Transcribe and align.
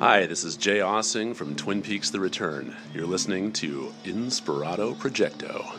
Hi, 0.00 0.24
this 0.24 0.44
is 0.44 0.56
Jay 0.56 0.78
Aaseng 0.78 1.36
from 1.36 1.54
Twin 1.54 1.82
Peaks 1.82 2.08
The 2.08 2.20
Return. 2.20 2.74
You're 2.94 3.04
listening 3.04 3.52
to 3.52 3.92
Inspirado 4.04 4.96
Projecto. 4.96 5.74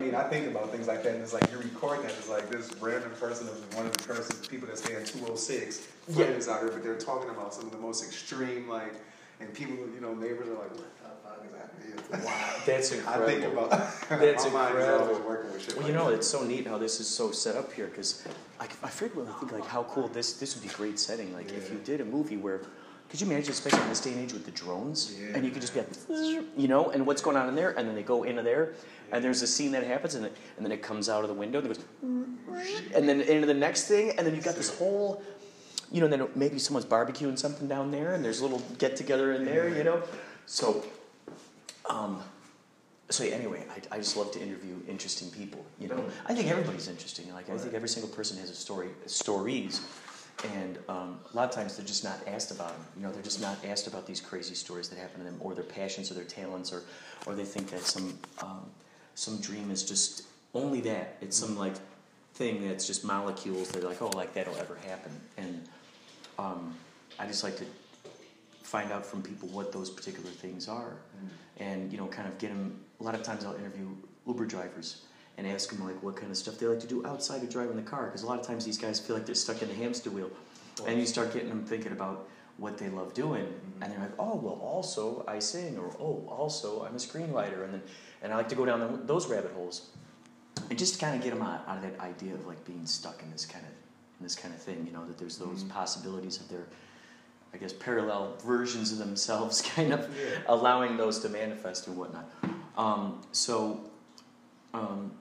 I 0.00 0.02
mean, 0.02 0.14
I 0.14 0.22
think 0.30 0.46
about 0.46 0.70
things 0.70 0.86
like 0.88 1.02
that, 1.02 1.12
and 1.12 1.22
it's 1.22 1.34
like 1.34 1.46
you're 1.50 1.60
recording 1.60 2.06
that. 2.06 2.12
It's 2.12 2.30
like 2.30 2.48
this 2.48 2.74
random 2.80 3.10
person 3.20 3.46
of 3.46 3.76
one 3.76 3.84
of 3.84 3.92
the 3.92 4.04
person, 4.04 4.36
people 4.48 4.66
that 4.68 4.78
stay 4.78 4.94
in 4.96 5.04
206, 5.04 5.80
friends 5.80 6.48
out 6.48 6.60
here, 6.60 6.70
but 6.70 6.82
they're 6.82 6.96
talking 6.96 7.28
about 7.28 7.52
some 7.52 7.66
of 7.66 7.72
the 7.72 7.78
most 7.78 8.02
extreme, 8.02 8.66
like, 8.70 8.94
and 9.40 9.52
people, 9.52 9.76
you 9.76 10.00
know, 10.00 10.14
neighbors 10.14 10.48
are 10.48 10.54
like, 10.54 10.70
what 10.78 11.15
the 11.42 12.16
fuck 12.16 12.20
is? 12.20 12.24
Wow. 12.26 12.52
That's 12.66 12.92
I 12.92 12.96
incredible. 12.96 13.26
think 13.26 13.44
about 13.44 13.70
That's 14.20 14.44
my 14.50 14.50
mind 14.50 14.78
is 14.78 14.84
incredible. 14.84 15.28
working 15.28 15.52
with 15.52 15.62
shit. 15.62 15.74
Well, 15.74 15.82
like 15.84 15.92
you 15.92 15.98
know, 15.98 16.08
that. 16.10 16.16
it's 16.16 16.26
so 16.28 16.44
neat 16.44 16.66
how 16.66 16.78
this 16.78 17.00
is 17.00 17.08
so 17.08 17.30
set 17.32 17.56
up 17.56 17.72
here 17.72 17.86
because 17.86 18.26
I, 18.60 18.64
I 18.82 18.88
frequently 18.88 19.32
think 19.40 19.52
like 19.52 19.66
how 19.66 19.84
cool 19.84 20.08
this 20.08 20.34
this 20.34 20.54
would 20.54 20.62
be 20.62 20.74
great 20.74 20.98
setting. 20.98 21.32
Like 21.32 21.52
if 21.52 21.70
you 21.70 21.78
did 21.84 22.00
a 22.00 22.04
movie 22.04 22.36
where, 22.36 22.62
could 23.08 23.20
you 23.20 23.26
imagine, 23.28 23.50
especially 23.50 23.82
in 23.82 23.88
this 23.88 24.00
day 24.00 24.12
and 24.12 24.20
age 24.20 24.32
with 24.32 24.44
the 24.44 24.50
drones, 24.50 25.16
Yeah. 25.20 25.28
and 25.34 25.44
you 25.44 25.50
could 25.52 25.60
just 25.62 25.74
be 25.74 25.80
like, 25.80 25.88
you 26.56 26.68
know, 26.68 26.90
and 26.90 27.06
what's 27.06 27.22
going 27.22 27.36
on 27.36 27.48
in 27.48 27.54
there, 27.54 27.70
and 27.78 27.86
then 27.88 27.94
they 27.94 28.02
go 28.02 28.24
into 28.24 28.42
there, 28.42 28.72
and 29.12 29.22
there's 29.22 29.42
a 29.42 29.46
scene 29.46 29.70
that 29.72 29.84
happens, 29.84 30.16
and, 30.16 30.26
it, 30.26 30.36
and 30.56 30.64
then 30.66 30.72
it 30.72 30.82
comes 30.82 31.08
out 31.08 31.22
of 31.22 31.28
the 31.28 31.34
window, 31.34 31.60
and 31.60 31.70
it 31.70 31.76
goes, 31.76 31.84
and 32.94 33.08
then 33.08 33.20
into 33.20 33.46
the 33.46 33.54
next 33.54 33.86
thing, 33.86 34.10
and 34.18 34.26
then 34.26 34.34
you've 34.34 34.44
got 34.44 34.56
this 34.56 34.76
whole. 34.78 35.22
You 35.92 36.00
know, 36.00 36.08
then 36.08 36.26
maybe 36.34 36.58
someone's 36.58 36.84
barbecuing 36.84 37.38
something 37.38 37.68
down 37.68 37.92
there, 37.92 38.14
and 38.14 38.24
there's 38.24 38.40
a 38.40 38.42
little 38.42 38.60
get 38.78 38.96
together 38.96 39.32
in 39.34 39.44
there. 39.44 39.68
You 39.68 39.84
know, 39.84 40.02
so 40.46 40.84
um, 41.88 42.22
so 43.08 43.24
anyway, 43.24 43.64
I, 43.70 43.96
I 43.96 43.98
just 43.98 44.16
love 44.16 44.32
to 44.32 44.42
interview 44.42 44.76
interesting 44.88 45.30
people. 45.30 45.64
You 45.78 45.88
know, 45.88 46.04
I 46.26 46.34
think 46.34 46.50
everybody's 46.50 46.88
interesting. 46.88 47.32
Like 47.32 47.48
I 47.48 47.56
think 47.56 47.74
every 47.74 47.88
single 47.88 48.10
person 48.10 48.36
has 48.38 48.50
a 48.50 48.54
story, 48.54 48.88
stories, 49.06 49.80
and 50.54 50.78
um, 50.88 51.20
a 51.32 51.36
lot 51.36 51.48
of 51.48 51.54
times 51.54 51.76
they're 51.76 51.86
just 51.86 52.02
not 52.02 52.18
asked 52.26 52.50
about 52.50 52.70
them. 52.70 52.86
You 52.96 53.02
know, 53.04 53.12
they're 53.12 53.22
just 53.22 53.40
not 53.40 53.56
asked 53.64 53.86
about 53.86 54.06
these 54.06 54.20
crazy 54.20 54.54
stories 54.54 54.88
that 54.88 54.98
happen 54.98 55.20
to 55.20 55.24
them, 55.24 55.36
or 55.40 55.54
their 55.54 55.64
passions, 55.64 56.10
or 56.10 56.14
their 56.14 56.24
talents, 56.24 56.72
or 56.72 56.82
or 57.26 57.34
they 57.34 57.44
think 57.44 57.70
that 57.70 57.82
some 57.82 58.18
um, 58.42 58.68
some 59.14 59.38
dream 59.40 59.70
is 59.70 59.84
just 59.84 60.24
only 60.52 60.80
that. 60.82 61.16
It's 61.20 61.36
some 61.36 61.56
like 61.56 61.74
thing 62.34 62.66
that's 62.66 62.86
just 62.86 63.04
molecules. 63.04 63.68
They're 63.70 63.82
like, 63.82 64.02
oh, 64.02 64.10
like 64.10 64.34
that'll 64.34 64.56
ever 64.56 64.76
happen, 64.86 65.12
and 65.36 65.68
um, 66.40 66.74
I 67.20 67.26
just 67.26 67.44
like 67.44 67.56
to 67.58 67.64
find 68.66 68.90
out 68.90 69.06
from 69.06 69.22
people 69.22 69.48
what 69.48 69.72
those 69.72 69.88
particular 69.88 70.30
things 70.30 70.68
are. 70.68 70.96
Mm. 71.16 71.28
And 71.58 71.92
you 71.92 71.98
know 71.98 72.06
kind 72.06 72.28
of 72.28 72.36
get 72.38 72.48
them 72.48 72.84
a 73.00 73.02
lot 73.02 73.14
of 73.14 73.22
times 73.22 73.44
i'll 73.44 73.56
interview 73.56 73.88
uber 74.26 74.44
drivers 74.44 75.02
and 75.38 75.46
ask 75.46 75.70
them 75.70 75.86
like 75.86 76.02
what 76.02 76.16
kind 76.16 76.30
of 76.30 76.36
stuff 76.36 76.58
they 76.58 76.66
like 76.66 76.80
to 76.80 76.86
do 76.86 77.06
outside 77.06 77.42
of 77.42 77.50
driving 77.50 77.76
the 77.76 77.82
car 77.82 78.06
because 78.06 78.22
a 78.22 78.26
lot 78.26 78.38
of 78.38 78.46
times 78.46 78.64
these 78.64 78.78
guys 78.78 78.98
feel 78.98 79.14
like 79.16 79.26
they're 79.26 79.34
stuck 79.34 79.62
in 79.62 79.68
the 79.68 79.74
hamster 79.74 80.10
wheel. 80.10 80.30
And 80.86 80.98
you 80.98 81.06
start 81.06 81.32
getting 81.32 81.48
them 81.48 81.64
thinking 81.64 81.92
about 81.92 82.28
what 82.58 82.76
they 82.76 82.88
love 82.88 83.14
doing 83.14 83.44
mm-hmm. 83.44 83.82
and 83.82 83.92
they're 83.92 84.00
like 84.00 84.12
oh 84.18 84.34
well 84.34 84.58
also 84.62 85.24
i 85.28 85.38
sing 85.38 85.76
or 85.78 85.94
oh 86.00 86.24
also 86.28 86.84
i'm 86.84 86.94
a 86.94 86.98
screenwriter 86.98 87.64
and 87.64 87.74
then 87.74 87.82
and 88.22 88.32
i 88.32 88.36
like 88.36 88.48
to 88.48 88.54
go 88.54 88.64
down 88.64 88.80
the, 88.80 88.88
those 89.04 89.26
rabbit 89.28 89.52
holes 89.52 89.90
and 90.70 90.78
just 90.78 90.98
kind 90.98 91.14
of 91.14 91.22
get 91.22 91.34
them 91.34 91.42
out, 91.42 91.62
out 91.68 91.76
of 91.76 91.82
that 91.82 92.00
idea 92.00 92.32
of 92.32 92.46
like 92.46 92.62
being 92.64 92.86
stuck 92.86 93.22
in 93.22 93.30
this 93.30 93.44
kind 93.44 93.64
of 93.64 93.70
in 94.18 94.22
this 94.24 94.34
kind 94.34 94.54
of 94.54 94.60
thing 94.60 94.86
you 94.86 94.92
know 94.92 95.04
that 95.06 95.18
there's 95.18 95.36
those 95.36 95.60
mm-hmm. 95.60 95.70
possibilities 95.70 96.40
of 96.40 96.48
their 96.48 96.66
I 97.54 97.58
guess 97.58 97.72
parallel 97.72 98.36
versions 98.44 98.92
of 98.92 98.98
themselves, 98.98 99.62
kind 99.74 99.92
of 99.92 100.08
Yeah. 100.18 100.40
allowing 100.48 100.96
those 100.96 101.20
to 101.20 101.28
manifest 101.28 101.86
and 101.86 101.96
whatnot. 101.96 102.28
Um, 102.76 103.22
so, 103.32 103.80
um, 104.74 105.12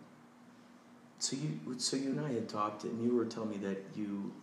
so 1.19 1.37
you, 1.37 1.75
so 1.77 1.95
you 1.95 2.09
and 2.09 2.19
I 2.19 2.33
had 2.33 2.49
talked, 2.49 2.83
and 2.83 3.01
you 3.03 3.15
were 3.15 3.25
telling 3.25 3.49
me 3.51 3.57
that 3.57 3.83
you, 3.95 4.33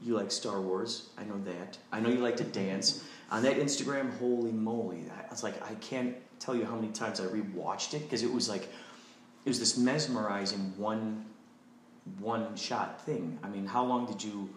you 0.00 0.14
like 0.14 0.30
Star 0.30 0.60
Wars. 0.60 1.08
I 1.18 1.24
know 1.24 1.38
that. 1.44 1.78
I 1.90 2.00
know 2.00 2.08
you 2.08 2.18
like 2.20 2.36
to 2.36 2.44
dance. 2.44 3.02
On 3.32 3.42
that 3.42 3.56
Instagram, 3.58 4.16
holy 4.18 4.52
moly! 4.52 5.04
I 5.10 5.28
was 5.30 5.42
like, 5.42 5.60
I 5.68 5.74
can't 5.76 6.14
tell 6.38 6.54
you 6.54 6.64
how 6.64 6.76
many 6.76 6.92
times 6.92 7.18
I 7.20 7.24
rewatched 7.24 7.94
it 7.94 8.02
because 8.02 8.22
it 8.22 8.32
was 8.32 8.48
like, 8.48 8.62
it 9.44 9.48
was 9.48 9.58
this 9.58 9.76
mesmerizing 9.76 10.72
one, 10.76 11.24
one 12.20 12.54
shot 12.54 13.04
thing. 13.04 13.38
I 13.42 13.48
mean, 13.48 13.66
how 13.66 13.84
long 13.84 14.06
did 14.06 14.22
you 14.22 14.48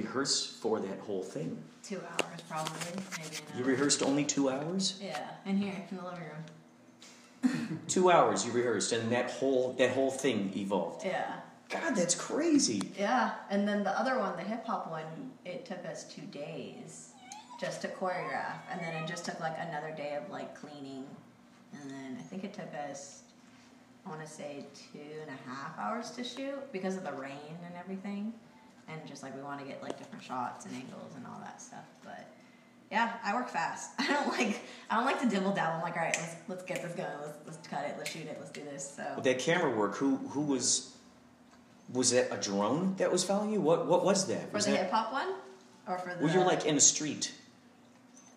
rehearse 0.00 0.46
for 0.46 0.78
that 0.80 0.98
whole 1.00 1.22
thing? 1.22 1.56
Two 1.82 2.00
hours 2.12 2.40
probably, 2.48 2.72
maybe. 3.18 3.36
An 3.36 3.58
You 3.58 3.64
hour. 3.64 3.70
rehearsed 3.70 4.02
only 4.02 4.24
two 4.24 4.48
hours. 4.50 4.98
Yeah, 5.02 5.28
in 5.46 5.56
here 5.56 5.74
in 5.90 5.96
the 5.96 6.02
living 6.04 6.20
room. 6.32 7.80
Two 7.88 8.10
hours 8.10 8.44
you 8.44 8.50
rehearsed, 8.52 8.92
and 8.92 9.10
that 9.12 9.30
whole 9.30 9.72
that 9.78 9.90
whole 9.90 10.10
thing 10.10 10.52
evolved. 10.56 11.04
Yeah, 11.04 11.32
God, 11.68 11.94
that's 11.94 12.14
crazy. 12.14 12.82
yeah. 12.98 13.34
And 13.50 13.68
then 13.68 13.84
the 13.84 13.96
other 14.00 14.18
one, 14.18 14.34
the 14.36 14.42
hip 14.42 14.64
hop 14.66 14.90
one, 14.90 15.04
it 15.44 15.64
took 15.64 15.84
us 15.86 16.04
two 16.12 16.22
days 16.22 17.10
just 17.60 17.82
to 17.82 17.88
choreograph, 17.88 18.58
and 18.70 18.80
then 18.80 18.94
it 19.00 19.06
just 19.06 19.24
took 19.24 19.38
like 19.38 19.56
another 19.68 19.92
day 19.96 20.16
of 20.20 20.28
like 20.30 20.58
cleaning, 20.60 21.04
and 21.72 21.90
then 21.90 22.16
I 22.18 22.22
think 22.22 22.42
it 22.42 22.52
took 22.52 22.72
us, 22.90 23.20
I 24.04 24.08
want 24.10 24.22
to 24.22 24.26
say 24.30 24.64
two 24.92 24.98
and 25.22 25.30
a 25.30 25.48
half 25.50 25.78
hours 25.78 26.10
to 26.12 26.24
shoot 26.24 26.60
because 26.72 26.96
of 26.96 27.04
the 27.04 27.12
rain 27.12 27.54
and 27.64 27.74
everything, 27.78 28.32
and 28.88 29.06
just 29.06 29.22
like 29.22 29.34
we 29.34 29.42
want 29.42 29.60
to 29.60 29.66
get 29.66 29.82
like 29.82 29.98
different 29.98 30.24
shots 30.24 30.64
and 30.66 30.74
angles 30.74 31.12
and 31.16 31.26
all 31.26 31.40
that 31.40 31.60
stuff, 31.60 31.84
but. 32.04 32.26
Yeah, 32.90 33.14
I 33.24 33.34
work 33.34 33.48
fast. 33.48 33.90
I 33.98 34.06
don't 34.06 34.28
like 34.28 34.60
I 34.88 34.94
don't 34.94 35.06
like 35.06 35.20
to 35.20 35.28
dibble 35.28 35.52
dabble. 35.52 35.78
I'm 35.78 35.82
like, 35.82 35.96
all 35.96 36.02
right, 36.02 36.16
let's 36.16 36.36
let's 36.46 36.62
get 36.62 36.82
this 36.82 36.92
going. 36.92 37.08
Let's 37.20 37.38
let's 37.44 37.66
cut 37.66 37.84
it. 37.84 37.96
Let's 37.98 38.10
shoot 38.10 38.26
it. 38.26 38.36
Let's 38.38 38.52
do 38.52 38.62
this. 38.62 38.94
So 38.96 39.04
With 39.16 39.24
that 39.24 39.40
camera 39.40 39.72
work, 39.76 39.96
who 39.96 40.18
who 40.28 40.42
was 40.42 40.94
was 41.92 42.12
it 42.12 42.28
a 42.30 42.36
drone 42.36 42.94
that 42.98 43.10
was 43.10 43.24
following 43.24 43.52
you? 43.52 43.60
What 43.60 43.86
what 43.88 44.04
was 44.04 44.28
that? 44.28 44.50
for 44.50 44.54
Was 44.54 44.66
the 44.66 44.70
that 44.72 44.82
hip 44.84 44.90
hop 44.92 45.12
one, 45.12 45.34
or 45.88 45.98
for 45.98 46.14
the 46.14 46.24
well, 46.24 46.32
you're 46.32 46.44
like 46.44 46.64
in 46.64 46.76
a 46.76 46.80
street. 46.80 47.32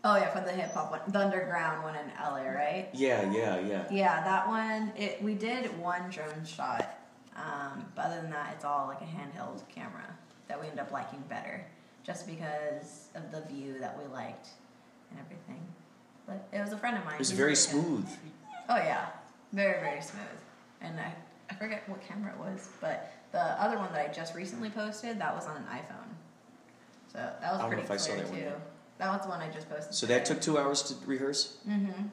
oh 0.03 0.15
yeah, 0.15 0.29
for 0.31 0.41
the 0.43 0.51
hip 0.51 0.73
hop 0.73 0.89
one, 0.89 1.01
the 1.07 1.19
underground 1.19 1.83
one 1.83 1.93
in 1.93 2.07
LA, 2.19 2.49
right? 2.49 2.89
Yeah, 2.91 3.31
yeah, 3.31 3.59
yeah. 3.59 3.83
Yeah, 3.91 4.23
that 4.23 4.47
one. 4.47 4.91
It 4.97 5.21
we 5.21 5.35
did 5.35 5.77
one 5.79 6.09
drone 6.09 6.43
shot, 6.43 6.97
um, 7.35 7.85
but 7.95 8.05
other 8.05 8.21
than 8.21 8.31
that, 8.31 8.53
it's 8.55 8.65
all 8.65 8.87
like 8.87 9.01
a 9.01 9.05
handheld 9.05 9.61
camera 9.69 10.17
that 10.49 10.59
we 10.59 10.67
end 10.67 10.79
up 10.79 10.91
liking 10.91 11.23
better, 11.29 11.65
just 12.03 12.27
because 12.27 13.07
of 13.15 13.31
the 13.31 13.41
view 13.53 13.77
that 13.79 13.97
we 13.97 14.05
liked 14.13 14.49
and 15.11 15.19
everything. 15.19 15.61
But 16.27 16.45
it 16.51 16.59
was 16.59 16.73
a 16.73 16.77
friend 16.77 16.97
of 16.97 17.05
mine. 17.05 17.13
It 17.13 17.19
was 17.19 17.31
very 17.31 17.55
smooth. 17.55 18.05
Oh 18.67 18.75
yeah, 18.75 19.07
very 19.53 19.79
very 19.79 20.01
smooth. 20.01 20.39
And 20.81 20.99
I 20.99 21.13
I 21.49 21.55
forget 21.55 21.87
what 21.87 22.01
camera 22.01 22.33
it 22.33 22.39
was, 22.39 22.67
but 22.81 23.11
the 23.31 23.39
other 23.63 23.77
one 23.77 23.91
that 23.93 24.09
I 24.09 24.11
just 24.11 24.35
recently 24.35 24.69
posted 24.69 25.19
that 25.19 25.33
was 25.33 25.45
on 25.47 25.55
an 25.57 25.63
iPhone. 25.71 26.09
So 27.13 27.17
that 27.17 27.51
was 27.53 27.61
I 27.61 27.67
pretty 27.67 27.83
if 27.83 27.91
I 27.91 27.97
saw 27.97 28.13
clear 28.13 28.25
that 28.25 28.33
too. 28.33 28.39
yet. 28.39 28.61
That 28.97 29.11
was 29.11 29.21
the 29.21 29.29
one 29.29 29.41
I 29.41 29.49
just 29.49 29.69
posted. 29.69 29.93
So 29.93 30.05
that 30.07 30.25
took 30.25 30.41
two 30.41 30.57
hours 30.57 30.83
to 30.83 30.93
rehearse. 31.07 31.57
Mm-hmm. 31.67 32.07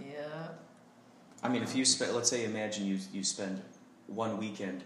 Yeah. 0.00 0.48
I 1.42 1.48
mean, 1.48 1.62
if 1.62 1.74
you 1.74 1.84
spend, 1.84 2.14
let's 2.14 2.30
say, 2.30 2.44
imagine 2.44 2.86
you 2.86 2.98
you 3.12 3.22
spend 3.24 3.62
one 4.06 4.38
weekend 4.38 4.82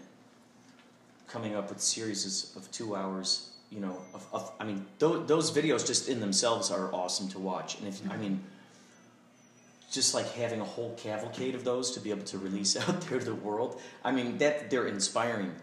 coming 1.29 1.55
up 1.55 1.69
with 1.69 1.79
series 1.79 2.55
of 2.55 2.69
two 2.71 2.95
hours. 2.95 3.51
You 3.69 3.81
know, 3.81 4.01
of, 4.13 4.25
of 4.33 4.51
I 4.59 4.63
mean, 4.63 4.85
those, 4.97 5.27
those 5.27 5.51
videos 5.51 5.85
just 5.85 6.09
in 6.09 6.19
themselves 6.19 6.71
are 6.71 6.93
awesome 6.93 7.27
to 7.29 7.39
watch. 7.39 7.77
And 7.77 7.87
if 7.87 8.01
I 8.11 8.17
mean, 8.17 8.43
just 9.91 10.13
like 10.13 10.31
having 10.33 10.59
a 10.59 10.65
whole 10.65 10.93
cavalcade 10.97 11.55
of 11.55 11.63
those 11.63 11.91
to 11.91 11.99
be 11.99 12.09
able 12.09 12.23
to 12.23 12.37
release 12.37 12.75
out 12.89 13.01
there 13.01 13.19
to 13.19 13.25
the 13.25 13.35
world. 13.35 13.79
I 14.03 14.11
mean, 14.11 14.37
that 14.39 14.69
they're 14.69 14.87
inspiring. 14.87 15.53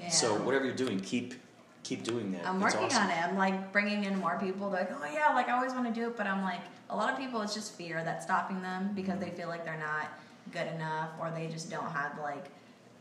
Yeah. 0.00 0.08
So 0.08 0.34
whatever 0.34 0.64
you're 0.64 0.74
doing, 0.74 0.98
keep 1.00 1.34
keep 1.82 2.04
doing 2.04 2.32
that. 2.32 2.46
I'm 2.46 2.62
It's 2.62 2.74
working 2.74 2.88
awesome. 2.88 3.04
on 3.04 3.10
it. 3.10 3.22
I'm 3.22 3.36
like 3.36 3.72
bringing 3.72 4.04
in 4.04 4.18
more 4.18 4.38
people. 4.38 4.70
They're 4.70 4.80
like, 4.80 4.92
oh 4.92 5.12
yeah, 5.12 5.34
like 5.34 5.48
I 5.48 5.52
always 5.52 5.72
want 5.72 5.92
to 5.92 6.00
do 6.00 6.08
it, 6.08 6.16
but 6.16 6.26
I'm 6.26 6.42
like, 6.42 6.60
a 6.90 6.96
lot 6.96 7.12
of 7.12 7.18
people, 7.18 7.42
it's 7.42 7.54
just 7.54 7.74
fear 7.74 8.02
that's 8.04 8.24
stopping 8.24 8.62
them 8.62 8.92
because 8.94 9.18
they 9.18 9.30
feel 9.30 9.48
like 9.48 9.64
they're 9.64 9.78
not 9.78 10.08
good 10.52 10.66
enough 10.68 11.10
or 11.20 11.30
they 11.34 11.48
just 11.48 11.70
don't 11.70 11.90
have 11.90 12.18
like 12.20 12.46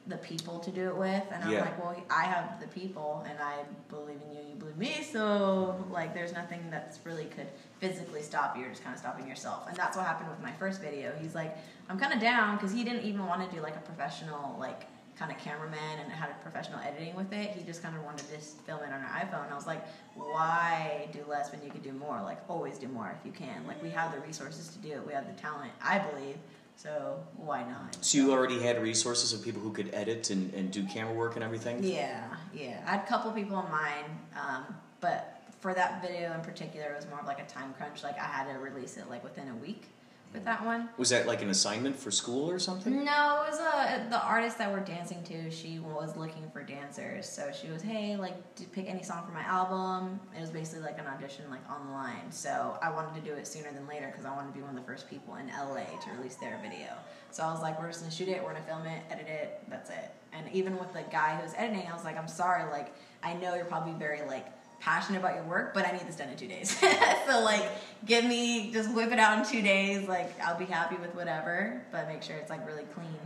the 0.07 0.18
people 0.18 0.59
to 0.59 0.71
do 0.71 0.88
it 0.89 0.95
with. 0.98 1.24
And 1.31 1.44
I'm 1.44 1.51
Yeah. 1.51 1.62
like, 1.62 1.77
well, 1.83 1.95
I 2.09 2.24
have 2.24 2.59
the 2.59 2.68
people 2.68 3.24
and 3.30 3.39
I 3.39 3.63
believe 3.89 4.19
in 4.21 4.36
you, 4.36 4.42
you 4.50 4.56
believe 4.56 4.77
me. 4.77 5.03
So 5.03 5.75
like, 5.92 6.13
there's 6.13 6.33
nothing 6.33 6.69
that's 6.71 7.00
really 7.06 7.25
could 7.25 7.48
physically 7.80 8.21
stop 8.21 8.56
you. 8.56 8.62
You're 8.63 8.71
just 8.71 8.83
kind 8.83 8.94
of 8.95 9.00
stopping 9.00 9.27
yourself. 9.27 9.68
And 9.68 9.77
that's 9.77 9.95
what 9.95 10.06
happened 10.06 10.30
with 10.30 10.42
my 10.42 10.51
first 10.53 10.81
video. 10.81 11.13
He's 11.21 11.36
like, 11.36 11.56
I'm 11.89 12.00
kind 12.00 12.13
of 12.13 12.19
down 12.19 12.57
because 12.57 12.71
he 12.71 12.83
didn't 12.83 13.03
even 13.03 13.25
want 13.27 13.48
to 13.48 13.56
do 13.56 13.62
like 13.62 13.75
a 13.75 13.80
professional 13.81 14.57
like 14.59 14.88
kind 15.19 15.31
of 15.31 15.38
cameraman 15.38 16.00
and 16.00 16.12
had 16.12 16.30
a 16.31 16.33
professional 16.42 16.80
editing 16.80 17.15
with 17.15 17.31
it. 17.31 17.51
He 17.51 17.63
just 17.63 17.83
kind 17.83 17.95
of 17.95 18.03
wanted 18.03 18.25
to 18.27 18.36
just 18.38 18.57
film 18.62 18.80
it 18.81 18.88
on 18.88 19.01
an 19.01 19.06
iPhone. 19.06 19.51
I 19.51 19.56
was 19.56 19.68
like, 19.68 19.86
why 20.15 21.07
do 21.12 21.19
less 21.30 21.51
when 21.51 21.62
you 21.63 21.69
could 21.69 21.83
do 21.83 21.92
more? 21.94 22.19
Like, 22.24 22.39
always 22.50 22.80
do 22.80 22.88
more 22.88 23.13
if 23.19 23.24
you 23.25 23.31
can. 23.31 23.68
Like, 23.68 23.81
we 23.83 23.92
have 23.92 24.13
the 24.13 24.19
resources 24.21 24.69
to 24.69 24.80
do 24.80 24.94
it. 24.94 25.06
We 25.06 25.13
have 25.13 25.27
the 25.27 25.39
talent, 25.39 25.71
I 25.83 26.00
believe. 26.00 26.38
So 26.81 27.24
why 27.38 27.62
not? 27.63 28.04
So 28.04 28.18
you 28.18 28.31
already 28.31 28.60
had 28.60 28.81
resources 28.81 29.33
of 29.33 29.44
people 29.44 29.62
who 29.62 29.72
could 29.72 29.94
edit 29.94 30.31
and, 30.31 30.51
and 30.56 30.72
do 30.72 30.83
camera 30.88 31.13
work 31.13 31.36
and 31.36 31.44
everything. 31.44 31.83
Yeah, 31.83 32.24
yeah. 32.56 32.81
I 32.88 32.92
had 32.92 33.01
a 33.01 33.07
couple 33.07 33.31
people 33.33 33.63
in 33.63 33.72
mind, 33.72 34.07
um, 34.36 34.63
but 35.00 35.44
for 35.60 35.75
that 35.75 36.01
video 36.01 36.33
in 36.33 36.42
particular, 36.42 36.88
it 36.88 36.95
was 36.95 37.07
more 37.07 37.19
of 37.19 37.28
like 37.28 37.39
a 37.39 37.45
time 37.45 37.75
crunch. 37.75 38.01
Like, 38.01 38.18
I 38.18 38.24
had 38.24 38.51
to 38.51 38.57
release 38.57 38.98
it 38.98 39.07
like 39.12 39.24
within 39.24 39.48
a 39.50 39.56
week. 39.57 39.89
With 40.33 40.45
that 40.45 40.66
one. 40.66 40.89
Was 40.98 41.10
that 41.10 41.28
like 41.28 41.42
an 41.42 41.50
assignment 41.50 41.95
for 41.95 42.12
school 42.12 42.50
or 42.50 42.60
something? 42.60 43.04
No, 43.04 43.44
it 43.44 43.51
was 43.51 43.60
a 43.60 44.07
the 44.10 44.22
artist 44.22 44.57
that 44.57 44.72
we're 44.72 44.80
dancing 44.80 45.24
to. 45.24 45.51
She 45.51 45.80
was 45.80 46.16
looking 46.16 46.50
for 46.51 46.63
dancers, 46.63 47.28
so 47.28 47.51
she 47.51 47.69
was, 47.69 47.81
hey, 47.81 48.16
like, 48.16 48.36
pick 48.72 48.88
any 48.88 49.04
song 49.04 49.25
for 49.25 49.33
my 49.33 49.44
album. 49.44 50.19
It 50.36 50.42
was 50.42 50.50
basically 50.50 50.83
like 50.83 51.00
an 51.00 51.07
audition, 51.07 51.50
like 51.50 51.62
online. 51.69 52.31
So 52.31 52.78
I 52.81 52.92
wanted 52.92 53.22
to 53.22 53.30
do 53.30 53.36
it 53.36 53.48
sooner 53.48 53.72
than 53.72 53.88
later 53.88 54.07
because 54.07 54.25
I 54.25 54.33
wanted 54.36 54.50
to 54.50 54.54
be 54.54 54.62
one 54.62 54.72
of 54.72 54.75
the 54.75 54.88
first 54.88 55.10
people 55.10 55.36
in 55.36 55.48
LA 55.48 55.83
to 55.83 56.12
release 56.18 56.36
their 56.36 56.60
video. 56.62 56.88
So 57.31 57.44
I 57.44 57.51
was 57.51 57.62
like, 57.62 57.80
we're 57.80 57.88
just 57.88 58.01
gonna 58.01 58.12
shoot 58.12 58.27
it, 58.27 58.44
we're 58.44 58.54
gonna 58.54 58.66
film 58.66 58.86
it, 58.86 59.04
edit 59.10 59.27
it, 59.27 59.63
that's 59.69 59.89
it. 59.89 60.12
And 60.34 60.50
even 60.54 60.77
with 60.77 60.94
the 60.94 61.04
guy 61.12 61.36
who 61.36 61.44
was 61.44 61.54
editing, 61.57 61.88
I 61.89 61.94
was 61.94 62.04
like, 62.04 62.18
I'm 62.18 62.27
sorry, 62.27 62.69
like, 62.72 62.94
I 63.24 63.34
know 63.34 63.56
you're 63.56 63.66
probably 63.66 63.94
very 63.94 64.22
like 64.27 64.48
passionate 64.81 65.19
about 65.19 65.36
your 65.36 65.44
work, 65.44 65.74
but 65.74 65.86
I 65.86 65.92
need 65.92 66.07
this 66.07 66.16
done 66.16 66.30
in 66.30 66.36
two 66.36 66.48
days. 66.48 66.78
so 67.28 67.42
like, 67.42 67.63
give 68.06 68.25
me 68.25 68.72
just 68.74 68.94
whip 68.94 69.12
it 69.12 69.19
out 69.19 69.38
in 69.38 69.45
two 69.45 69.62
days. 69.62 70.07
Like, 70.07 70.38
I'll 70.42 70.57
be 70.57 70.66
happy 70.66 70.95
with 70.95 71.16
whatever, 71.16 71.81
but 71.92 72.07
make 72.07 72.24
sure 72.24 72.36
it's 72.36 72.50
like 72.50 72.66
really 72.68 72.86
clean. 72.95 73.19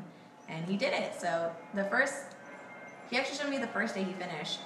And 0.49 0.65
he 0.65 0.77
did 0.77 0.93
it. 0.93 1.13
So 1.19 1.51
the 1.73 1.85
first, 1.85 2.15
he 3.09 3.17
actually 3.17 3.37
showed 3.37 3.49
me 3.49 3.57
the 3.57 3.67
first 3.67 3.95
day 3.95 4.03
he 4.03 4.13
finished, 4.13 4.59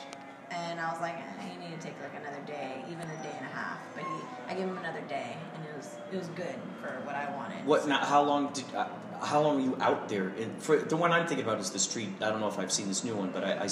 and 0.52 0.80
I 0.80 0.92
was 0.92 1.00
like, 1.00 1.16
eh, 1.16 1.54
you 1.54 1.70
need 1.70 1.80
to 1.80 1.86
take 1.86 1.96
like 2.02 2.20
another 2.20 2.42
day, 2.46 2.84
even 2.88 3.04
a 3.04 3.24
day 3.24 3.36
and 3.38 3.46
a 3.46 3.54
half. 3.54 3.78
But 3.94 4.04
he, 4.04 4.10
I 4.48 4.54
gave 4.56 4.66
him 4.66 4.78
another 4.78 5.02
day, 5.08 5.38
and 5.56 5.66
it 5.66 5.78
was 5.78 5.96
it 6.12 6.18
was 6.18 6.28
good 6.30 6.56
for 6.82 6.90
what 7.06 7.16
I 7.16 7.30
wanted. 7.36 7.66
What? 7.66 7.88
Now, 7.88 8.04
how 8.04 8.24
long 8.24 8.52
did? 8.52 8.66
Uh, 8.76 8.88
how 9.22 9.42
long 9.42 9.56
were 9.56 9.62
you 9.62 9.78
out 9.80 10.10
there? 10.10 10.34
For 10.58 10.78
the 10.78 10.98
one 10.98 11.12
I'm 11.12 11.28
thinking 11.28 11.46
about 11.46 11.60
is 11.60 11.70
the 11.70 11.80
street. 11.80 12.10
I 12.20 12.30
don't 12.30 12.40
know 12.40 12.48
if 12.48 12.58
I've 12.58 12.72
seen 12.72 12.88
this 12.88 13.04
new 13.04 13.16
one, 13.16 13.30
but 13.32 13.44
I 13.44 13.68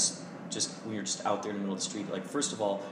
just 0.50 0.72
when 0.86 0.96
you're 0.96 1.04
just 1.04 1.26
out 1.26 1.44
there 1.44 1.52
in 1.52 1.58
the 1.58 1.62
middle 1.62 1.76
of 1.76 1.80
the 1.80 1.90
street. 1.90 2.12
Like, 2.12 2.26
first 2.26 2.54
of 2.54 2.62
all, 2.62 2.84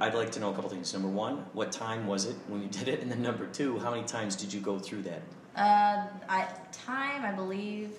I'd 0.00 0.14
like 0.14 0.30
to 0.32 0.40
know 0.40 0.50
a 0.50 0.54
couple 0.54 0.70
things. 0.70 0.92
Number 0.92 1.08
one, 1.08 1.44
what 1.52 1.72
time 1.72 2.06
was 2.06 2.24
it 2.24 2.36
when 2.48 2.62
you 2.62 2.68
did 2.70 2.88
it? 2.88 3.00
And 3.00 3.10
then 3.10 3.22
number 3.22 3.46
two, 3.46 3.78
how 3.78 3.90
many 3.90 4.04
times 4.04 4.36
did 4.36 4.52
you 4.52 4.60
go 4.60 4.78
through 4.78 5.02
that? 5.02 5.22
Uh, 5.56 6.06
I 6.28 6.48
time 6.72 7.24
I 7.24 7.32
believe 7.32 7.90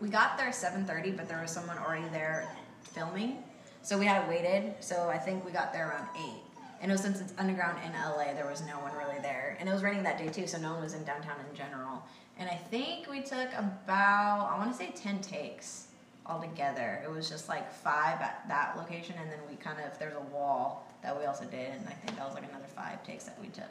we 0.00 0.08
got 0.08 0.36
there 0.36 0.52
seven 0.52 0.84
thirty, 0.84 1.10
but 1.12 1.28
there 1.28 1.40
was 1.40 1.50
someone 1.50 1.78
already 1.78 2.08
there 2.08 2.48
filming, 2.82 3.38
so 3.82 3.98
we 3.98 4.06
had 4.06 4.28
waited. 4.28 4.74
So 4.80 5.08
I 5.08 5.18
think 5.18 5.44
we 5.44 5.52
got 5.52 5.72
there 5.72 5.88
around 5.88 6.08
eight. 6.16 6.42
And 6.82 6.90
it 6.90 6.94
was 6.94 7.02
since 7.02 7.20
it's 7.20 7.34
underground 7.38 7.76
in 7.84 7.92
LA, 7.92 8.32
there 8.32 8.48
was 8.48 8.62
no 8.62 8.80
one 8.80 8.92
really 8.96 9.20
there, 9.20 9.56
and 9.60 9.68
it 9.68 9.72
was 9.72 9.82
raining 9.82 10.02
that 10.04 10.18
day 10.18 10.28
too, 10.28 10.46
so 10.46 10.58
no 10.58 10.72
one 10.72 10.82
was 10.82 10.94
in 10.94 11.04
downtown 11.04 11.36
in 11.48 11.56
general. 11.56 12.02
And 12.38 12.48
I 12.48 12.54
think 12.54 13.08
we 13.08 13.20
took 13.20 13.48
about 13.52 14.50
I 14.50 14.58
want 14.58 14.72
to 14.72 14.76
say 14.76 14.92
ten 14.96 15.20
takes 15.20 15.88
altogether. 16.26 17.02
It 17.04 17.10
was 17.10 17.28
just 17.28 17.48
like 17.48 17.72
five 17.72 18.20
at 18.20 18.44
that 18.48 18.76
location, 18.76 19.14
and 19.20 19.30
then 19.30 19.38
we 19.48 19.56
kind 19.56 19.78
of 19.80 19.98
there's 19.98 20.16
a 20.16 20.34
wall 20.34 20.89
that 21.02 21.18
we 21.18 21.24
also 21.26 21.44
did, 21.44 21.72
and 21.72 21.88
I 21.88 21.92
think 21.92 22.16
that 22.16 22.26
was 22.26 22.34
like 22.34 22.44
another 22.48 22.66
five 22.74 23.02
takes 23.04 23.24
that 23.24 23.40
we 23.40 23.48
took. 23.48 23.64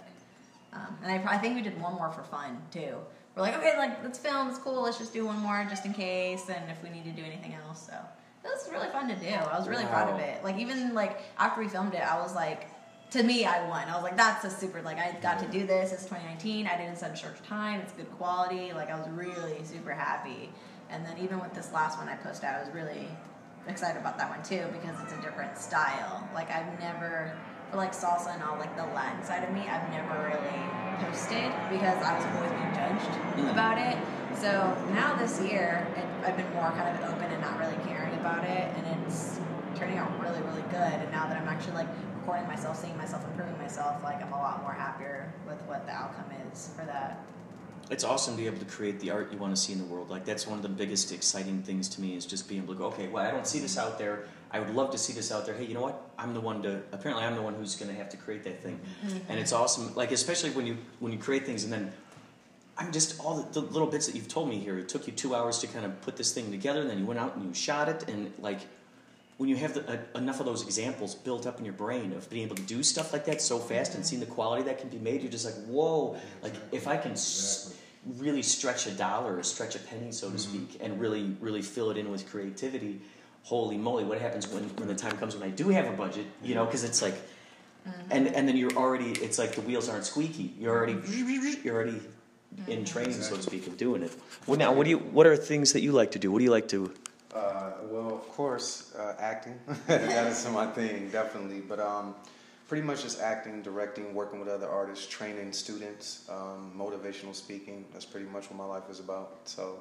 Um, 0.73 0.97
and 1.03 1.11
I, 1.11 1.35
I 1.35 1.37
think 1.37 1.55
we 1.55 1.61
did 1.61 1.79
one 1.81 1.95
more 1.95 2.11
for 2.11 2.23
fun 2.23 2.61
too. 2.71 2.95
We're 3.35 3.43
like, 3.43 3.57
okay, 3.57 3.77
like 3.77 4.03
let's 4.03 4.19
film. 4.19 4.49
It's 4.49 4.59
cool. 4.59 4.83
Let's 4.83 4.97
just 4.97 5.13
do 5.13 5.25
one 5.25 5.37
more 5.37 5.65
just 5.69 5.85
in 5.85 5.93
case, 5.93 6.49
and 6.49 6.69
if 6.69 6.81
we 6.83 6.89
need 6.89 7.05
to 7.05 7.11
do 7.11 7.23
anything 7.23 7.55
else. 7.65 7.87
So 7.87 7.93
it 8.43 8.47
was 8.47 8.69
really 8.71 8.89
fun 8.89 9.07
to 9.09 9.15
do. 9.15 9.27
I 9.27 9.57
was 9.57 9.67
really 9.67 9.85
proud 9.85 10.13
of 10.13 10.19
it. 10.19 10.43
Like 10.43 10.57
even 10.57 10.93
like 10.93 11.21
after 11.37 11.61
we 11.61 11.67
filmed 11.67 11.93
it, 11.93 12.01
I 12.01 12.19
was 12.19 12.35
like, 12.35 12.67
to 13.11 13.23
me, 13.23 13.45
I 13.45 13.67
won. 13.67 13.87
I 13.87 13.95
was 13.95 14.03
like, 14.03 14.17
that's 14.17 14.45
a 14.45 14.49
super. 14.49 14.81
Like 14.81 14.97
I 14.97 15.17
got 15.21 15.39
to 15.39 15.47
do 15.47 15.65
this. 15.65 15.91
It's 15.91 16.03
2019. 16.03 16.67
I 16.67 16.77
did 16.77 16.85
it 16.85 16.89
in 16.89 16.95
such 16.95 17.13
a 17.13 17.17
short 17.17 17.43
time. 17.43 17.79
It's 17.81 17.93
good 17.93 18.11
quality. 18.17 18.73
Like 18.73 18.89
I 18.91 18.97
was 18.97 19.09
really 19.09 19.63
super 19.63 19.91
happy. 19.91 20.49
And 20.89 21.05
then 21.05 21.17
even 21.19 21.39
with 21.39 21.53
this 21.53 21.71
last 21.71 21.99
one 21.99 22.09
I 22.09 22.15
posted, 22.15 22.49
I 22.49 22.59
was 22.59 22.69
really 22.73 23.07
excited 23.69 23.99
about 23.99 24.17
that 24.17 24.29
one 24.29 24.43
too 24.43 24.65
because 24.73 24.95
it's 25.03 25.13
a 25.13 25.21
different 25.21 25.57
style. 25.57 26.27
Like 26.33 26.51
I've 26.51 26.79
never 26.79 27.33
for 27.69 27.77
like 27.77 27.93
salsa 27.93 28.33
and 28.33 28.43
all 28.43 28.57
like 28.57 28.75
the 28.75 28.85
Latin 28.97 29.23
side 29.23 29.43
of 29.43 29.53
me, 29.53 29.61
I've 29.69 29.87
never 29.91 30.25
really 30.25 30.59
posted 31.05 31.53
because 31.69 32.01
I 32.01 32.17
was 32.17 32.25
always 32.33 32.51
being 32.51 32.73
judged 32.73 33.13
Mm. 33.37 33.51
about 33.51 33.77
it. 33.77 33.97
So 34.35 34.75
now 34.93 35.15
this 35.15 35.39
year, 35.41 35.87
it, 35.95 36.05
I've 36.25 36.35
been 36.35 36.51
more 36.53 36.71
kind 36.71 36.95
of 36.95 37.13
open 37.13 37.31
and 37.31 37.41
not 37.41 37.59
really 37.59 37.77
caring 37.85 38.13
about 38.15 38.43
it, 38.43 38.67
and 38.75 39.05
it's 39.05 39.39
turning 39.75 39.97
out 39.97 40.09
really, 40.19 40.41
really 40.41 40.63
good. 40.71 40.93
And 40.99 41.11
now 41.11 41.27
that 41.27 41.37
I'm 41.37 41.47
actually 41.47 41.73
like 41.73 41.87
recording 42.17 42.47
myself, 42.47 42.77
seeing 42.77 42.97
myself, 42.97 43.23
improving 43.25 43.57
myself, 43.57 44.03
like 44.03 44.21
I'm 44.21 44.33
a 44.33 44.37
lot 44.37 44.61
more 44.61 44.73
happier 44.73 45.31
with 45.47 45.61
what 45.63 45.85
the 45.85 45.91
outcome 45.91 46.31
is 46.51 46.69
for 46.75 46.85
that. 46.85 47.19
It's 47.89 48.03
awesome 48.03 48.35
to 48.35 48.41
be 48.41 48.45
able 48.47 48.59
to 48.59 48.65
create 48.65 48.99
the 48.99 49.09
art 49.11 49.31
you 49.31 49.37
want 49.39 49.55
to 49.55 49.59
see 49.61 49.73
in 49.73 49.79
the 49.79 49.85
world. 49.85 50.09
Like 50.09 50.23
that's 50.25 50.45
one 50.45 50.57
of 50.57 50.63
the 50.63 50.69
biggest 50.69 51.11
exciting 51.11 51.63
things 51.63 51.89
to 51.89 52.01
me 52.01 52.15
is 52.15 52.25
just 52.25 52.47
being 52.47 52.61
able 52.61 52.73
to 52.75 52.79
go, 52.79 52.85
okay, 52.87 53.07
well 53.07 53.25
I 53.25 53.31
don't 53.31 53.47
see 53.47 53.59
this 53.59 53.77
out 53.77 53.97
there. 53.97 54.25
I 54.51 54.59
would 54.59 54.73
love 54.75 54.91
to 54.91 54.97
see 54.97 55.13
this 55.13 55.31
out 55.31 55.45
there. 55.45 55.55
Hey, 55.55 55.65
you 55.65 55.73
know 55.73 55.81
what? 55.81 55.99
I'm 56.17 56.33
the 56.33 56.39
one 56.39 56.61
to. 56.63 56.81
Apparently, 56.91 57.23
I'm 57.25 57.35
the 57.35 57.41
one 57.41 57.55
who's 57.55 57.75
going 57.75 57.89
to 57.91 57.97
have 57.97 58.09
to 58.09 58.17
create 58.17 58.43
that 58.43 58.61
thing, 58.63 58.79
and 59.29 59.39
it's 59.39 59.53
awesome. 59.53 59.93
Like 59.95 60.11
especially 60.11 60.49
when 60.51 60.65
you 60.65 60.77
when 60.99 61.11
you 61.11 61.19
create 61.19 61.45
things 61.45 61.63
and 61.63 61.73
then. 61.73 61.91
I'm 62.81 62.93
just 62.93 63.19
all 63.19 63.35
the, 63.41 63.59
the 63.59 63.67
little 63.67 63.89
bits 63.89 64.05
that 64.07 64.15
you've 64.15 64.29
told 64.29 64.47
me 64.47 64.57
here. 64.57 64.79
It 64.79 64.87
took 64.87 65.05
you 65.05 65.11
two 65.11 65.35
hours 65.35 65.59
to 65.59 65.67
kind 65.67 65.85
of 65.85 65.99
put 65.99 66.15
this 66.15 66.31
thing 66.33 66.49
together, 66.49 66.79
and 66.79 66.89
then 66.89 66.97
you 66.97 67.05
went 67.05 67.19
out 67.19 67.35
and 67.35 67.43
you 67.45 67.53
shot 67.53 67.89
it, 67.89 68.07
and 68.07 68.31
like 68.39 68.61
when 69.35 69.49
you 69.49 69.57
have 69.57 69.73
the, 69.73 69.83
uh, 69.91 69.97
enough 70.17 70.39
of 70.39 70.45
those 70.45 70.63
examples 70.63 71.13
built 71.13 71.45
up 71.45 71.59
in 71.59 71.65
your 71.65 71.73
brain 71.73 72.13
of 72.13 72.29
being 72.29 72.45
able 72.45 72.55
to 72.55 72.61
do 72.61 72.81
stuff 72.81 73.11
like 73.11 73.25
that 73.25 73.41
so 73.41 73.59
fast 73.59 73.95
and 73.95 74.05
seeing 74.05 74.21
the 74.21 74.25
quality 74.25 74.63
that 74.63 74.79
can 74.79 74.87
be 74.87 74.97
made, 74.97 75.21
you're 75.21 75.29
just 75.31 75.43
like, 75.45 75.55
whoa! 75.65 76.17
Like 76.41 76.53
if 76.71 76.87
I 76.87 76.95
can 76.95 77.11
s- 77.11 77.75
really 78.17 78.41
stretch 78.41 78.87
a 78.87 78.91
dollar 78.91 79.37
or 79.37 79.43
stretch 79.43 79.75
a 79.75 79.79
penny, 79.79 80.11
so 80.11 80.29
to 80.29 80.37
speak, 80.37 80.77
and 80.81 80.99
really, 80.99 81.35
really 81.39 81.61
fill 81.61 81.91
it 81.91 81.97
in 81.97 82.09
with 82.11 82.29
creativity, 82.29 83.01
holy 83.43 83.77
moly! 83.77 84.03
What 84.03 84.19
happens 84.19 84.47
when 84.47 84.63
when 84.77 84.87
the 84.87 84.95
time 84.95 85.17
comes 85.17 85.35
when 85.35 85.47
I 85.47 85.51
do 85.51 85.69
have 85.69 85.87
a 85.87 85.95
budget? 85.95 86.25
You 86.43 86.55
know, 86.55 86.65
because 86.65 86.83
it's 86.83 87.01
like, 87.01 87.15
and 88.09 88.27
and 88.27 88.47
then 88.47 88.57
you're 88.57 88.73
already, 88.73 89.11
it's 89.11 89.37
like 89.37 89.53
the 89.53 89.61
wheels 89.61 89.89
aren't 89.89 90.05
squeaky. 90.05 90.53
You're 90.59 90.75
already, 90.75 90.97
you're 91.63 91.75
already 91.75 92.01
in 92.67 92.85
training, 92.85 93.21
so 93.21 93.35
to 93.35 93.43
speak, 93.43 93.67
of 93.67 93.77
doing 93.77 94.03
it. 94.03 94.11
Well, 94.47 94.57
now, 94.57 94.73
what 94.73 94.85
do 94.85 94.89
you? 94.89 94.97
What 94.97 95.27
are 95.27 95.35
things 95.35 95.73
that 95.73 95.81
you 95.81 95.91
like 95.91 96.11
to 96.11 96.19
do? 96.19 96.31
What 96.31 96.39
do 96.39 96.43
you 96.45 96.51
like 96.51 96.67
to? 96.69 96.91
Uh, 97.33 97.71
well, 97.83 98.15
of 98.15 98.27
course, 98.29 98.93
uh, 98.95 99.15
acting. 99.19 99.59
that 99.87 100.27
is 100.27 100.47
my 100.49 100.65
thing, 100.67 101.09
definitely. 101.09 101.61
But 101.61 101.79
um, 101.79 102.15
pretty 102.69 102.85
much 102.85 103.01
just 103.01 103.19
acting, 103.19 103.63
directing, 103.63 104.13
working 104.13 104.39
with 104.39 104.47
other 104.47 104.69
artists, 104.69 105.07
training 105.07 105.51
students, 105.51 106.29
um, 106.29 106.71
motivational 106.77 107.33
speaking. 107.33 107.83
That's 107.91 108.05
pretty 108.05 108.27
much 108.27 108.49
what 108.51 108.57
my 108.57 108.63
life 108.63 108.87
is 108.91 108.99
about. 108.99 109.39
So 109.45 109.79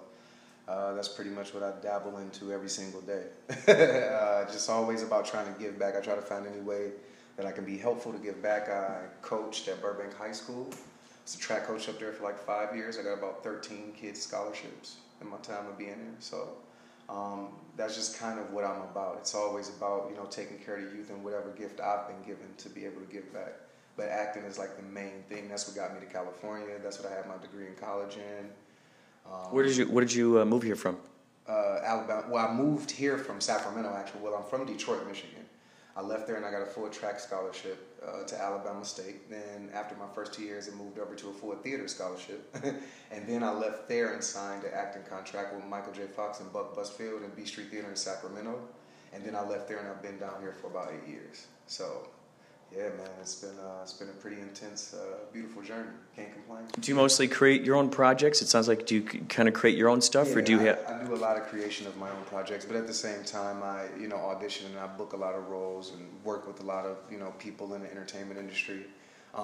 uh, 0.66 0.94
that's 0.94 1.08
pretty 1.08 1.30
much 1.30 1.52
what 1.52 1.62
I 1.62 1.72
dabble 1.82 2.16
into 2.16 2.50
every 2.50 2.70
single 2.70 3.02
day. 3.02 3.24
uh, 3.68 4.50
just 4.50 4.70
always 4.70 5.02
about 5.02 5.26
trying 5.26 5.52
to 5.52 5.60
give 5.60 5.78
back. 5.78 5.96
I 5.96 6.00
try 6.00 6.14
to 6.14 6.22
find 6.22 6.46
any 6.46 6.60
way 6.60 6.92
that 7.36 7.44
I 7.44 7.52
can 7.52 7.66
be 7.66 7.76
helpful 7.76 8.10
to 8.10 8.18
give 8.18 8.42
back. 8.42 8.70
I 8.70 9.02
coached 9.20 9.68
at 9.68 9.82
Burbank 9.82 10.14
High 10.14 10.32
School. 10.32 10.66
I 10.70 10.76
was 11.24 11.34
a 11.34 11.38
track 11.38 11.66
coach 11.66 11.90
up 11.90 11.98
there 11.98 12.12
for 12.12 12.24
like 12.24 12.38
five 12.38 12.74
years. 12.74 12.98
I 12.98 13.02
got 13.02 13.18
about 13.18 13.44
13 13.44 13.92
kids 14.00 14.22
scholarships 14.22 14.96
in 15.20 15.28
my 15.28 15.36
time 15.38 15.66
of 15.66 15.76
being 15.76 15.90
there. 15.90 16.16
So 16.20 16.48
um, 17.08 17.48
that's 17.76 17.94
just 17.94 18.18
kind 18.18 18.38
of 18.38 18.52
what 18.52 18.64
I'm 18.64 18.82
about. 18.82 19.16
It's 19.20 19.34
always 19.34 19.68
about 19.68 20.08
you 20.10 20.16
know 20.16 20.26
taking 20.26 20.58
care 20.58 20.76
of 20.76 20.90
the 20.90 20.96
youth 20.96 21.10
and 21.10 21.22
whatever 21.24 21.50
gift 21.50 21.80
I've 21.80 22.06
been 22.08 22.22
given 22.26 22.48
to 22.58 22.68
be 22.68 22.84
able 22.84 23.00
to 23.00 23.12
give 23.12 23.32
back. 23.32 23.52
But 23.96 24.08
acting 24.08 24.44
is 24.44 24.58
like 24.58 24.76
the 24.76 24.82
main 24.82 25.24
thing. 25.28 25.48
That's 25.48 25.66
what 25.66 25.76
got 25.76 25.94
me 25.94 26.00
to 26.06 26.12
California. 26.12 26.76
That's 26.82 27.00
what 27.00 27.10
I 27.10 27.14
have 27.16 27.26
my 27.26 27.36
degree 27.38 27.66
in 27.66 27.74
college 27.74 28.16
in. 28.16 28.48
Um, 29.26 29.52
Where 29.52 29.64
did 29.64 29.76
you? 29.76 29.86
Where 29.86 30.04
did 30.04 30.14
you 30.14 30.40
uh, 30.40 30.44
move 30.44 30.62
here 30.62 30.76
from? 30.76 30.98
uh, 31.48 31.80
Alabama. 31.82 32.24
Well, 32.28 32.46
I 32.46 32.52
moved 32.52 32.90
here 32.90 33.16
from 33.18 33.40
Sacramento, 33.40 33.94
actually. 33.96 34.20
Well, 34.20 34.34
I'm 34.34 34.44
from 34.44 34.66
Detroit, 34.66 35.06
Michigan. 35.06 35.44
I 35.96 36.02
left 36.02 36.26
there 36.26 36.36
and 36.36 36.44
I 36.44 36.50
got 36.50 36.62
a 36.62 36.66
full 36.66 36.88
track 36.90 37.18
scholarship 37.18 37.87
uh, 38.06 38.24
to 38.24 38.40
Alabama 38.40 38.84
State. 38.84 39.30
Then, 39.30 39.70
after 39.74 39.96
my 39.96 40.06
first 40.14 40.32
two 40.32 40.42
years, 40.42 40.68
I 40.68 40.76
moved 40.76 40.98
over 40.98 41.14
to 41.14 41.28
a 41.30 41.32
full 41.32 41.54
theater 41.56 41.88
scholarship. 41.88 42.54
and 43.10 43.26
then 43.26 43.42
I 43.42 43.50
left 43.52 43.88
there 43.88 44.12
and 44.12 44.22
signed 44.22 44.64
an 44.64 44.70
acting 44.74 45.02
contract 45.08 45.54
with 45.54 45.64
Michael 45.64 45.92
J. 45.92 46.06
Fox 46.06 46.40
and 46.40 46.52
Buck 46.52 46.76
Busfield 46.76 47.24
and 47.24 47.34
B 47.34 47.44
Street 47.44 47.70
Theater 47.70 47.88
in 47.88 47.96
Sacramento. 47.96 48.60
And 49.12 49.24
then 49.24 49.34
I 49.34 49.42
left 49.42 49.68
there 49.68 49.78
and 49.78 49.88
I've 49.88 50.02
been 50.02 50.18
down 50.18 50.40
here 50.40 50.52
for 50.52 50.66
about 50.68 50.92
eight 50.92 51.08
years. 51.08 51.46
So, 51.66 52.08
yeah, 52.74 52.82
man, 52.90 53.08
it's 53.20 53.36
been 53.36 53.58
uh, 53.58 53.80
it's 53.82 53.94
been 53.94 54.08
a 54.08 54.12
pretty 54.12 54.40
intense, 54.40 54.94
uh, 54.94 55.24
beautiful 55.32 55.62
journey. 55.62 55.88
Can't 56.14 56.32
complain. 56.32 56.64
Do 56.78 56.90
you 56.90 56.94
mostly 56.94 57.26
create 57.26 57.62
your 57.62 57.76
own 57.76 57.88
projects? 57.88 58.42
It 58.42 58.48
sounds 58.48 58.68
like 58.68 58.86
do 58.86 58.96
you 58.96 59.02
kind 59.02 59.48
of 59.48 59.54
create 59.54 59.76
your 59.76 59.88
own 59.88 60.02
stuff, 60.02 60.34
or 60.36 60.42
do 60.42 60.52
you 60.52 60.58
Yeah, 60.60 60.76
have? 60.86 61.00
I, 61.02 61.04
do 61.04 61.14
a 61.14 61.16
lot 61.16 61.36
of 61.38 61.44
creation 61.44 61.86
of 61.86 61.96
my 61.96 62.10
own 62.10 62.24
projects, 62.26 62.66
but 62.66 62.76
at 62.76 62.86
the 62.86 62.92
same 62.94 63.24
time, 63.24 63.62
I 63.62 63.86
you 63.98 64.06
know 64.06 64.16
audition 64.16 64.66
and 64.66 64.78
I 64.78 64.86
book 64.86 65.14
a 65.14 65.16
lot 65.16 65.34
of 65.34 65.48
roles 65.48 65.92
and 65.92 66.06
work 66.24 66.46
with 66.46 66.60
a 66.60 66.66
lot 66.66 66.84
of 66.84 66.98
you 67.10 67.18
know 67.18 67.32
people 67.38 67.72
in 67.74 67.82
the 67.82 67.90
entertainment 67.90 68.38
industry, 68.38 68.84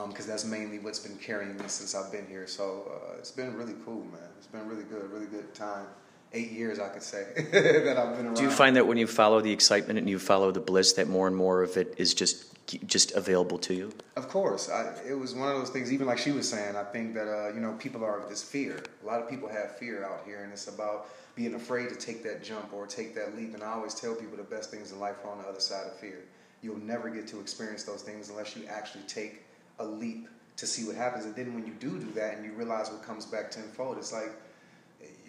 because 0.09 0.27
that's 0.27 0.45
mainly 0.45 0.79
what's 0.79 0.99
been 0.99 1.17
carrying 1.17 1.57
me 1.57 1.65
since 1.67 1.95
I've 1.95 2.13
been 2.13 2.27
here. 2.27 2.47
So 2.47 2.93
uh, 2.93 3.19
it's 3.19 3.31
been 3.31 3.57
really 3.57 3.75
cool, 3.87 4.05
man. 4.05 4.29
It's 4.37 4.49
been 4.49 4.69
really 4.69 4.85
good, 4.85 5.11
really 5.11 5.27
good 5.27 5.55
time. 5.55 5.87
Eight 6.35 6.51
years, 6.51 6.81
I 6.81 6.89
could 6.89 7.03
say 7.03 7.27
that 7.53 7.97
I've 7.97 8.17
been 8.17 8.27
around. 8.27 8.35
Do 8.35 8.43
you 8.43 8.51
find 8.51 8.77
that 8.77 8.87
when 8.87 8.99
you 8.99 9.07
follow 9.07 9.41
the 9.41 9.53
excitement 9.53 9.99
and 9.99 10.11
you 10.11 10.19
follow 10.19 10.51
the 10.51 10.61
bliss, 10.61 10.93
that 10.95 11.09
more 11.09 11.27
and 11.29 11.37
more 11.37 11.63
of 11.63 11.77
it 11.77 11.95
is 11.97 12.13
just 12.13 12.54
just 12.67 13.13
available 13.13 13.59
to 13.59 13.75
you? 13.75 13.93
Of 14.17 14.29
course, 14.29 14.69
I, 14.69 14.95
it 15.07 15.15
was 15.15 15.35
one 15.35 15.49
of 15.49 15.59
those 15.59 15.71
things. 15.71 15.93
Even 15.93 16.07
like 16.07 16.19
she 16.19 16.33
was 16.33 16.49
saying, 16.49 16.77
I 16.77 16.85
think 16.85 17.15
that 17.15 17.29
uh, 17.29 17.55
you 17.55 17.61
know 17.61 17.73
people 17.79 18.05
are 18.05 18.25
this 18.29 18.43
fear. 18.43 18.83
A 19.03 19.07
lot 19.07 19.21
of 19.21 19.29
people 19.29 19.49
have 19.49 19.77
fear 19.77 20.05
out 20.05 20.23
here, 20.25 20.43
and 20.43 20.53
it's 20.53 20.69
about 20.69 21.09
being 21.35 21.55
afraid 21.55 21.89
to 21.89 21.97
take 21.97 22.23
that 22.23 22.43
jump 22.43 22.73
or 22.73 22.87
take 22.87 23.15
that 23.15 23.37
leap. 23.37 23.55
And 23.55 23.63
I 23.63 23.73
always 23.73 23.95
tell 23.95 24.15
people 24.15 24.37
the 24.37 24.45
best 24.45 24.71
things 24.71 24.93
in 24.93 25.01
life 25.01 25.17
are 25.25 25.31
on 25.31 25.39
the 25.39 25.49
other 25.49 25.61
side 25.61 25.87
of 25.87 25.97
fear. 25.99 26.21
You'll 26.63 26.79
never 26.79 27.11
get 27.11 27.27
to 27.29 27.41
experience 27.41 27.83
those 27.85 28.03
things 28.03 28.31
unless 28.31 28.57
you 28.57 28.65
actually 28.67 29.05
take 29.05 29.43
a 29.79 29.85
leap 29.85 30.29
to 30.57 30.67
see 30.67 30.87
what 30.87 30.97
happens. 30.97 31.25
And 31.25 31.35
then 31.35 31.55
when 31.55 31.67
you 31.67 31.73
do 31.75 31.99
do 31.99 32.11
that 32.13 32.37
and 32.37 32.45
you 32.45 32.53
realize 32.53 32.91
what 32.91 33.03
comes 33.03 33.27
back 33.27 33.51
tenfold, 33.51 33.99
it's 33.99 34.13
like 34.13 34.33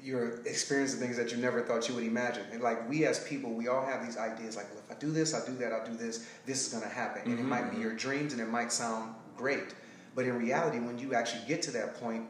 you're 0.05 0.35
experiencing 0.45 0.99
things 0.99 1.17
that 1.17 1.31
you 1.31 1.37
never 1.37 1.61
thought 1.63 1.89
you 1.89 1.95
would 1.95 2.03
imagine. 2.03 2.43
And 2.53 2.61
like 2.61 2.87
we 2.87 3.05
as 3.07 3.19
people, 3.27 3.51
we 3.51 3.67
all 3.67 3.83
have 3.83 4.05
these 4.05 4.17
ideas 4.17 4.55
like, 4.55 4.69
well, 4.71 4.83
if 4.87 4.95
I 4.95 4.99
do 4.99 5.11
this, 5.11 5.33
I 5.33 5.43
do 5.43 5.55
that, 5.57 5.73
I'll 5.73 5.85
do 5.85 5.95
this, 5.97 6.27
this 6.45 6.67
is 6.67 6.71
gonna 6.71 6.93
happen. 6.93 7.23
And 7.25 7.39
it 7.39 7.43
might 7.43 7.71
be 7.71 7.77
your 7.77 7.93
dreams 7.95 8.31
and 8.31 8.39
it 8.41 8.47
might 8.47 8.71
sound 8.71 9.15
great. 9.35 9.73
But 10.13 10.25
in 10.25 10.37
reality, 10.37 10.79
when 10.79 10.99
you 10.99 11.15
actually 11.15 11.41
get 11.47 11.63
to 11.63 11.71
that 11.71 11.99
point, 11.99 12.25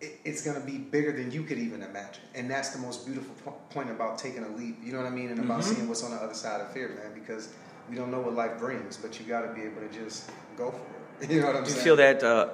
it, 0.00 0.18
it's 0.24 0.42
gonna 0.44 0.64
be 0.64 0.76
bigger 0.78 1.12
than 1.12 1.30
you 1.30 1.44
could 1.44 1.58
even 1.58 1.82
imagine. 1.82 2.22
And 2.34 2.50
that's 2.50 2.70
the 2.70 2.78
most 2.80 3.06
beautiful 3.06 3.32
po- 3.44 3.58
point 3.70 3.90
about 3.90 4.18
taking 4.18 4.42
a 4.42 4.48
leap, 4.56 4.78
you 4.82 4.92
know 4.92 4.98
what 4.98 5.06
I 5.06 5.10
mean? 5.10 5.30
And 5.30 5.38
about 5.38 5.60
Mhm. 5.60 5.64
seeing 5.64 5.88
what's 5.88 6.02
on 6.02 6.10
the 6.10 6.16
other 6.16 6.34
side 6.34 6.60
of 6.60 6.72
fear, 6.72 6.88
man, 6.88 7.12
because 7.14 7.50
we 7.88 7.94
don't 7.94 8.10
know 8.10 8.20
what 8.20 8.34
life 8.34 8.58
brings, 8.58 8.96
but 8.96 9.20
you 9.20 9.24
gotta 9.26 9.52
be 9.54 9.62
able 9.62 9.80
to 9.82 9.88
just 9.88 10.30
go 10.56 10.72
for 10.72 10.76
it. 11.24 11.30
You 11.30 11.40
know 11.40 11.46
what 11.46 11.56
I'm 11.56 11.64
Do 11.64 11.70
you 11.70 11.76
feel 11.76 11.96
that 11.96 12.22
uh, 12.24 12.48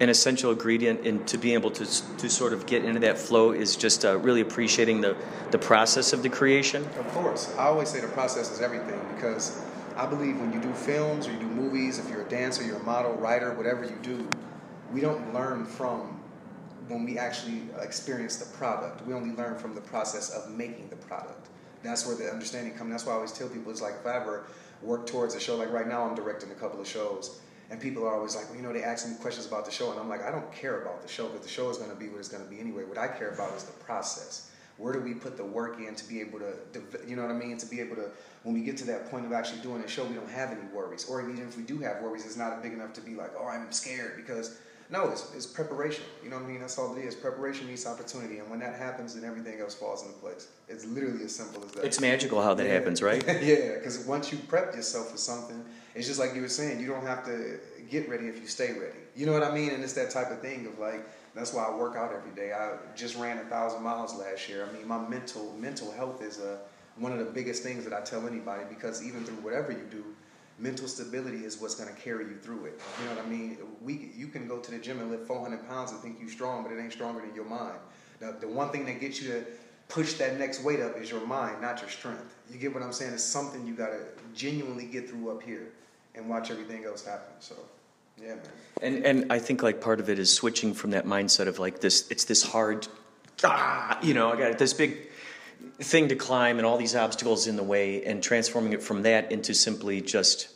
an 0.00 0.08
essential 0.08 0.50
ingredient 0.50 1.06
in 1.06 1.24
to 1.24 1.38
be 1.38 1.54
able 1.54 1.70
to 1.70 1.86
to 2.16 2.28
sort 2.28 2.52
of 2.52 2.66
get 2.66 2.84
into 2.84 3.00
that 3.00 3.16
flow 3.16 3.52
is 3.52 3.76
just 3.76 4.04
uh, 4.04 4.18
really 4.18 4.40
appreciating 4.40 5.00
the 5.00 5.16
the 5.50 5.58
process 5.58 6.12
of 6.12 6.22
the 6.22 6.28
creation? 6.28 6.84
Of 6.98 7.06
course. 7.08 7.54
I 7.56 7.64
always 7.64 7.88
say 7.88 8.00
the 8.00 8.08
process 8.08 8.50
is 8.50 8.60
everything 8.60 9.00
because 9.14 9.62
I 9.96 10.06
believe 10.06 10.40
when 10.40 10.52
you 10.52 10.60
do 10.60 10.72
films 10.72 11.28
or 11.28 11.32
you 11.32 11.38
do 11.38 11.46
movies, 11.46 11.98
if 11.98 12.08
you're 12.10 12.22
a 12.22 12.28
dancer, 12.28 12.64
you're 12.64 12.80
a 12.80 12.82
model, 12.82 13.12
writer, 13.14 13.54
whatever 13.54 13.84
you 13.84 13.96
do, 14.02 14.28
we 14.92 15.00
don't 15.00 15.32
learn 15.32 15.64
from 15.64 16.20
when 16.88 17.04
we 17.04 17.16
actually 17.16 17.62
experience 17.80 18.36
the 18.36 18.56
product. 18.56 19.06
We 19.06 19.14
only 19.14 19.34
learn 19.34 19.56
from 19.56 19.74
the 19.74 19.80
process 19.80 20.30
of 20.30 20.50
making 20.50 20.88
the 20.88 20.96
product. 20.96 21.48
That's 21.82 22.06
where 22.06 22.16
the 22.16 22.30
understanding 22.30 22.74
comes. 22.74 22.90
That's 22.90 23.06
why 23.06 23.12
I 23.12 23.16
always 23.16 23.32
tell 23.32 23.48
people 23.48 23.70
it's 23.70 23.82
like 23.82 23.94
if 24.00 24.06
I 24.06 24.16
ever 24.16 24.46
work 24.82 25.06
towards 25.06 25.34
a 25.34 25.40
show, 25.40 25.56
like 25.56 25.70
right 25.70 25.86
now 25.86 26.04
I'm 26.04 26.14
directing 26.14 26.50
a 26.50 26.54
couple 26.54 26.80
of 26.80 26.88
shows. 26.88 27.40
And 27.70 27.80
people 27.80 28.04
are 28.06 28.14
always 28.14 28.36
like, 28.36 28.46
well, 28.48 28.56
you 28.56 28.62
know, 28.62 28.72
they 28.72 28.82
ask 28.82 29.08
me 29.08 29.14
questions 29.20 29.46
about 29.46 29.64
the 29.64 29.70
show, 29.70 29.90
and 29.90 29.98
I'm 29.98 30.08
like, 30.08 30.22
I 30.22 30.30
don't 30.30 30.52
care 30.52 30.82
about 30.82 31.02
the 31.02 31.08
show 31.08 31.28
because 31.28 31.42
the 31.46 31.52
show 31.52 31.70
is 31.70 31.78
going 31.78 31.90
to 31.90 31.96
be 31.96 32.08
what 32.08 32.18
it's 32.18 32.28
going 32.28 32.44
to 32.44 32.50
be 32.50 32.60
anyway. 32.60 32.84
What 32.84 32.98
I 32.98 33.08
care 33.08 33.30
about 33.30 33.54
is 33.56 33.64
the 33.64 33.72
process. 33.84 34.50
Where 34.76 34.92
do 34.92 35.00
we 35.00 35.14
put 35.14 35.36
the 35.36 35.44
work 35.44 35.78
in 35.78 35.94
to 35.94 36.08
be 36.08 36.20
able 36.20 36.40
to, 36.40 36.52
you 37.06 37.14
know 37.16 37.22
what 37.22 37.30
I 37.30 37.34
mean? 37.38 37.56
To 37.58 37.66
be 37.66 37.80
able 37.80 37.96
to, 37.96 38.10
when 38.42 38.54
we 38.54 38.60
get 38.62 38.76
to 38.78 38.84
that 38.86 39.10
point 39.10 39.24
of 39.24 39.32
actually 39.32 39.60
doing 39.60 39.82
a 39.82 39.88
show, 39.88 40.04
we 40.04 40.14
don't 40.14 40.28
have 40.30 40.50
any 40.50 40.60
worries. 40.74 41.08
Or 41.08 41.20
even 41.22 41.38
if 41.46 41.56
we 41.56 41.62
do 41.62 41.78
have 41.78 42.02
worries, 42.02 42.26
it's 42.26 42.36
not 42.36 42.60
big 42.62 42.72
enough 42.72 42.92
to 42.94 43.00
be 43.00 43.14
like, 43.14 43.30
oh, 43.38 43.46
I'm 43.46 43.70
scared 43.72 44.16
because 44.16 44.58
no, 44.90 45.08
it's, 45.10 45.32
it's 45.34 45.46
preparation. 45.46 46.04
You 46.22 46.28
know 46.30 46.36
what 46.36 46.44
I 46.44 46.48
mean? 46.48 46.60
That's 46.60 46.76
all 46.76 46.94
it 46.96 47.00
is. 47.00 47.14
Preparation 47.14 47.66
meets 47.66 47.86
opportunity, 47.86 48.38
and 48.38 48.50
when 48.50 48.58
that 48.60 48.74
happens, 48.76 49.14
then 49.14 49.24
everything 49.24 49.58
else 49.60 49.74
falls 49.74 50.02
into 50.02 50.14
place. 50.18 50.48
It's 50.68 50.84
literally 50.84 51.24
as 51.24 51.34
simple 51.34 51.64
as 51.64 51.70
that. 51.72 51.84
It's 51.84 52.00
magical 52.00 52.42
how 52.42 52.52
that 52.54 52.66
Yeah. 52.66 52.72
happens, 52.74 53.00
right? 53.00 53.24
yeah, 53.42 53.76
because 53.76 54.04
once 54.06 54.30
you 54.30 54.38
prep 54.46 54.74
yourself 54.74 55.10
for 55.10 55.16
something, 55.16 55.64
it's 55.94 56.06
just 56.06 56.18
like 56.18 56.34
you 56.34 56.42
were 56.42 56.48
saying, 56.48 56.80
you 56.80 56.88
don't 56.88 57.06
have 57.06 57.24
to 57.26 57.58
get 57.88 58.08
ready 58.08 58.26
if 58.26 58.40
you 58.40 58.46
stay 58.46 58.72
ready. 58.72 58.98
You 59.14 59.26
know 59.26 59.32
what 59.32 59.44
I 59.44 59.54
mean? 59.54 59.70
And 59.70 59.82
it's 59.82 59.92
that 59.94 60.10
type 60.10 60.30
of 60.30 60.40
thing 60.40 60.66
of 60.66 60.78
like, 60.78 61.06
that's 61.34 61.52
why 61.52 61.64
I 61.64 61.74
work 61.74 61.96
out 61.96 62.12
every 62.12 62.32
day. 62.32 62.52
I 62.52 62.76
just 62.96 63.16
ran 63.16 63.38
a 63.38 63.44
thousand 63.44 63.82
miles 63.82 64.16
last 64.16 64.48
year. 64.48 64.66
I 64.68 64.76
mean, 64.76 64.86
my 64.86 64.98
mental 65.08 65.52
mental 65.58 65.92
health 65.92 66.22
is 66.22 66.38
a, 66.40 66.58
one 66.96 67.12
of 67.12 67.18
the 67.18 67.24
biggest 67.24 67.62
things 67.62 67.84
that 67.84 67.92
I 67.92 68.00
tell 68.00 68.26
anybody 68.26 68.64
because 68.68 69.04
even 69.04 69.24
through 69.24 69.36
whatever 69.36 69.72
you 69.72 69.86
do, 69.90 70.04
mental 70.58 70.86
stability 70.86 71.44
is 71.44 71.60
what's 71.60 71.74
going 71.74 71.92
to 71.92 72.00
carry 72.00 72.24
you 72.24 72.36
through 72.36 72.66
it. 72.66 72.80
You 73.00 73.08
know 73.08 73.16
what 73.16 73.24
I 73.24 73.28
mean? 73.28 73.58
We 73.82 74.12
you 74.16 74.28
can 74.28 74.46
go 74.48 74.58
to 74.58 74.70
the 74.70 74.78
gym 74.78 75.00
and 75.00 75.10
lift 75.10 75.26
400 75.26 75.68
pounds 75.68 75.90
and 75.92 76.00
think 76.00 76.18
you're 76.20 76.28
strong, 76.28 76.62
but 76.62 76.72
it 76.72 76.80
ain't 76.80 76.92
stronger 76.92 77.20
than 77.20 77.34
your 77.34 77.46
mind. 77.46 77.78
The, 78.20 78.36
the 78.40 78.48
one 78.48 78.70
thing 78.70 78.84
that 78.86 79.00
gets 79.00 79.20
you 79.20 79.32
to 79.32 79.44
push 79.88 80.14
that 80.14 80.38
next 80.38 80.62
weight 80.62 80.80
up 80.80 80.96
is 80.96 81.10
your 81.10 81.26
mind, 81.26 81.60
not 81.60 81.80
your 81.80 81.90
strength. 81.90 82.36
You 82.50 82.58
get 82.58 82.72
what 82.72 82.82
I'm 82.82 82.92
saying? 82.92 83.12
It's 83.12 83.24
something 83.24 83.66
you 83.66 83.74
got 83.74 83.88
to 83.88 84.00
genuinely 84.34 84.86
get 84.86 85.08
through 85.08 85.30
up 85.30 85.42
here 85.42 85.72
and 86.14 86.28
watch 86.28 86.50
everything 86.50 86.84
else 86.84 87.04
happen. 87.04 87.34
So, 87.40 87.54
yeah, 88.20 88.34
man. 88.34 88.40
And 88.82 89.06
and 89.06 89.32
I 89.32 89.38
think 89.38 89.62
like 89.62 89.80
part 89.80 90.00
of 90.00 90.08
it 90.08 90.18
is 90.18 90.32
switching 90.32 90.74
from 90.74 90.90
that 90.90 91.06
mindset 91.06 91.46
of 91.46 91.58
like 91.58 91.80
this 91.80 92.10
it's 92.10 92.24
this 92.24 92.42
hard 92.42 92.86
ah, 93.42 93.98
you 94.02 94.14
know, 94.14 94.32
I 94.32 94.36
got 94.36 94.58
this 94.58 94.72
big 94.72 95.08
thing 95.80 96.08
to 96.08 96.16
climb 96.16 96.58
and 96.58 96.66
all 96.66 96.76
these 96.76 96.94
obstacles 96.94 97.46
in 97.46 97.56
the 97.56 97.62
way 97.62 98.04
and 98.04 98.22
transforming 98.22 98.72
it 98.72 98.82
from 98.82 99.02
that 99.02 99.32
into 99.32 99.54
simply 99.54 100.00
just 100.00 100.48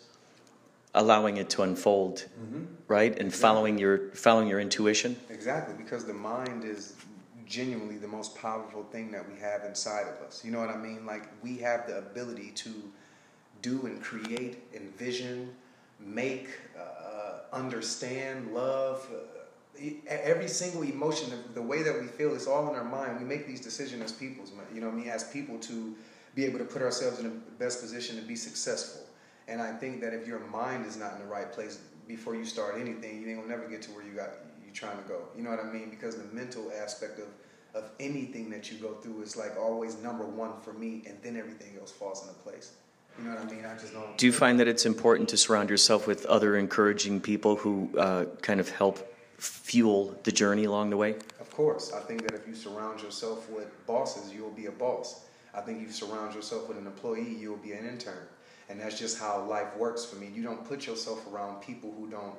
allowing 0.95 1.37
it 1.37 1.51
to 1.51 1.63
unfold, 1.63 2.27
right? 2.87 3.19
And 3.19 3.35
following 3.35 3.79
your 3.79 4.11
following 4.15 4.49
your 4.49 4.61
intuition. 4.61 5.17
Exactly, 5.31 5.75
because 5.77 6.05
the 6.05 6.15
mind 6.15 6.65
is 6.65 6.95
genuinely 7.47 7.97
the 7.97 8.09
most 8.09 8.37
powerful 8.37 8.85
thing 8.85 9.11
that 9.11 9.27
we 9.31 9.39
have 9.41 9.65
inside 9.65 10.07
of 10.07 10.27
us. 10.27 10.45
You 10.45 10.51
know 10.51 10.61
what 10.61 10.71
I 10.71 10.77
mean? 10.77 11.07
Like 11.07 11.29
we 11.43 11.59
have 11.59 11.87
the 11.87 11.99
ability 11.99 12.53
to 12.57 12.71
do 13.63 13.87
and 13.87 14.03
create, 14.03 14.59
envision, 14.75 15.55
make, 16.01 16.49
uh, 16.79 17.41
understand, 17.53 18.53
love. 18.55 19.09
Uh, 19.13 19.89
every 20.09 20.49
single 20.49 20.83
emotion, 20.83 21.31
the, 21.31 21.61
the 21.61 21.63
way 21.63 21.83
that 21.83 22.01
we 22.01 22.07
feel, 22.07 22.35
it's 22.35 22.47
all 22.47 22.69
in 22.69 22.75
our 22.75 22.85
mind. 22.85 23.19
We 23.19 23.25
make 23.25 23.47
these 23.47 23.61
decisions 23.61 24.03
as 24.03 24.13
people, 24.13 24.45
you 24.75 24.81
know 24.81 24.89
I 24.89 24.93
mean, 24.93 25.09
as 25.09 25.25
people 25.25 25.59
to 25.61 25.95
be 26.35 26.45
able 26.45 26.59
to 26.59 26.65
put 26.65 26.83
ourselves 26.83 27.19
in 27.19 27.25
the 27.25 27.37
best 27.59 27.81
position 27.81 28.17
to 28.17 28.23
be 28.23 28.37
successful. 28.37 29.03
And 29.47 29.63
I 29.63 29.73
think 29.73 30.01
that 30.03 30.13
if 30.13 30.27
your 30.27 30.41
mind 30.41 30.85
is 30.87 30.97
not 30.97 31.15
in 31.15 31.21
the 31.21 31.27
right 31.27 31.51
place 31.53 31.81
before 32.07 32.35
you 32.35 32.45
start 32.45 32.75
anything, 32.79 33.23
you 33.23 33.29
ain't 33.29 33.41
gonna 33.41 33.49
never 33.49 33.69
get 33.69 33.83
to 33.83 33.91
where 33.93 34.05
you 34.05 34.13
got 34.13 34.31
you 34.65 34.73
trying 34.73 34.99
to 34.99 35.09
go. 35.09 35.23
You 35.37 35.43
know 35.43 35.51
what 35.51 35.61
I 35.61 35.73
mean? 35.73 35.91
Because 35.91 36.17
the 36.17 36.25
mental 36.35 36.71
aspect 36.73 37.19
of 37.19 37.29
of 37.75 37.91
anything 38.01 38.51
that 38.51 38.71
you 38.73 38.79
go 38.79 38.95
through 38.95 39.23
is 39.23 39.37
like 39.37 39.57
always 39.59 39.97
number 39.99 40.25
one 40.25 40.59
for 40.61 40.73
me, 40.73 41.03
and 41.07 41.19
then 41.23 41.37
everything 41.37 41.77
else 41.79 41.93
falls 41.93 42.23
into 42.23 42.35
place. 42.41 42.73
You 43.19 43.25
know 43.25 43.35
what 43.35 43.47
I 43.47 43.51
mean? 43.51 43.65
I 43.65 43.75
just 43.75 43.93
don't. 43.93 44.17
Do 44.17 44.27
you 44.27 44.33
find 44.33 44.61
that 44.61 44.69
it's 44.69 44.87
important 44.87 45.29
to 45.31 45.37
surround 45.37 45.71
yourself 45.71 46.07
with 46.07 46.25
other 46.27 46.57
encouraging 46.57 47.21
people 47.21 47.57
who 47.57 47.91
uh, 47.99 48.27
kind 48.43 48.61
of 48.61 48.69
help 48.71 49.13
fuel 49.39 50.19
the 50.25 50.33
journey 50.33 50.65
along 50.65 50.91
the 50.91 50.97
way? 50.97 51.17
Of 51.41 51.51
course, 51.51 51.93
I 51.93 52.01
think 52.01 52.23
that 52.23 52.35
if 52.35 52.47
you 52.47 52.55
surround 52.55 53.01
yourself 53.03 53.51
with 53.51 53.69
bosses, 53.87 54.33
you'll 54.33 54.51
be 54.51 54.67
a 54.67 54.73
boss. 54.73 55.25
I 55.55 55.61
think 55.61 55.79
if 55.83 55.89
you 55.89 55.93
surround 55.93 56.35
yourself 56.35 56.69
with 56.69 56.79
an 56.79 56.87
employee, 56.87 57.37
you'll 57.39 57.57
be 57.57 57.73
an 57.73 57.89
intern. 57.89 58.29
And 58.69 58.81
that's 58.81 58.99
just 58.99 59.19
how 59.19 59.45
life 59.45 59.77
works 59.77 60.05
for 60.05 60.17
me. 60.17 60.31
You 60.33 60.43
don't 60.43 60.65
put 60.65 60.87
yourself 60.87 61.27
around 61.33 61.63
people 61.63 61.93
who 61.99 62.09
don't 62.09 62.35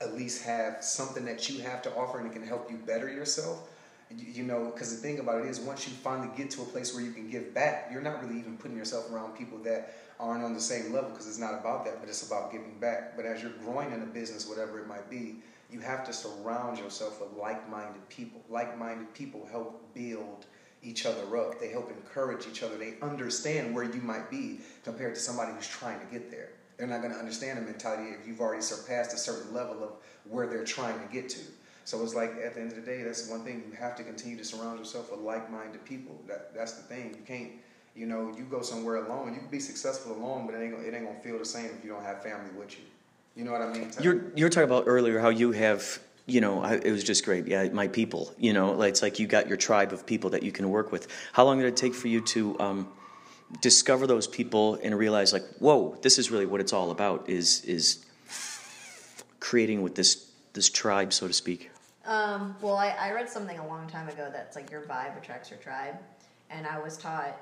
at 0.00 0.14
least 0.14 0.42
have 0.44 0.84
something 0.84 1.24
that 1.24 1.48
you 1.48 1.60
have 1.62 1.82
to 1.82 1.94
offer 1.94 2.18
and 2.18 2.26
it 2.26 2.32
can 2.32 2.46
help 2.46 2.70
you 2.70 2.76
better 2.76 3.08
yourself. 3.08 3.68
You, 4.10 4.26
you 4.26 4.42
know, 4.42 4.66
because 4.66 4.94
the 4.94 5.00
thing 5.00 5.20
about 5.20 5.40
it 5.40 5.46
is, 5.46 5.60
once 5.60 5.88
you 5.88 5.94
finally 5.94 6.28
get 6.36 6.50
to 6.50 6.62
a 6.62 6.66
place 6.66 6.94
where 6.94 7.02
you 7.02 7.12
can 7.12 7.30
give 7.30 7.54
back, 7.54 7.88
you're 7.90 8.02
not 8.02 8.22
really 8.22 8.38
even 8.38 8.58
putting 8.58 8.76
yourself 8.76 9.10
around 9.10 9.32
people 9.36 9.58
that 9.58 9.94
aren't 10.22 10.44
on 10.44 10.54
the 10.54 10.60
same 10.60 10.92
level 10.92 11.10
because 11.10 11.26
it's 11.26 11.38
not 11.38 11.54
about 11.54 11.84
that, 11.84 12.00
but 12.00 12.08
it's 12.08 12.26
about 12.26 12.52
giving 12.52 12.78
back. 12.78 13.16
But 13.16 13.26
as 13.26 13.42
you're 13.42 13.52
growing 13.64 13.92
in 13.92 14.00
a 14.02 14.06
business, 14.06 14.48
whatever 14.48 14.78
it 14.78 14.86
might 14.86 15.10
be, 15.10 15.36
you 15.70 15.80
have 15.80 16.04
to 16.06 16.12
surround 16.12 16.78
yourself 16.78 17.20
with 17.20 17.32
like-minded 17.32 18.08
people. 18.08 18.40
Like-minded 18.48 19.12
people 19.14 19.46
help 19.50 19.92
build 19.94 20.46
each 20.82 21.06
other 21.06 21.36
up. 21.36 21.58
They 21.58 21.70
help 21.70 21.90
encourage 21.90 22.46
each 22.46 22.62
other. 22.62 22.76
They 22.76 22.94
understand 23.02 23.74
where 23.74 23.84
you 23.84 24.00
might 24.00 24.30
be 24.30 24.60
compared 24.84 25.14
to 25.16 25.20
somebody 25.20 25.52
who's 25.52 25.66
trying 25.66 25.98
to 26.00 26.06
get 26.06 26.30
there. 26.30 26.50
They're 26.76 26.86
not 26.86 27.02
going 27.02 27.12
to 27.12 27.18
understand 27.18 27.58
the 27.58 27.62
mentality 27.62 28.10
if 28.10 28.26
you've 28.26 28.40
already 28.40 28.62
surpassed 28.62 29.12
a 29.12 29.18
certain 29.18 29.52
level 29.52 29.82
of 29.82 29.90
where 30.28 30.46
they're 30.46 30.64
trying 30.64 30.98
to 31.00 31.12
get 31.12 31.28
to. 31.30 31.40
So 31.84 32.02
it's 32.02 32.14
like 32.14 32.32
at 32.44 32.54
the 32.54 32.60
end 32.60 32.70
of 32.70 32.76
the 32.76 32.82
day, 32.82 33.02
that's 33.02 33.28
one 33.28 33.44
thing 33.44 33.64
you 33.68 33.76
have 33.76 33.96
to 33.96 34.04
continue 34.04 34.36
to 34.38 34.44
surround 34.44 34.78
yourself 34.78 35.10
with 35.10 35.20
like-minded 35.20 35.84
people. 35.84 36.20
That 36.28 36.54
that's 36.54 36.72
the 36.74 36.82
thing. 36.82 37.16
You 37.18 37.24
can't, 37.26 37.52
you 37.94 38.06
know, 38.06 38.32
you 38.36 38.44
go 38.44 38.62
somewhere 38.62 38.96
alone. 38.96 39.34
You 39.34 39.40
can 39.40 39.48
be 39.48 39.60
successful 39.60 40.12
alone, 40.12 40.46
but 40.46 40.54
it 40.54 40.62
ain't 40.62 40.72
gonna, 40.72 40.86
it 40.86 40.94
ain't 40.94 41.06
gonna 41.06 41.20
feel 41.20 41.38
the 41.38 41.44
same 41.44 41.66
if 41.66 41.84
you 41.84 41.90
don't 41.90 42.02
have 42.02 42.22
family 42.22 42.50
with 42.56 42.72
you. 42.78 42.84
You 43.36 43.44
know 43.44 43.52
what 43.52 43.62
I 43.62 43.72
mean? 43.72 43.90
You're 44.00 44.30
you 44.34 44.44
were 44.44 44.50
talking 44.50 44.68
about 44.68 44.84
earlier 44.86 45.18
how 45.18 45.30
you 45.30 45.52
have 45.52 46.00
you 46.26 46.40
know 46.40 46.62
I, 46.62 46.74
it 46.74 46.92
was 46.92 47.02
just 47.02 47.24
great 47.24 47.48
yeah 47.48 47.68
my 47.70 47.88
people 47.88 48.32
you 48.38 48.52
know 48.52 48.70
like, 48.72 48.90
it's 48.90 49.02
like 49.02 49.18
you 49.18 49.26
got 49.26 49.48
your 49.48 49.56
tribe 49.56 49.92
of 49.92 50.06
people 50.06 50.30
that 50.30 50.44
you 50.44 50.52
can 50.52 50.70
work 50.70 50.92
with 50.92 51.08
how 51.32 51.44
long 51.44 51.58
did 51.58 51.66
it 51.66 51.76
take 51.76 51.94
for 51.94 52.06
you 52.06 52.20
to 52.20 52.58
um, 52.60 52.88
discover 53.60 54.06
those 54.06 54.28
people 54.28 54.78
and 54.84 54.96
realize 54.96 55.32
like 55.32 55.42
whoa 55.58 55.98
this 56.02 56.20
is 56.20 56.30
really 56.30 56.46
what 56.46 56.60
it's 56.60 56.72
all 56.72 56.92
about 56.92 57.28
is 57.28 57.64
is 57.64 58.04
creating 59.40 59.82
with 59.82 59.96
this 59.96 60.30
this 60.52 60.70
tribe 60.70 61.12
so 61.12 61.26
to 61.26 61.32
speak 61.32 61.70
Um, 62.04 62.56
well, 62.60 62.76
I, 62.76 62.90
I 62.90 63.12
read 63.12 63.28
something 63.28 63.58
a 63.58 63.66
long 63.66 63.88
time 63.88 64.08
ago 64.08 64.28
that's 64.32 64.56
like 64.56 64.70
your 64.70 64.82
vibe 64.82 65.16
attracts 65.16 65.50
your 65.50 65.58
tribe. 65.60 65.96
And 66.50 66.66
I 66.66 66.80
was 66.80 66.96
taught 66.96 67.38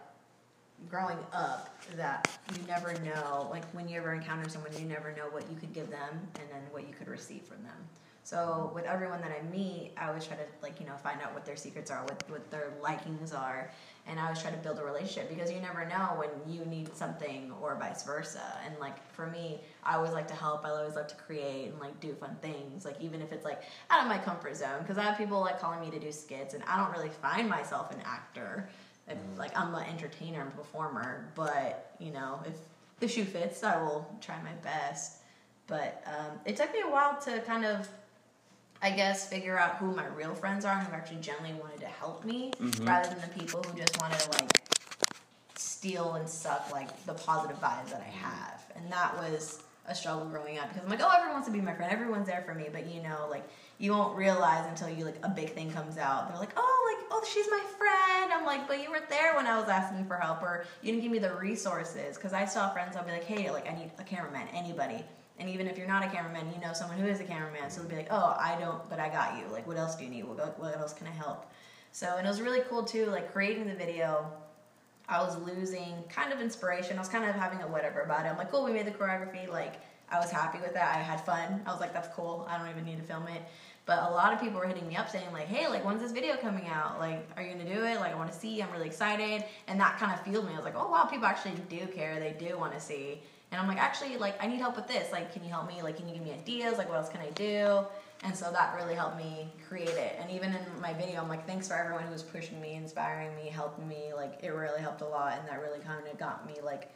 growing 0.88 1.18
up 1.32 1.70
that 1.96 2.28
you 2.54 2.66
never 2.66 2.94
know, 3.00 3.48
like 3.50 3.64
when 3.72 3.88
you 3.88 3.98
ever 3.98 4.12
encounter 4.12 4.48
someone, 4.48 4.72
you 4.78 4.86
never 4.86 5.12
know 5.12 5.28
what 5.30 5.48
you 5.50 5.56
could 5.56 5.72
give 5.72 5.90
them 5.90 6.20
and 6.38 6.48
then 6.50 6.62
what 6.70 6.88
you 6.88 6.94
could 6.94 7.08
receive 7.08 7.42
from 7.42 7.62
them. 7.62 7.76
So 8.22 8.70
with 8.74 8.84
everyone 8.84 9.20
that 9.22 9.32
I 9.32 9.42
meet, 9.50 9.92
I 9.96 10.08
always 10.08 10.24
try 10.24 10.36
to 10.36 10.42
like, 10.62 10.78
you 10.78 10.86
know, 10.86 10.94
find 10.96 11.20
out 11.22 11.34
what 11.34 11.44
their 11.44 11.56
secrets 11.56 11.90
are, 11.90 12.02
what, 12.02 12.30
what 12.30 12.50
their 12.50 12.72
likings 12.80 13.32
are. 13.32 13.70
And 14.06 14.20
I 14.20 14.24
always 14.24 14.40
try 14.40 14.50
to 14.50 14.56
build 14.58 14.78
a 14.78 14.84
relationship 14.84 15.28
because 15.28 15.50
you 15.50 15.60
never 15.60 15.84
know 15.86 16.16
when 16.16 16.28
you 16.46 16.64
need 16.64 16.94
something 16.94 17.52
or 17.60 17.76
vice 17.76 18.02
versa. 18.02 18.58
And 18.64 18.78
like 18.78 19.04
for 19.12 19.26
me, 19.26 19.60
I 19.82 19.96
always 19.96 20.12
like 20.12 20.28
to 20.28 20.34
help. 20.34 20.64
I 20.64 20.70
always 20.70 20.96
love 20.96 21.08
to 21.08 21.14
create 21.16 21.70
and 21.70 21.80
like 21.80 21.98
do 22.00 22.12
fun 22.14 22.36
things. 22.40 22.84
Like 22.84 23.00
even 23.00 23.20
if 23.22 23.32
it's 23.32 23.44
like 23.44 23.62
out 23.90 24.02
of 24.02 24.08
my 24.08 24.18
comfort 24.18 24.56
zone, 24.56 24.80
because 24.80 24.98
I 24.98 25.02
have 25.02 25.18
people 25.18 25.40
like 25.40 25.60
calling 25.60 25.80
me 25.80 25.90
to 25.90 25.98
do 25.98 26.12
skits, 26.12 26.54
and 26.54 26.62
I 26.64 26.76
don't 26.76 26.92
really 26.92 27.10
find 27.10 27.48
myself 27.48 27.92
an 27.92 28.00
actor. 28.04 28.68
Like 29.36 29.56
I'm 29.58 29.74
an 29.74 29.84
entertainer 29.88 30.42
and 30.42 30.54
performer, 30.54 31.30
but 31.34 31.94
you 31.98 32.12
know 32.12 32.40
if 32.46 32.54
the 33.00 33.08
shoe 33.08 33.24
fits, 33.24 33.64
I 33.64 33.80
will 33.82 34.06
try 34.20 34.36
my 34.42 34.52
best. 34.62 35.18
But 35.66 36.02
um, 36.06 36.38
it 36.44 36.56
took 36.56 36.72
me 36.72 36.80
a 36.84 36.90
while 36.90 37.20
to 37.22 37.40
kind 37.42 37.64
of, 37.64 37.88
I 38.82 38.90
guess, 38.90 39.28
figure 39.28 39.58
out 39.58 39.76
who 39.76 39.94
my 39.94 40.06
real 40.06 40.34
friends 40.34 40.64
are 40.64 40.76
and 40.76 40.86
who 40.86 40.92
actually 40.94 41.20
genuinely 41.20 41.60
wanted 41.60 41.80
to 41.80 41.86
help 41.86 42.24
me, 42.24 42.52
rather 42.82 43.08
than 43.08 43.20
the 43.20 43.38
people 43.38 43.62
who 43.62 43.78
just 43.78 44.00
wanted 44.00 44.18
to 44.18 44.30
like 44.32 44.50
steal 45.56 46.14
and 46.14 46.28
suck 46.28 46.70
like 46.72 47.06
the 47.06 47.14
positive 47.14 47.60
vibes 47.60 47.90
that 47.90 48.00
I 48.00 48.10
have. 48.10 48.64
And 48.74 48.90
that 48.92 49.16
was 49.16 49.62
a 49.90 49.94
struggle 49.94 50.26
growing 50.26 50.58
up 50.58 50.68
because 50.68 50.82
I'm 50.84 50.88
like, 50.88 51.02
oh, 51.02 51.10
everyone 51.12 51.34
wants 51.34 51.48
to 51.48 51.52
be 51.52 51.60
my 51.60 51.74
friend, 51.74 51.92
everyone's 51.92 52.26
there 52.26 52.42
for 52.46 52.54
me, 52.54 52.68
but 52.72 52.86
you 52.86 53.02
know, 53.02 53.26
like 53.28 53.48
you 53.78 53.92
won't 53.92 54.16
realize 54.16 54.66
until 54.68 54.88
you 54.88 55.04
like 55.04 55.18
a 55.22 55.28
big 55.28 55.50
thing 55.50 55.70
comes 55.70 55.98
out. 55.98 56.28
They're 56.28 56.38
like, 56.38 56.52
oh, 56.56 56.96
like 56.96 57.08
oh, 57.10 57.24
she's 57.30 57.46
my 57.50 57.62
friend. 57.78 58.32
I'm 58.32 58.46
like, 58.46 58.68
but 58.68 58.82
you 58.82 58.90
were 58.90 59.02
there 59.08 59.34
when 59.34 59.46
I 59.46 59.58
was 59.58 59.68
asking 59.68 60.06
for 60.06 60.16
help, 60.16 60.42
or 60.42 60.64
you 60.82 60.92
didn't 60.92 61.02
give 61.02 61.12
me 61.12 61.18
the 61.18 61.34
resources. 61.34 62.16
Because 62.16 62.32
I 62.32 62.44
saw 62.44 62.70
friends. 62.70 62.96
I'll 62.96 63.04
be 63.04 63.10
like, 63.10 63.24
hey, 63.24 63.50
like 63.50 63.70
I 63.70 63.74
need 63.74 63.90
a 63.98 64.04
cameraman, 64.04 64.48
anybody. 64.54 65.04
And 65.38 65.48
even 65.48 65.66
if 65.66 65.78
you're 65.78 65.88
not 65.88 66.04
a 66.04 66.08
cameraman, 66.08 66.52
you 66.54 66.60
know 66.60 66.74
someone 66.74 66.98
who 66.98 67.06
is 67.06 67.20
a 67.20 67.24
cameraman. 67.24 67.70
So 67.70 67.80
they'll 67.80 67.90
be 67.90 67.96
like, 67.96 68.08
oh, 68.10 68.36
I 68.38 68.56
don't, 68.60 68.88
but 68.90 69.00
I 69.00 69.08
got 69.08 69.38
you. 69.38 69.50
Like, 69.50 69.66
what 69.66 69.78
else 69.78 69.96
do 69.96 70.04
you 70.04 70.10
need? 70.10 70.24
What, 70.24 70.58
what 70.60 70.76
else 70.76 70.92
can 70.92 71.06
I 71.06 71.12
help? 71.12 71.50
So, 71.92 72.16
and 72.18 72.26
it 72.26 72.30
was 72.30 72.40
really 72.40 72.60
cool 72.68 72.84
too, 72.84 73.06
like 73.06 73.32
creating 73.32 73.66
the 73.66 73.74
video. 73.74 74.30
I 75.10 75.20
was 75.22 75.36
losing 75.38 76.04
kind 76.08 76.32
of 76.32 76.40
inspiration. 76.40 76.96
I 76.96 77.00
was 77.00 77.08
kind 77.08 77.28
of 77.28 77.34
having 77.34 77.60
a 77.62 77.66
whatever 77.66 78.00
about 78.00 78.24
it. 78.24 78.28
I'm 78.28 78.38
like, 78.38 78.50
cool, 78.50 78.64
we 78.64 78.72
made 78.72 78.86
the 78.86 78.92
choreography. 78.92 79.48
Like, 79.48 79.74
I 80.08 80.18
was 80.18 80.30
happy 80.30 80.58
with 80.58 80.72
that. 80.74 80.94
I 80.94 80.98
had 80.98 81.20
fun. 81.20 81.62
I 81.66 81.70
was 81.70 81.80
like, 81.80 81.92
that's 81.92 82.08
cool. 82.14 82.46
I 82.48 82.56
don't 82.56 82.68
even 82.68 82.84
need 82.84 82.98
to 82.98 83.02
film 83.02 83.26
it. 83.28 83.42
But 83.86 84.08
a 84.08 84.10
lot 84.10 84.32
of 84.32 84.40
people 84.40 84.60
were 84.60 84.66
hitting 84.66 84.86
me 84.86 84.96
up 84.96 85.08
saying 85.08 85.32
like, 85.32 85.46
hey, 85.46 85.66
like, 85.66 85.84
when's 85.84 86.00
this 86.00 86.12
video 86.12 86.36
coming 86.36 86.68
out? 86.68 87.00
Like, 87.00 87.28
are 87.36 87.42
you 87.42 87.52
gonna 87.52 87.64
do 87.64 87.84
it? 87.84 87.98
Like, 87.98 88.12
I 88.12 88.14
want 88.14 88.30
to 88.30 88.38
see. 88.38 88.62
I'm 88.62 88.70
really 88.70 88.86
excited. 88.86 89.44
And 89.66 89.80
that 89.80 89.98
kind 89.98 90.12
of 90.12 90.20
fueled 90.22 90.46
me. 90.46 90.52
I 90.52 90.56
was 90.56 90.64
like, 90.64 90.76
oh 90.76 90.88
wow, 90.88 91.04
people 91.04 91.26
actually 91.26 91.54
do 91.68 91.86
care. 91.86 92.20
They 92.20 92.36
do 92.38 92.56
want 92.56 92.72
to 92.74 92.80
see. 92.80 93.20
And 93.50 93.60
I'm 93.60 93.66
like, 93.66 93.78
actually, 93.78 94.16
like, 94.16 94.40
I 94.42 94.46
need 94.46 94.58
help 94.58 94.76
with 94.76 94.86
this. 94.86 95.10
Like, 95.10 95.32
can 95.32 95.42
you 95.42 95.50
help 95.50 95.66
me? 95.66 95.82
Like, 95.82 95.96
can 95.96 96.06
you 96.06 96.14
give 96.14 96.22
me 96.22 96.32
ideas? 96.32 96.78
Like, 96.78 96.88
what 96.88 96.98
else 96.98 97.08
can 97.08 97.20
I 97.20 97.30
do? 97.30 97.84
And 98.22 98.36
so 98.36 98.50
that 98.52 98.74
really 98.76 98.94
helped 98.94 99.16
me 99.16 99.50
create 99.66 99.88
it. 99.88 100.16
And 100.20 100.30
even 100.30 100.52
in 100.52 100.80
my 100.80 100.92
video, 100.92 101.22
I'm 101.22 101.28
like, 101.28 101.46
thanks 101.46 101.68
for 101.68 101.74
everyone 101.74 102.02
who 102.02 102.12
was 102.12 102.22
pushing 102.22 102.60
me, 102.60 102.74
inspiring 102.74 103.34
me, 103.34 103.48
helping 103.48 103.88
me. 103.88 104.12
Like, 104.14 104.40
it 104.42 104.50
really 104.50 104.80
helped 104.80 105.00
a 105.00 105.06
lot. 105.06 105.38
And 105.38 105.48
that 105.48 105.62
really 105.62 105.78
kind 105.78 106.06
of 106.06 106.18
got 106.18 106.46
me, 106.46 106.56
like, 106.62 106.92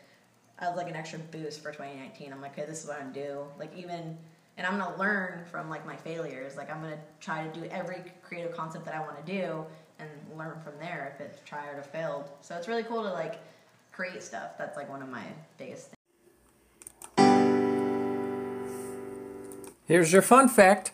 I 0.59 0.69
was 0.69 0.77
like 0.77 0.89
an 0.89 0.97
extra 0.97 1.19
boost 1.19 1.63
for 1.63 1.73
2019. 1.73 2.33
I'm 2.33 2.41
like, 2.41 2.53
okay, 2.53 2.67
this 2.67 2.83
is 2.83 2.89
what 2.89 2.99
I'm 2.99 3.13
gonna 3.13 3.27
do. 3.27 3.45
Like, 3.59 3.77
even, 3.77 4.17
and 4.57 4.67
I'm 4.67 4.79
gonna 4.79 4.97
learn 4.99 5.45
from 5.51 5.69
like 5.69 5.85
my 5.87 5.97
failures. 5.97 6.57
Like, 6.57 6.71
I'm 6.71 6.81
gonna 6.81 6.99
try 7.21 7.47
to 7.47 7.61
do 7.61 7.67
every 7.71 8.05
creative 8.23 8.55
concept 8.55 8.85
that 8.85 8.95
I 8.95 9.01
wanna 9.01 9.23
do 9.25 9.65
and 9.99 10.09
learn 10.37 10.61
from 10.63 10.75
there 10.79 11.13
if 11.15 11.21
it's 11.25 11.41
tried 11.45 11.75
or 11.77 11.83
failed. 11.83 12.31
So 12.41 12.55
it's 12.57 12.69
really 12.69 12.85
cool 12.85 13.03
to 13.03 13.11
like 13.11 13.41
create 13.93 14.23
stuff. 14.23 14.57
That's 14.59 14.77
like 14.77 14.89
one 14.89 15.03
of 15.03 15.09
my 15.09 15.25
biggest 15.59 15.89
things. 15.89 15.99
Here's 19.87 20.13
your 20.13 20.23
fun 20.23 20.49
fact. 20.49 20.93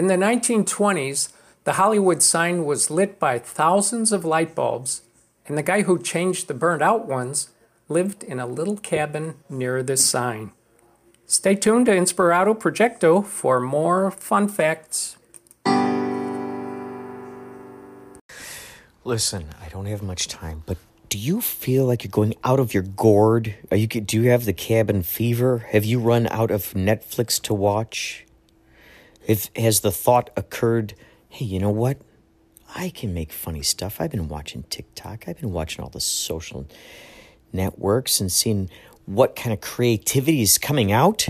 In 0.00 0.06
the 0.06 0.14
1920s, 0.14 1.28
the 1.64 1.74
Hollywood 1.74 2.22
sign 2.22 2.64
was 2.64 2.90
lit 2.90 3.18
by 3.18 3.38
thousands 3.38 4.12
of 4.12 4.24
light 4.24 4.54
bulbs, 4.54 5.02
and 5.46 5.58
the 5.58 5.62
guy 5.62 5.82
who 5.82 6.02
changed 6.02 6.48
the 6.48 6.54
burnt 6.54 6.80
out 6.80 7.06
ones 7.06 7.50
lived 7.86 8.22
in 8.22 8.40
a 8.40 8.46
little 8.46 8.78
cabin 8.78 9.34
near 9.50 9.82
this 9.82 10.02
sign. 10.02 10.52
Stay 11.26 11.54
tuned 11.54 11.84
to 11.84 11.92
Inspirado 11.92 12.58
Projecto 12.58 13.22
for 13.22 13.60
more 13.60 14.10
fun 14.10 14.48
facts. 14.48 15.18
Listen, 19.04 19.50
I 19.62 19.68
don't 19.68 19.84
have 19.84 20.02
much 20.02 20.28
time, 20.28 20.62
but 20.64 20.78
do 21.10 21.18
you 21.18 21.42
feel 21.42 21.84
like 21.84 22.04
you're 22.04 22.10
going 22.10 22.36
out 22.42 22.58
of 22.58 22.72
your 22.72 22.84
gourd? 22.84 23.54
Are 23.70 23.76
you 23.76 23.86
do 23.86 24.22
you 24.22 24.30
have 24.30 24.46
the 24.46 24.54
cabin 24.54 25.02
fever? 25.02 25.58
Have 25.72 25.84
you 25.84 26.00
run 26.00 26.26
out 26.28 26.50
of 26.50 26.72
Netflix 26.72 27.38
to 27.42 27.52
watch? 27.52 28.24
If 29.26 29.50
has 29.56 29.80
the 29.80 29.92
thought 29.92 30.30
occurred, 30.36 30.94
hey, 31.28 31.44
you 31.44 31.58
know 31.58 31.70
what? 31.70 31.98
I 32.74 32.90
can 32.90 33.12
make 33.12 33.32
funny 33.32 33.62
stuff. 33.62 34.00
I've 34.00 34.10
been 34.10 34.28
watching 34.28 34.64
TikTok. 34.64 35.24
I've 35.26 35.40
been 35.40 35.52
watching 35.52 35.82
all 35.82 35.90
the 35.90 36.00
social 36.00 36.66
networks 37.52 38.20
and 38.20 38.30
seeing 38.30 38.70
what 39.06 39.34
kind 39.34 39.52
of 39.52 39.60
creativity 39.60 40.42
is 40.42 40.58
coming 40.58 40.92
out. 40.92 41.28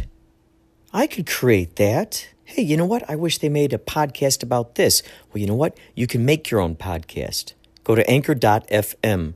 I 0.93 1.07
could 1.07 1.27
create 1.27 1.77
that. 1.77 2.29
Hey, 2.45 2.63
you 2.63 2.77
know 2.77 2.85
what? 2.85 3.09
I 3.09 3.17
wish 3.17 3.39
they 3.39 3.49
made 3.49 3.73
a 3.73 3.79
podcast 3.79 4.43
about 4.43 4.75
this. 4.75 5.03
Well, 5.33 5.41
you 5.41 5.47
know 5.47 5.55
what? 5.55 5.79
You 5.95 6.07
can 6.07 6.25
make 6.25 6.51
your 6.51 6.61
own 6.61 6.75
podcast. 6.75 7.55
Go 7.85 7.95
to 7.95 8.09
anchor.fm. 8.11 9.35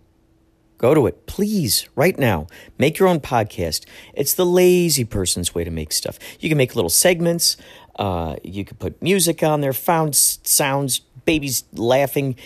Go 0.78 0.94
to 0.94 1.06
it, 1.06 1.26
please, 1.26 1.88
right 1.94 2.18
now. 2.18 2.48
Make 2.76 2.98
your 2.98 3.08
own 3.08 3.20
podcast. 3.20 3.86
It's 4.12 4.34
the 4.34 4.44
lazy 4.44 5.04
person's 5.04 5.54
way 5.54 5.64
to 5.64 5.70
make 5.70 5.92
stuff. 5.92 6.18
You 6.40 6.48
can 6.48 6.58
make 6.58 6.74
little 6.74 6.90
segments. 6.90 7.56
Uh, 7.96 8.36
you 8.42 8.64
could 8.64 8.78
put 8.78 9.00
music 9.02 9.42
on 9.42 9.60
there, 9.60 9.72
found 9.72 10.14
sounds, 10.14 11.00
babies 11.24 11.64
laughing, 11.72 12.36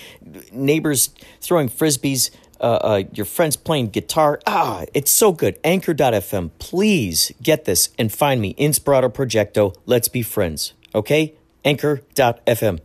neighbors 0.53 1.11
throwing 1.41 1.69
frisbees, 1.69 2.31
uh, 2.61 2.65
uh, 2.65 3.03
your 3.13 3.27
friends 3.27 3.57
playing 3.57 3.89
guitar. 3.89 4.41
Ah, 4.47 4.85
it's 4.95 5.11
so 5.11 5.33
good. 5.33 5.59
Anchor.fm. 5.65 6.51
Please 6.59 7.33
get 7.43 7.65
this 7.65 7.91
and 7.99 8.13
find 8.13 8.41
me, 8.41 8.55
Inspirado 8.55 9.13
Projecto. 9.13 9.75
Let's 9.87 10.09
be 10.09 10.23
friends, 10.23 10.73
okay? 10.95 11.35
Anchor.fm. 11.65 12.81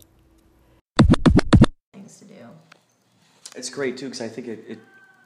Things 1.92 2.18
to 2.18 2.24
do. 2.24 2.34
It's 3.56 3.70
great 3.70 3.96
too 3.96 4.06
because 4.06 4.20
I 4.20 4.28
think 4.28 4.48
it, 4.48 4.64
it 4.68 4.78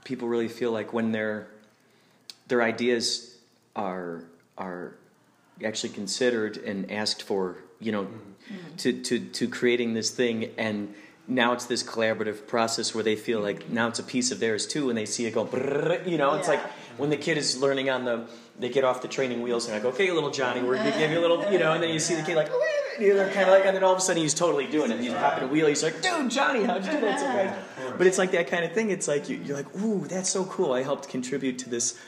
people 0.05 0.29
really 0.29 0.49
feel 0.49 0.73
like 0.73 0.93
when 0.93 1.13
their 1.13 1.49
their 2.49 2.63
ideas 2.63 3.37
are 3.77 4.25
are 4.57 4.95
actually 5.65 5.91
considered 5.91 6.57
and 6.57 6.91
asked 6.91 7.23
for, 7.23 7.59
you 7.81 7.93
know, 7.93 8.05
mm-hmm. 8.05 8.77
to, 8.77 8.93
to 9.03 9.19
to 9.19 9.49
creating 9.49 9.95
this 9.95 10.11
thing. 10.11 10.51
And 10.57 10.95
now 11.29 11.53
it's 11.53 11.67
this 11.67 11.83
collaborative 11.83 12.47
process 12.47 12.95
where 12.95 13.05
they 13.05 13.15
feel 13.15 13.41
like 13.41 13.61
mm-hmm. 13.65 13.75
now 13.75 13.89
it's 13.89 13.99
a 13.99 14.03
piece 14.03 14.31
of 14.31 14.41
theirs 14.41 14.67
too 14.67 14.89
and 14.89 14.97
they 14.97 15.05
see 15.05 15.27
it 15.27 15.35
go 15.35 15.45
you 16.07 16.17
know 16.17 16.35
it's 16.35 16.49
Yeah. 16.49 16.55
like 16.55 16.63
when 16.97 17.11
the 17.11 17.19
kid 17.19 17.37
is 17.37 17.61
learning 17.61 17.91
on 17.91 18.05
the 18.05 18.27
they 18.59 18.71
get 18.71 18.83
off 18.83 19.03
the 19.03 19.09
training 19.09 19.43
wheels 19.43 19.67
and 19.67 19.77
I 19.77 19.81
go 19.81 19.91
okay 19.91 20.11
little 20.11 20.31
Johnny 20.31 20.63
we're 20.63 20.77
gonna 20.77 20.91
give 20.99 21.11
you 21.11 21.19
a 21.19 21.21
little 21.21 21.53
you 21.53 21.59
know 21.59 21.73
and 21.73 21.83
then 21.83 21.91
you 21.91 21.99
see 21.99 22.15
the 22.15 22.23
kid 22.23 22.35
like 22.35 22.51
and 22.99 23.17
they're 23.17 23.31
kind 23.33 23.49
of 23.49 23.55
like 23.55 23.67
and 23.67 23.77
then 23.77 23.85
all 23.85 23.93
of 23.93 23.99
a 23.99 24.01
sudden 24.01 24.23
he's 24.23 24.35
totally 24.35 24.67
doing 24.67 24.91
it. 24.91 24.99
He's 25.01 25.13
hopping 25.13 25.45
a 25.45 25.47
wheel 25.47 25.67
he's 25.67 25.83
like 25.83 26.01
dude 26.01 26.31
Johnny 26.31 26.65
how'd 26.65 26.85
you 26.85 26.93
do 26.93 27.01
that 27.03 27.21
so 27.21 27.31
great 27.31 27.97
but 27.99 28.07
it's 28.07 28.19
like 28.19 28.31
that 28.33 28.49
kind 28.49 28.65
of 28.65 28.73
thing. 28.73 28.91
It's 28.91 29.07
like 29.07 29.29
you, 29.29 29.37
you're 29.37 29.57
like 29.57 29.73
ooh 29.77 30.07
that's 30.09 30.31
so 30.31 30.45
cool. 30.47 30.73
I 30.73 30.83
helped 30.83 31.09
contribute 31.09 31.59
to 31.61 31.69
this 31.69 31.99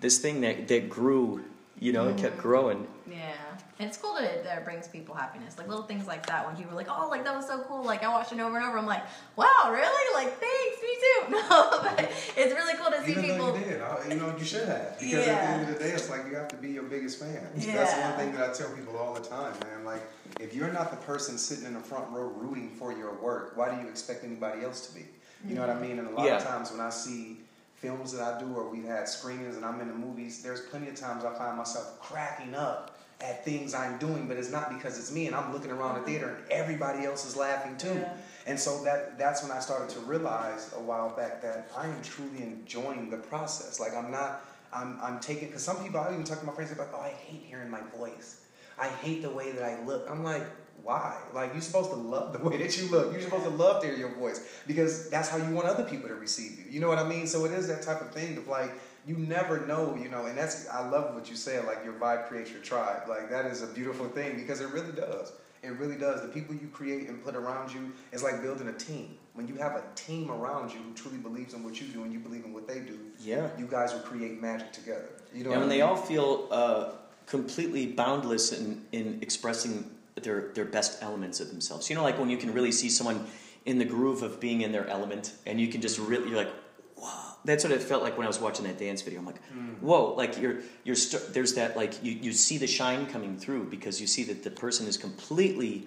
this 0.00 0.18
thing 0.18 0.42
that 0.42 0.68
that 0.68 0.90
grew 0.90 1.44
you 1.78 1.92
know 1.92 2.08
it 2.08 2.16
kept 2.16 2.36
mm. 2.36 2.42
growing 2.42 2.86
Yeah. 3.08 3.34
And 3.78 3.88
it's 3.88 3.98
cool 3.98 4.14
that 4.14 4.42
that 4.44 4.58
it 4.58 4.64
brings 4.64 4.88
people 4.88 5.14
happiness. 5.14 5.58
Like 5.58 5.68
little 5.68 5.84
things 5.84 6.06
like 6.06 6.24
that 6.26 6.46
when 6.46 6.56
people 6.56 6.72
are 6.72 6.76
like, 6.76 6.88
oh, 6.90 7.08
like 7.10 7.24
that 7.24 7.36
was 7.36 7.46
so 7.46 7.58
cool. 7.68 7.84
Like 7.84 8.02
I 8.02 8.08
watched 8.08 8.32
it 8.32 8.40
over 8.40 8.56
and 8.56 8.64
over. 8.64 8.78
I'm 8.78 8.86
like, 8.86 9.04
wow, 9.36 9.68
really? 9.70 10.14
Like 10.14 10.38
thanks, 10.40 10.76
me 10.82 10.96
too. 11.04 11.16
No, 11.36 11.68
but 11.82 12.10
it's 12.36 12.54
really 12.54 12.74
cool 12.78 12.90
to 12.90 13.04
see 13.04 13.12
Even 13.12 13.24
people. 13.24 13.58
you 13.58 13.64
did, 13.64 13.82
I- 13.82 14.08
you 14.08 14.14
know, 14.16 14.34
you 14.38 14.44
should 14.44 14.66
have. 14.66 14.98
Because 14.98 15.26
at 15.28 15.40
the 15.42 15.48
end 15.50 15.62
of 15.68 15.78
the 15.78 15.84
day, 15.84 15.90
it's 15.90 16.08
like 16.08 16.26
you 16.26 16.34
have 16.36 16.48
to 16.48 16.56
be 16.56 16.70
your 16.70 16.84
biggest 16.84 17.20
fan. 17.20 17.46
Yeah. 17.56 17.74
That's 17.74 17.92
Yeah. 17.92 18.08
one 18.10 18.18
thing 18.18 18.34
that 18.34 18.50
I 18.50 18.52
tell 18.54 18.70
people 18.70 18.96
all 18.96 19.12
the 19.12 19.20
time, 19.20 19.52
man. 19.64 19.84
Like, 19.84 20.02
if 20.40 20.54
you're 20.54 20.72
not 20.72 20.90
the 20.90 20.96
person 20.98 21.36
sitting 21.36 21.66
in 21.66 21.74
the 21.74 21.80
front 21.80 22.08
row 22.10 22.28
rooting 22.28 22.70
for 22.70 22.92
your 22.92 23.14
work, 23.20 23.56
why 23.56 23.74
do 23.74 23.82
you 23.82 23.88
expect 23.88 24.24
anybody 24.24 24.64
else 24.64 24.86
to 24.86 24.94
be? 24.94 25.04
You 25.46 25.54
know 25.54 25.60
what 25.60 25.70
I 25.70 25.74
mm-hmm. 25.74 25.82
mean? 25.82 25.98
And 25.98 26.08
a 26.08 26.12
lot 26.12 26.26
Yeah. 26.26 26.36
of 26.38 26.44
times 26.44 26.70
when 26.70 26.80
I 26.80 26.90
see 26.90 27.40
films 27.76 28.12
that 28.12 28.22
I 28.22 28.40
do 28.40 28.54
or 28.54 28.68
we've 28.68 28.84
had 28.84 29.08
screenings 29.08 29.56
and 29.56 29.64
I'm 29.64 29.80
in 29.80 29.88
the 29.88 29.94
movies, 29.94 30.42
there's 30.42 30.62
plenty 30.62 30.88
of 30.88 30.94
times 30.94 31.24
I 31.24 31.34
find 31.34 31.56
myself 31.56 32.00
cracking 32.00 32.54
up 32.54 32.98
at 33.20 33.44
things 33.44 33.74
I'm 33.74 33.98
doing, 33.98 34.28
but 34.28 34.36
it's 34.36 34.50
not 34.50 34.68
because 34.70 34.98
it's 34.98 35.12
me 35.12 35.26
and 35.26 35.34
I'm 35.34 35.52
looking 35.52 35.70
around 35.70 35.94
the 35.94 36.00
mm-hmm. 36.00 36.10
theater 36.10 36.28
and 36.28 36.50
everybody 36.50 37.04
else 37.04 37.26
is 37.26 37.36
laughing 37.36 37.76
too. 37.76 37.94
Yeah. 37.94 38.12
And 38.46 38.58
so 38.58 38.84
that 38.84 39.18
that's 39.18 39.42
when 39.42 39.50
I 39.50 39.58
started 39.58 39.88
to 39.90 40.00
realize 40.00 40.72
a 40.76 40.80
while 40.80 41.14
back 41.16 41.42
that 41.42 41.70
I 41.76 41.86
am 41.86 42.00
truly 42.02 42.42
enjoying 42.42 43.10
the 43.10 43.16
process. 43.16 43.80
Like 43.80 43.94
I'm 43.94 44.10
not, 44.10 44.44
I'm 44.72 44.98
I'm 45.02 45.18
taking 45.18 45.48
because 45.48 45.64
some 45.64 45.82
people 45.82 46.00
I 46.00 46.12
even 46.12 46.24
talk 46.24 46.40
to 46.40 46.46
my 46.46 46.52
friends 46.52 46.72
about, 46.72 46.88
oh, 46.94 47.00
I 47.00 47.08
hate 47.08 47.42
hearing 47.44 47.70
my 47.70 47.80
voice. 47.96 48.42
I 48.78 48.88
hate 48.88 49.22
the 49.22 49.30
way 49.30 49.52
that 49.52 49.64
I 49.64 49.82
look. 49.84 50.06
I'm 50.08 50.22
like, 50.22 50.44
why? 50.82 51.16
Like 51.34 51.52
you're 51.52 51.62
supposed 51.62 51.90
to 51.90 51.96
love 51.96 52.32
the 52.38 52.48
way 52.48 52.56
that 52.58 52.76
you 52.78 52.88
look. 52.90 53.12
You're 53.12 53.22
supposed 53.22 53.44
to 53.44 53.50
love 53.50 53.82
to 53.82 53.88
hear 53.88 53.96
your 53.96 54.14
voice 54.14 54.40
because 54.66 55.08
that's 55.10 55.28
how 55.28 55.36
you 55.38 55.50
want 55.54 55.66
other 55.66 55.84
people 55.84 56.08
to 56.08 56.14
receive 56.14 56.58
you. 56.58 56.64
You 56.70 56.80
know 56.80 56.88
what 56.88 56.98
I 56.98 57.08
mean? 57.08 57.26
So 57.26 57.44
it 57.44 57.52
is 57.52 57.68
that 57.68 57.82
type 57.82 58.00
of 58.00 58.12
thing 58.12 58.36
of 58.38 58.48
like 58.48 58.72
you 59.06 59.16
never 59.16 59.64
know, 59.66 59.96
you 60.00 60.08
know, 60.08 60.26
and 60.26 60.36
that's 60.36 60.68
I 60.68 60.88
love 60.88 61.14
what 61.14 61.30
you 61.30 61.36
said, 61.36 61.64
like 61.64 61.84
your 61.84 61.94
vibe 61.94 62.28
creates 62.28 62.50
your 62.50 62.60
tribe. 62.60 63.08
Like 63.08 63.30
that 63.30 63.46
is 63.46 63.62
a 63.62 63.68
beautiful 63.68 64.08
thing 64.08 64.36
because 64.36 64.60
it 64.60 64.70
really 64.70 64.92
does. 64.92 65.32
It 65.62 65.70
really 65.78 65.96
does. 65.96 66.22
The 66.22 66.28
people 66.28 66.54
you 66.54 66.68
create 66.68 67.08
and 67.08 67.22
put 67.24 67.34
around 67.34 67.72
you 67.72 67.92
is 68.12 68.22
like 68.22 68.42
building 68.42 68.68
a 68.68 68.72
team. 68.72 69.16
When 69.34 69.48
you 69.48 69.56
have 69.56 69.72
a 69.72 69.82
team 69.94 70.30
around 70.30 70.72
you 70.72 70.78
who 70.78 70.94
truly 70.94 71.18
believes 71.18 71.54
in 71.54 71.62
what 71.64 71.80
you 71.80 71.88
do 71.88 72.04
and 72.04 72.12
you 72.12 72.20
believe 72.20 72.44
in 72.44 72.52
what 72.52 72.68
they 72.68 72.80
do, 72.80 72.98
Yeah. 73.20 73.48
you 73.58 73.66
guys 73.66 73.92
will 73.92 74.00
create 74.00 74.40
magic 74.40 74.72
together. 74.72 75.08
You 75.34 75.44
know, 75.44 75.50
and 75.52 75.60
when 75.62 75.68
I 75.70 75.74
they 75.74 75.80
all 75.82 75.96
feel 75.96 76.48
uh, 76.50 76.92
completely 77.26 77.86
boundless 77.86 78.52
in, 78.52 78.84
in 78.92 79.18
expressing 79.22 79.90
their, 80.22 80.48
their 80.54 80.64
best 80.64 81.02
elements 81.02 81.40
of 81.40 81.48
themselves. 81.48 81.88
You 81.90 81.96
know, 81.96 82.02
like 82.02 82.18
when 82.18 82.30
you 82.30 82.36
can 82.36 82.52
really 82.52 82.72
see 82.72 82.88
someone 82.88 83.26
in 83.64 83.78
the 83.78 83.84
groove 83.84 84.22
of 84.22 84.40
being 84.40 84.62
in 84.62 84.72
their 84.72 84.86
element, 84.86 85.34
and 85.46 85.60
you 85.60 85.68
can 85.68 85.80
just 85.80 85.98
really, 85.98 86.28
you're 86.28 86.36
like, 86.36 86.52
wow, 86.96 87.34
that's 87.44 87.64
what 87.64 87.72
it 87.72 87.82
felt 87.82 88.02
like 88.02 88.16
when 88.16 88.26
I 88.26 88.28
was 88.28 88.40
watching 88.40 88.64
that 88.66 88.78
dance 88.78 89.02
video. 89.02 89.20
I'm 89.20 89.26
like, 89.26 89.42
hmm. 89.48 89.72
whoa, 89.80 90.14
like 90.14 90.38
you're 90.40 90.58
you're 90.84 90.96
st- 90.96 91.32
there's 91.34 91.54
that 91.54 91.76
like 91.76 92.02
you 92.02 92.12
you 92.12 92.32
see 92.32 92.58
the 92.58 92.66
shine 92.66 93.06
coming 93.06 93.36
through 93.36 93.64
because 93.64 94.00
you 94.00 94.06
see 94.06 94.24
that 94.24 94.42
the 94.42 94.50
person 94.50 94.86
is 94.86 94.96
completely, 94.96 95.86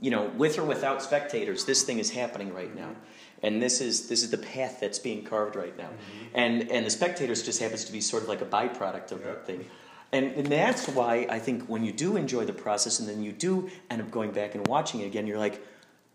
you 0.00 0.10
know, 0.10 0.26
with 0.36 0.58
or 0.58 0.64
without 0.64 1.02
spectators, 1.02 1.64
this 1.64 1.82
thing 1.82 1.98
is 1.98 2.10
happening 2.10 2.52
right 2.52 2.70
hmm. 2.70 2.78
now. 2.78 2.90
And 3.42 3.62
this 3.62 3.80
is 3.80 4.08
this 4.08 4.22
is 4.22 4.30
the 4.30 4.38
path 4.38 4.78
that's 4.80 4.98
being 4.98 5.22
carved 5.22 5.56
right 5.56 5.76
now, 5.76 5.88
hmm. 5.88 6.26
and 6.34 6.70
and 6.70 6.86
the 6.86 6.90
spectators 6.90 7.42
just 7.42 7.60
happens 7.60 7.84
to 7.84 7.92
be 7.92 8.00
sort 8.00 8.22
of 8.22 8.28
like 8.28 8.40
a 8.40 8.46
byproduct 8.46 9.12
of 9.12 9.22
that 9.24 9.46
thing, 9.46 9.66
and 10.16 10.24
and 10.38 10.46
that's 10.46 10.88
why 10.88 11.26
I 11.36 11.38
think 11.46 11.58
when 11.72 11.82
you 11.84 11.92
do 11.92 12.16
enjoy 12.16 12.44
the 12.44 12.52
process 12.66 13.00
and 13.00 13.08
then 13.08 13.22
you 13.22 13.32
do 13.32 13.70
end 13.90 14.00
up 14.02 14.10
going 14.10 14.32
back 14.32 14.54
and 14.56 14.66
watching 14.66 15.00
it 15.02 15.06
again, 15.06 15.26
you're 15.28 15.38
like, 15.46 15.56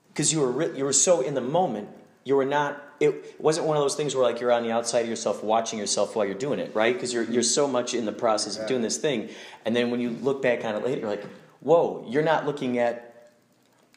because 0.10 0.32
you 0.34 0.40
were 0.44 0.52
re- 0.52 0.78
you 0.78 0.84
were 0.84 0.94
so 1.08 1.22
in 1.22 1.34
the 1.34 1.48
moment 1.60 1.88
you 2.24 2.36
were 2.36 2.46
not 2.46 2.72
it 3.00 3.14
wasn't 3.40 3.66
one 3.66 3.76
of 3.78 3.82
those 3.84 3.96
things 3.96 4.14
where 4.16 4.24
like 4.24 4.40
you're 4.40 4.52
on 4.52 4.62
the 4.64 4.72
outside 4.72 5.00
of 5.00 5.10
yourself 5.10 5.44
watching 5.44 5.80
yourself 5.80 6.16
while 6.16 6.26
you're 6.26 6.36
doing 6.48 6.60
it 6.60 6.70
right? 6.76 6.94
Because 6.94 7.12
you're 7.14 7.24
you're 7.34 7.50
so 7.60 7.68
much 7.68 7.94
in 7.96 8.06
the 8.06 8.12
process 8.12 8.60
of 8.60 8.68
doing 8.68 8.82
this 8.84 8.98
thing. 8.98 9.30
And 9.66 9.76
then 9.76 9.90
when 9.92 10.00
you 10.00 10.12
look 10.12 10.42
back 10.42 10.64
on 10.66 10.76
it 10.76 10.84
later 10.86 11.02
you're 11.02 11.10
like 11.10 11.26
whoa 11.62 12.06
you're 12.08 12.24
not 12.34 12.46
looking 12.46 12.78
at 12.78 13.32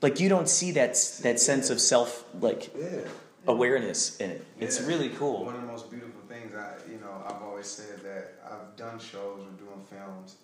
like 0.01 0.21
you 0.21 0.29
don't 0.29 0.49
see 0.49 0.71
that 0.73 0.93
that 1.23 1.38
sense 1.40 1.69
of 1.71 1.81
self 1.81 2.25
like 2.40 2.71
Yeah. 2.79 3.01
awareness 3.47 4.17
in 4.19 4.31
it. 4.31 4.45
It's 4.59 4.81
Yeah. 4.81 4.87
really 4.87 5.11
cool. 5.11 5.45
One 5.45 5.55
of 5.55 5.61
the 5.61 5.67
most 5.67 5.90
beautiful 5.90 6.23
things, 6.29 6.55
I 6.55 6.73
you 6.90 6.99
know, 7.01 7.12
I've 7.29 7.43
always 7.43 7.67
said 7.67 8.01
that 8.05 8.34
I've 8.55 8.77
done 8.77 8.99
shows 8.99 9.40
or 9.40 9.51
doing 9.59 9.85
films, 9.88 10.37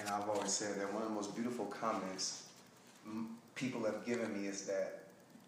and 0.00 0.08
I've 0.08 0.28
always 0.28 0.52
said 0.52 0.80
that 0.80 0.92
one 0.92 1.02
of 1.02 1.08
the 1.08 1.14
most 1.14 1.34
beautiful 1.34 1.66
comments 1.66 2.44
people 3.54 3.84
have 3.84 4.04
given 4.04 4.40
me 4.40 4.48
is 4.48 4.66
that, 4.66 5.04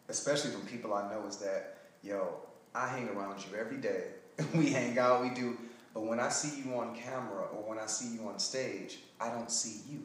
especially 0.08 0.50
from 0.50 0.62
people 0.62 0.94
I 0.94 1.11
know, 1.12 1.26
is 1.26 1.37
that, 1.38 1.78
yo, 2.02 2.34
I 2.74 2.88
hang 2.88 3.08
around 3.08 3.44
you 3.44 3.56
every 3.58 3.78
day. 3.78 4.04
we 4.54 4.70
hang 4.70 4.98
out, 4.98 5.22
we 5.22 5.30
do, 5.30 5.56
but 5.94 6.04
when 6.04 6.20
I 6.20 6.28
see 6.28 6.62
you 6.62 6.74
on 6.76 6.94
camera 6.94 7.46
or 7.52 7.68
when 7.68 7.78
I 7.78 7.87
see 7.87 8.14
you 8.14 8.28
on 8.28 8.38
stage, 8.38 9.00
I 9.20 9.30
don't 9.30 9.50
see 9.50 9.80
you. 9.90 10.00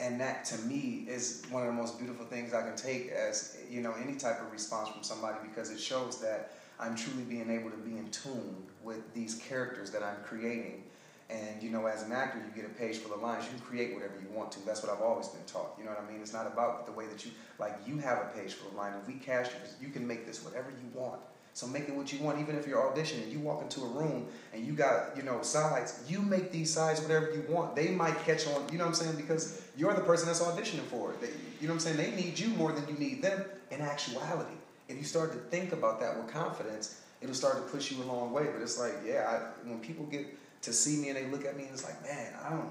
And 0.00 0.20
that 0.20 0.44
to 0.46 0.58
me 0.62 1.04
is 1.08 1.42
one 1.50 1.62
of 1.62 1.68
the 1.68 1.74
most 1.74 1.98
beautiful 1.98 2.26
things 2.26 2.52
I 2.52 2.62
can 2.62 2.74
take 2.74 3.10
as 3.10 3.58
you 3.70 3.80
know 3.80 3.94
any 4.02 4.16
type 4.16 4.40
of 4.40 4.50
response 4.50 4.88
from 4.88 5.02
somebody 5.02 5.36
because 5.46 5.70
it 5.70 5.78
shows 5.78 6.20
that 6.20 6.54
I'm 6.80 6.96
truly 6.96 7.22
being 7.22 7.48
able 7.50 7.70
to 7.70 7.76
be 7.76 7.96
in 7.96 8.10
tune 8.10 8.56
with 8.82 9.14
these 9.14 9.34
characters 9.34 9.90
that 9.92 10.02
I'm 10.02 10.16
creating. 10.24 10.82
And 11.30 11.62
you 11.62 11.70
know, 11.70 11.86
as 11.86 12.02
an 12.02 12.12
actor, 12.12 12.38
you 12.38 12.62
get 12.62 12.70
a 12.70 12.74
page 12.74 12.98
full 12.98 13.14
of 13.14 13.22
lines. 13.22 13.44
You 13.44 13.50
can 13.50 13.60
create 13.60 13.94
whatever 13.94 14.14
you 14.20 14.28
want 14.36 14.52
to. 14.52 14.66
That's 14.66 14.82
what 14.82 14.92
I've 14.92 15.00
always 15.00 15.28
been 15.28 15.44
taught. 15.46 15.74
You 15.78 15.84
know 15.84 15.90
what 15.90 16.04
I 16.06 16.10
mean? 16.10 16.20
It's 16.20 16.34
not 16.34 16.46
about 16.46 16.86
the 16.86 16.92
way 16.92 17.06
that 17.06 17.24
you 17.24 17.30
like. 17.58 17.74
You 17.86 17.98
have 17.98 18.18
a 18.18 18.38
page 18.38 18.52
full 18.54 18.68
of 18.68 18.74
lines. 18.74 18.96
If 19.00 19.08
we 19.08 19.14
cast 19.14 19.52
you, 19.52 19.86
you 19.86 19.92
can 19.92 20.06
make 20.06 20.26
this 20.26 20.44
whatever 20.44 20.70
you 20.70 20.98
want. 20.98 21.20
So 21.54 21.68
make 21.68 21.88
it 21.88 21.94
what 21.94 22.12
you 22.12 22.18
want. 22.18 22.40
Even 22.40 22.56
if 22.56 22.66
you're 22.66 22.82
auditioning, 22.82 23.30
you 23.30 23.38
walk 23.38 23.62
into 23.62 23.80
a 23.82 23.86
room 23.86 24.26
and 24.52 24.66
you 24.66 24.72
got 24.72 25.16
you 25.16 25.22
know 25.22 25.40
sides. 25.42 26.02
You 26.08 26.20
make 26.20 26.50
these 26.50 26.70
sides 26.70 27.00
whatever 27.00 27.32
you 27.32 27.44
want. 27.48 27.76
They 27.76 27.88
might 27.88 28.18
catch 28.24 28.46
on. 28.48 28.66
You 28.70 28.78
know 28.78 28.84
what 28.84 28.88
I'm 28.88 28.94
saying? 28.94 29.16
Because 29.16 29.62
you're 29.76 29.94
the 29.94 30.00
person 30.00 30.26
that's 30.26 30.42
auditioning 30.42 30.86
for 30.86 31.12
it. 31.12 31.20
They, 31.20 31.28
you 31.60 31.68
know 31.68 31.74
what 31.74 31.86
I'm 31.86 31.94
saying? 31.94 31.96
They 31.96 32.22
need 32.22 32.38
you 32.38 32.48
more 32.48 32.72
than 32.72 32.86
you 32.88 32.98
need 32.98 33.22
them. 33.22 33.44
In 33.70 33.80
actuality, 33.80 34.54
if 34.88 34.96
you 34.96 35.04
start 35.04 35.32
to 35.32 35.38
think 35.38 35.72
about 35.72 35.98
that 36.00 36.16
with 36.16 36.28
confidence, 36.28 37.00
it'll 37.20 37.34
start 37.34 37.56
to 37.56 37.62
push 37.72 37.90
you 37.90 38.02
a 38.02 38.04
long 38.04 38.32
way. 38.32 38.46
But 38.52 38.60
it's 38.60 38.78
like, 38.78 38.94
yeah, 39.06 39.40
I, 39.64 39.68
when 39.68 39.80
people 39.80 40.04
get 40.06 40.26
to 40.64 40.72
see 40.72 40.96
me 40.96 41.08
and 41.08 41.16
they 41.16 41.26
look 41.26 41.44
at 41.44 41.56
me 41.56 41.64
and 41.64 41.72
it's 41.72 41.84
like, 41.84 42.00
man, 42.02 42.32
I 42.44 42.50
don't, 42.50 42.68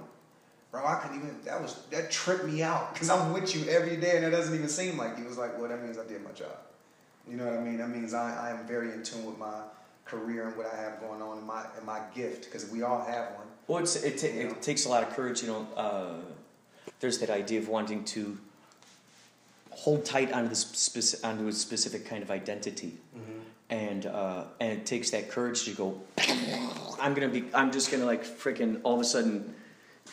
bro, 0.71 0.85
I 0.85 0.95
couldn't 0.95 1.17
even. 1.17 1.35
That 1.45 1.61
was 1.61 1.79
that 1.91 2.11
tripped 2.11 2.45
me 2.45 2.61
out 2.63 2.93
because 2.93 3.09
I'm 3.09 3.33
with 3.33 3.55
you 3.55 3.69
every 3.69 3.95
day 3.97 4.17
and 4.17 4.25
it 4.25 4.31
doesn't 4.31 4.53
even 4.53 4.69
seem 4.69 4.97
like 4.97 5.17
you. 5.17 5.25
It 5.25 5.29
was 5.29 5.37
like, 5.37 5.57
well, 5.59 5.69
that 5.69 5.81
means 5.83 5.97
I 5.97 6.05
did 6.05 6.23
my 6.23 6.31
job. 6.31 6.57
You 7.29 7.37
know 7.37 7.45
what 7.45 7.53
I 7.57 7.61
mean? 7.61 7.77
That 7.77 7.89
means 7.89 8.13
I, 8.13 8.47
I 8.47 8.49
am 8.51 8.67
very 8.67 8.91
in 8.91 9.01
tune 9.03 9.25
with 9.25 9.37
my 9.37 9.61
career 10.05 10.47
and 10.47 10.57
what 10.57 10.67
I 10.73 10.75
have 10.81 10.99
going 10.99 11.21
on 11.21 11.37
and 11.37 11.47
my 11.47 11.63
and 11.77 11.85
my 11.85 12.01
gift 12.13 12.45
because 12.45 12.69
we 12.69 12.81
all 12.83 13.03
have 13.05 13.31
one. 13.35 13.47
well 13.67 13.79
it's, 13.81 13.95
it, 13.95 14.17
ta- 14.17 14.27
it 14.27 14.61
takes 14.61 14.85
a 14.85 14.89
lot 14.89 15.01
of 15.01 15.09
courage 15.15 15.41
you 15.41 15.47
know 15.47 15.65
uh, 15.77 16.15
there's 16.99 17.19
that 17.19 17.29
idea 17.29 17.59
of 17.59 17.69
wanting 17.69 18.03
to 18.03 18.37
hold 19.71 20.03
tight 20.03 20.33
onto 20.33 20.49
the 20.49 20.55
speci- 20.55 21.23
onto 21.23 21.47
a 21.47 21.53
specific 21.53 22.05
kind 22.05 22.21
of 22.21 22.29
identity 22.29 22.97
and 23.69 24.05
uh, 24.05 24.43
and 24.59 24.73
it 24.73 24.85
takes 24.85 25.09
that 25.11 25.29
courage 25.31 25.63
to 25.63 25.71
go 25.71 26.01
i'm 26.99 27.13
gonna 27.13 27.27
be 27.27 27.45
i'm 27.53 27.71
just 27.71 27.91
gonna 27.91 28.05
like 28.05 28.23
freaking 28.23 28.79
all 28.83 28.95
of 28.95 29.01
a 29.01 29.03
sudden 29.03 29.53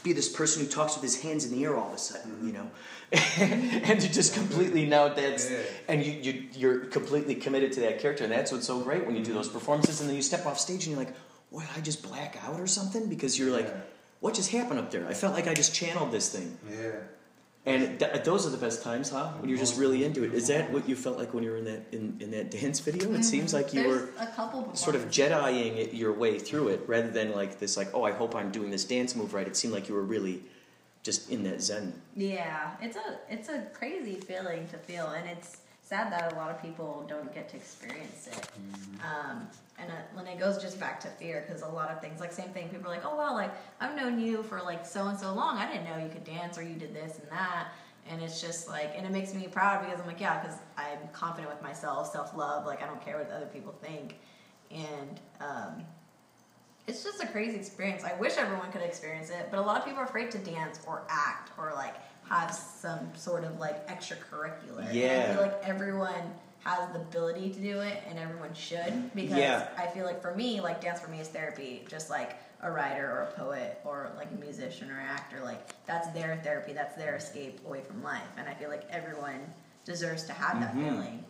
be 0.03 0.13
this 0.13 0.29
person 0.29 0.65
who 0.65 0.71
talks 0.71 0.95
with 0.95 1.03
his 1.03 1.21
hands 1.21 1.45
in 1.45 1.53
the 1.53 1.65
air 1.65 1.77
all 1.77 1.89
of 1.89 1.95
a 1.95 1.99
sudden 1.99 2.47
you 2.47 2.53
know? 2.53 2.71
And 3.13 4.01
to 4.01 4.09
just 4.13 4.35
completely 4.35 4.87
know 4.87 5.13
that's 5.13 5.51
Yeah. 5.51 5.59
and 5.89 6.05
you, 6.05 6.13
you 6.13 6.45
you're 6.55 6.79
completely 6.81 7.35
committed 7.35 7.73
to 7.73 7.81
that 7.81 7.99
character 7.99 8.25
and 8.25 8.33
that's 8.33 8.53
what's 8.53 8.67
so 8.67 8.81
great 8.81 9.05
when 9.05 9.17
you 9.17 9.23
do 9.23 9.31
mm-hmm. 9.31 9.39
those 9.39 9.49
performances 9.49 10.01
and 10.01 10.09
then 10.09 10.17
you 10.17 10.23
step 10.23 10.47
off 10.47 10.59
stage 10.61 10.87
and 10.87 10.95
you're 10.95 11.05
like 11.05 11.15
what 11.51 11.67
did 11.67 11.77
i 11.77 11.81
just 11.81 12.03
black 12.05 12.39
out 12.45 12.61
or 12.61 12.69
something? 12.69 13.09
Because 13.09 13.37
you're 13.39 13.51
like 13.51 13.69
what 14.21 14.35
just 14.35 14.51
happened 14.51 14.79
up 14.79 14.91
there? 14.91 15.07
I 15.09 15.15
felt 15.15 15.35
like 15.35 15.49
i 15.49 15.55
just 15.55 15.75
channeled 15.75 16.13
this 16.13 16.29
thing. 16.31 16.57
Yeah. 16.71 16.93
And 17.67 17.99
th- 17.99 18.11
uh, 18.11 18.19
those 18.19 18.47
are 18.47 18.51
the 18.51 18.57
best 18.57 18.83
times, 18.83 19.11
huh? 19.11 19.33
When 19.39 19.51
you're 19.51 19.59
just 19.59 19.79
really 19.79 20.03
into 20.05 20.25
it. 20.25 20.33
Is 20.33 20.49
that 20.49 20.73
what 20.73 20.89
you 20.89 20.97
felt 20.97 21.19
like 21.19 21.35
when 21.35 21.45
you 21.45 21.51
were 21.51 21.59
in 21.59 21.65
that 21.67 21.83
in, 21.93 22.17
in 22.21 22.31
that 22.31 22.51
dance 22.51 22.81
video? 22.81 23.09
It 23.09 23.13
mm-hmm. 23.13 23.23
seems 23.23 23.53
like 23.53 23.75
you 23.75 23.83
There's 23.83 24.03
were 24.03 24.09
a 24.19 24.27
couple 24.29 24.75
sort 24.75 24.97
of. 24.97 25.11
Jediing 25.11 25.77
it 25.77 25.93
your 25.93 26.13
way 26.13 26.39
through 26.39 26.69
it, 26.69 26.83
rather 26.87 27.11
than 27.11 27.33
like 27.33 27.59
this, 27.59 27.77
like, 27.77 27.95
oh, 27.95 28.05
I 28.05 28.13
hope 28.13 28.35
I'm 28.35 28.51
doing 28.51 28.71
this 28.71 28.85
dance 28.85 29.15
move 29.15 29.35
right. 29.35 29.47
It 29.47 29.57
seemed 29.57 29.75
like 29.75 29.89
you 29.89 29.95
were 29.95 30.03
really 30.03 30.43
just 31.03 31.31
in 31.31 31.43
that 31.45 31.61
zen. 31.61 32.01
Yeah, 32.17 32.73
it's 32.81 32.97
a 32.97 33.19
it's 33.29 33.49
a 33.49 33.67
crazy 33.75 34.17
feeling 34.21 34.67
to 34.69 34.79
feel, 34.79 35.09
and 35.09 35.29
it's 35.29 35.59
sad 35.91 36.13
that 36.13 36.33
a 36.33 36.37
lot 36.37 36.51
of 36.51 36.63
people 36.63 37.05
don't 37.09 37.35
get 37.35 37.49
to 37.49 37.57
experience 37.57 38.29
it. 38.29 38.49
Um, 39.03 39.49
and 39.77 39.91
uh, 39.91 39.95
when 40.15 40.29
it 40.29 40.39
goes 40.39 40.63
just 40.63 40.79
back 40.79 41.01
to 41.01 41.09
fear, 41.09 41.45
because 41.45 41.63
a 41.63 41.67
lot 41.69 41.91
of 41.91 42.01
things, 42.01 42.21
like 42.21 42.33
same 42.33 42.51
thing, 42.51 42.69
people 42.69 42.87
are 42.87 42.95
like, 42.95 43.05
oh 43.05 43.17
well, 43.17 43.35
like 43.35 43.51
I've 43.81 43.97
known 43.97 44.21
you 44.21 44.45
for 44.45 44.63
like 44.63 44.87
so 44.87 45.09
and 45.09 45.19
so 45.19 45.35
long, 45.35 45.59
I 45.59 45.67
didn't 45.67 45.87
know 45.87 45.99
you 45.99 46.09
could 46.09 46.23
dance 46.23 46.57
or 46.57 46.63
you 46.63 46.77
did 46.77 46.95
this 46.95 47.19
and 47.19 47.29
that. 47.31 47.73
And 48.09 48.23
it's 48.23 48.41
just 48.41 48.69
like, 48.69 48.93
and 48.97 49.05
it 49.05 49.11
makes 49.11 49.35
me 49.35 49.49
proud 49.49 49.85
because 49.85 50.01
I'm 50.01 50.07
like, 50.07 50.21
yeah, 50.21 50.41
because 50.41 50.59
I'm 50.77 51.09
confident 51.13 51.53
with 51.53 51.61
myself, 51.61 52.13
self 52.13 52.37
love, 52.37 52.67
like 52.67 52.85
I 52.85 52.87
don't 52.87 53.05
care 53.05 53.19
what 53.19 53.29
other 53.33 53.47
people 53.47 53.75
think, 53.83 54.15
and 54.71 55.21
um, 55.41 55.85
it's 56.87 57.03
just 57.03 57.21
a 57.21 57.27
crazy 57.27 57.57
experience. 57.57 58.05
I 58.05 58.15
wish 58.15 58.37
everyone 58.37 58.71
could 58.71 58.83
experience 58.83 59.31
it, 59.31 59.49
but 59.51 59.59
a 59.59 59.63
lot 59.63 59.77
of 59.77 59.85
people 59.85 60.01
are 60.01 60.05
afraid 60.05 60.31
to 60.31 60.39
dance 60.39 60.81
or 60.87 61.03
act 61.09 61.51
or 61.59 61.73
like 61.75 61.97
have 62.31 62.55
some 62.55 63.01
sort 63.17 63.45
of 63.45 63.59
like 63.59 63.87
extracurricular. 63.89 64.89
And 65.13 65.23
I 65.23 65.35
feel 65.35 65.43
like 65.43 65.61
everyone 65.65 66.33
has 66.61 66.93
the 66.93 67.01
ability 67.01 67.51
to 67.51 67.61
do 67.61 67.81
it 67.81 68.03
and 68.09 68.19
everyone 68.19 68.55
should 68.55 69.13
because 69.15 69.37
Yeah. 69.37 69.67
I 69.77 69.87
feel 69.89 70.05
like 70.05 70.23
for 70.23 70.35
me, 70.35 70.61
like 70.61 70.81
dance 70.81 71.01
for 71.01 71.11
me 71.11 71.19
is 71.19 71.29
therapy, 71.29 71.85
just 71.89 72.09
like 72.09 72.37
a 72.63 72.71
writer 72.71 73.11
or 73.11 73.23
a 73.23 73.33
poet 73.39 73.81
or 73.85 74.13
like 74.17 74.29
a 74.31 74.41
musician 74.41 74.91
or 74.91 75.01
actor. 75.01 75.43
Like 75.43 75.61
that's 75.87 76.09
their 76.09 76.41
therapy, 76.45 76.73
that's 76.73 76.97
their 76.97 77.17
escape 77.17 77.61
away 77.67 77.81
from 77.81 78.03
life. 78.03 78.23
And 78.37 78.49
I 78.49 78.55
feel 78.55 78.69
like 78.69 78.85
everyone 78.91 79.41
deserves 79.85 80.23
to 80.25 80.33
have 80.33 80.61
that 80.61 80.71
mm-hmm. 80.71 80.89
feeling. 80.89 81.25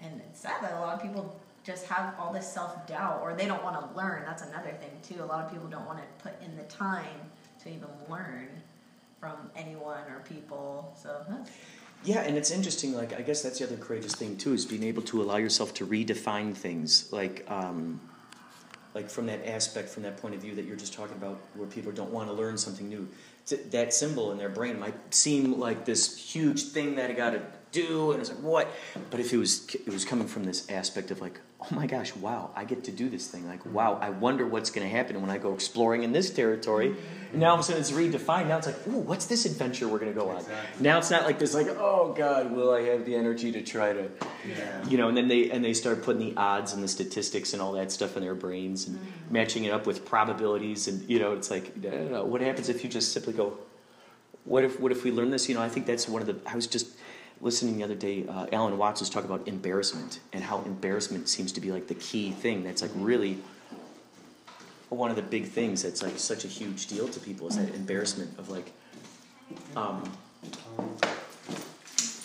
And 0.00 0.20
it's 0.20 0.40
sad 0.40 0.62
that 0.62 0.74
a 0.74 0.80
lot 0.80 0.94
of 0.94 1.02
people 1.02 1.38
just 1.62 1.84
have 1.86 2.14
all 2.18 2.32
this 2.32 2.50
self 2.50 2.86
doubt 2.86 3.20
or 3.22 3.34
they 3.34 3.46
don't 3.46 3.62
want 3.62 3.78
to 3.78 3.96
learn. 3.98 4.22
That's 4.24 4.44
another 4.44 4.70
thing 4.80 4.92
too. 5.02 5.22
A 5.22 5.26
lot 5.26 5.44
of 5.44 5.52
people 5.52 5.68
don't 5.68 5.84
want 5.84 5.98
to 5.98 6.24
put 6.24 6.40
in 6.40 6.56
the 6.56 6.62
time 6.62 7.20
to 7.64 7.68
even 7.68 7.88
learn 8.08 8.48
from 9.20 9.50
anyone 9.56 10.02
or 10.10 10.22
people. 10.28 10.96
So 11.00 11.24
that's 11.28 11.50
Yeah, 12.04 12.20
and 12.20 12.36
it's 12.36 12.50
interesting. 12.50 12.94
Like, 12.94 13.12
I 13.12 13.22
guess 13.22 13.42
that's 13.42 13.58
the 13.58 13.66
other 13.66 13.76
courageous 13.76 14.14
thing 14.14 14.36
too 14.36 14.54
is 14.54 14.64
being 14.64 14.84
able 14.84 15.02
to 15.02 15.22
allow 15.22 15.36
yourself 15.36 15.74
to 15.74 15.86
redefine 15.86 16.54
things. 16.54 17.12
Like, 17.12 17.44
um, 17.50 18.00
like 18.94 19.10
from 19.10 19.26
that 19.26 19.46
aspect, 19.46 19.88
from 19.88 20.02
that 20.04 20.16
point 20.16 20.34
of 20.34 20.40
view 20.40 20.54
that 20.54 20.64
you're 20.64 20.76
just 20.76 20.94
talking 20.94 21.16
about, 21.16 21.38
where 21.54 21.68
people 21.68 21.92
don't 21.92 22.10
want 22.10 22.28
to 22.28 22.34
learn 22.34 22.56
something 22.56 22.88
new. 22.88 23.08
That 23.70 23.94
symbol 23.94 24.32
in 24.32 24.38
their 24.38 24.48
brain 24.48 24.78
might 24.78 25.14
seem 25.14 25.58
like 25.58 25.84
this 25.84 26.16
huge 26.16 26.64
thing 26.64 26.96
that 26.96 27.10
I 27.10 27.14
got 27.14 27.30
to 27.30 27.42
do, 27.72 28.12
and 28.12 28.20
it's 28.20 28.30
like 28.30 28.40
what? 28.40 28.68
But 29.10 29.20
if 29.20 29.32
it 29.32 29.36
was, 29.36 29.74
it 29.74 29.88
was 29.88 30.04
coming 30.04 30.26
from 30.26 30.44
this 30.44 30.68
aspect 30.70 31.10
of 31.10 31.20
like, 31.20 31.40
oh 31.60 31.66
my 31.74 31.86
gosh, 31.86 32.14
wow, 32.16 32.50
I 32.54 32.64
get 32.64 32.84
to 32.84 32.92
do 32.92 33.08
this 33.08 33.26
thing. 33.26 33.46
Like, 33.46 33.64
wow, 33.66 33.98
I 34.00 34.10
wonder 34.10 34.46
what's 34.46 34.70
going 34.70 34.88
to 34.88 34.94
happen 34.94 35.20
when 35.20 35.30
I 35.30 35.38
go 35.38 35.54
exploring 35.54 36.04
in 36.04 36.12
this 36.12 36.30
territory. 36.30 36.94
And 37.32 37.40
now 37.40 37.48
all 37.48 37.54
of 37.54 37.60
a 37.60 37.62
sudden 37.64 37.80
it's 37.80 37.90
redefined. 37.90 38.46
Now 38.46 38.58
it's 38.58 38.66
like, 38.66 38.86
ooh, 38.86 38.98
what's 38.98 39.26
this 39.26 39.44
adventure 39.44 39.88
we're 39.88 39.98
going 39.98 40.12
to 40.12 40.18
go 40.18 40.30
on? 40.30 40.36
Exactly. 40.36 40.84
Now 40.84 40.98
it's 40.98 41.10
not 41.10 41.24
like 41.24 41.38
this, 41.38 41.54
like, 41.54 41.66
oh 41.68 42.14
God, 42.16 42.52
will 42.52 42.72
I 42.72 42.82
have 42.82 43.04
the 43.04 43.14
energy 43.16 43.50
to 43.52 43.62
try 43.62 43.92
to, 43.92 44.08
Yeah. 44.46 44.88
you 44.88 44.96
know? 44.96 45.08
And 45.08 45.16
then 45.16 45.28
they 45.28 45.50
and 45.50 45.64
they 45.64 45.74
start 45.74 46.02
putting 46.02 46.20
the 46.20 46.36
odds 46.36 46.72
and 46.72 46.82
the 46.82 46.88
statistics 46.88 47.52
and 47.52 47.60
all 47.60 47.72
that 47.72 47.90
stuff 47.90 48.16
in 48.16 48.22
their 48.22 48.34
brains 48.34 48.86
and 48.86 48.98
mm-hmm. 48.98 49.32
matching 49.32 49.64
it 49.64 49.72
up 49.72 49.86
with 49.86 50.04
probabilities 50.04 50.88
and 50.88 51.08
you 51.10 51.18
know, 51.18 51.32
it's 51.32 51.50
like, 51.50 51.72
I 51.76 51.90
don't 51.90 52.12
know, 52.12 52.24
what 52.24 52.40
happens 52.40 52.68
if 52.68 52.84
you 52.84 52.88
just 52.90 53.12
simply 53.12 53.32
go, 53.32 53.58
what 54.44 54.64
if 54.64 54.80
what 54.80 54.92
if 54.92 55.04
we 55.04 55.10
learn 55.10 55.30
this? 55.30 55.48
You 55.48 55.54
know, 55.54 55.62
I 55.62 55.68
think 55.68 55.86
that's 55.86 56.08
one 56.08 56.22
of 56.22 56.26
the. 56.26 56.50
I 56.50 56.54
was 56.54 56.66
just 56.66 56.97
listening 57.40 57.76
the 57.76 57.84
other 57.84 57.94
day. 57.94 58.26
Uh, 58.26 58.46
Alan 58.52 58.76
Watts 58.78 59.00
was 59.00 59.10
talking 59.10 59.30
about 59.30 59.46
embarrassment 59.46 60.20
and 60.32 60.42
how 60.42 60.62
embarrassment 60.62 61.28
seems 61.28 61.52
to 61.52 61.60
be 61.60 61.72
like 61.72 61.86
the 61.88 61.94
key 61.94 62.32
thing. 62.32 62.64
That's 62.64 62.82
like 62.82 62.90
really 62.94 63.38
one 64.88 65.10
of 65.10 65.16
the 65.16 65.22
big 65.22 65.46
things 65.46 65.82
that's 65.82 66.02
like 66.02 66.18
such 66.18 66.44
a 66.44 66.48
huge 66.48 66.86
deal 66.86 67.08
to 67.08 67.20
people 67.20 67.48
is 67.48 67.56
that 67.56 67.74
embarrassment 67.74 68.38
of 68.38 68.48
like 68.48 68.72
um, 69.76 70.10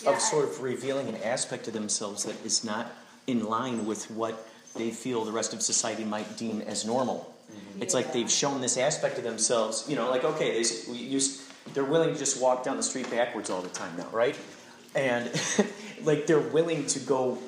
of 0.06 0.20
sort 0.20 0.44
of 0.44 0.62
revealing 0.62 1.08
an 1.08 1.16
aspect 1.16 1.68
of 1.68 1.74
themselves 1.74 2.24
that 2.24 2.42
is 2.44 2.64
not 2.64 2.92
in 3.26 3.44
line 3.44 3.86
with 3.86 4.10
what 4.10 4.48
they 4.76 4.90
feel 4.90 5.24
the 5.24 5.32
rest 5.32 5.52
of 5.54 5.62
society 5.62 6.04
might 6.04 6.36
deem 6.36 6.60
as 6.62 6.84
normal. 6.84 7.34
It's 7.80 7.94
like 7.94 8.12
they've 8.12 8.30
shown 8.30 8.60
this 8.60 8.76
aspect 8.76 9.18
of 9.18 9.24
themselves, 9.24 9.84
you 9.88 9.96
know, 9.96 10.10
like, 10.10 10.24
okay, 10.24 10.62
they, 10.62 10.68
we 10.90 10.98
use, 10.98 11.48
they're 11.72 11.84
willing 11.84 12.12
to 12.12 12.18
just 12.18 12.40
walk 12.40 12.64
down 12.64 12.76
the 12.76 12.82
street 12.82 13.10
backwards 13.10 13.50
all 13.50 13.62
the 13.62 13.68
time 13.68 13.96
now, 13.96 14.08
right? 14.12 14.36
And 14.94 15.30
like 16.04 16.26
they're 16.26 16.38
willing 16.38 16.86
to 16.86 16.98
go 17.00 17.38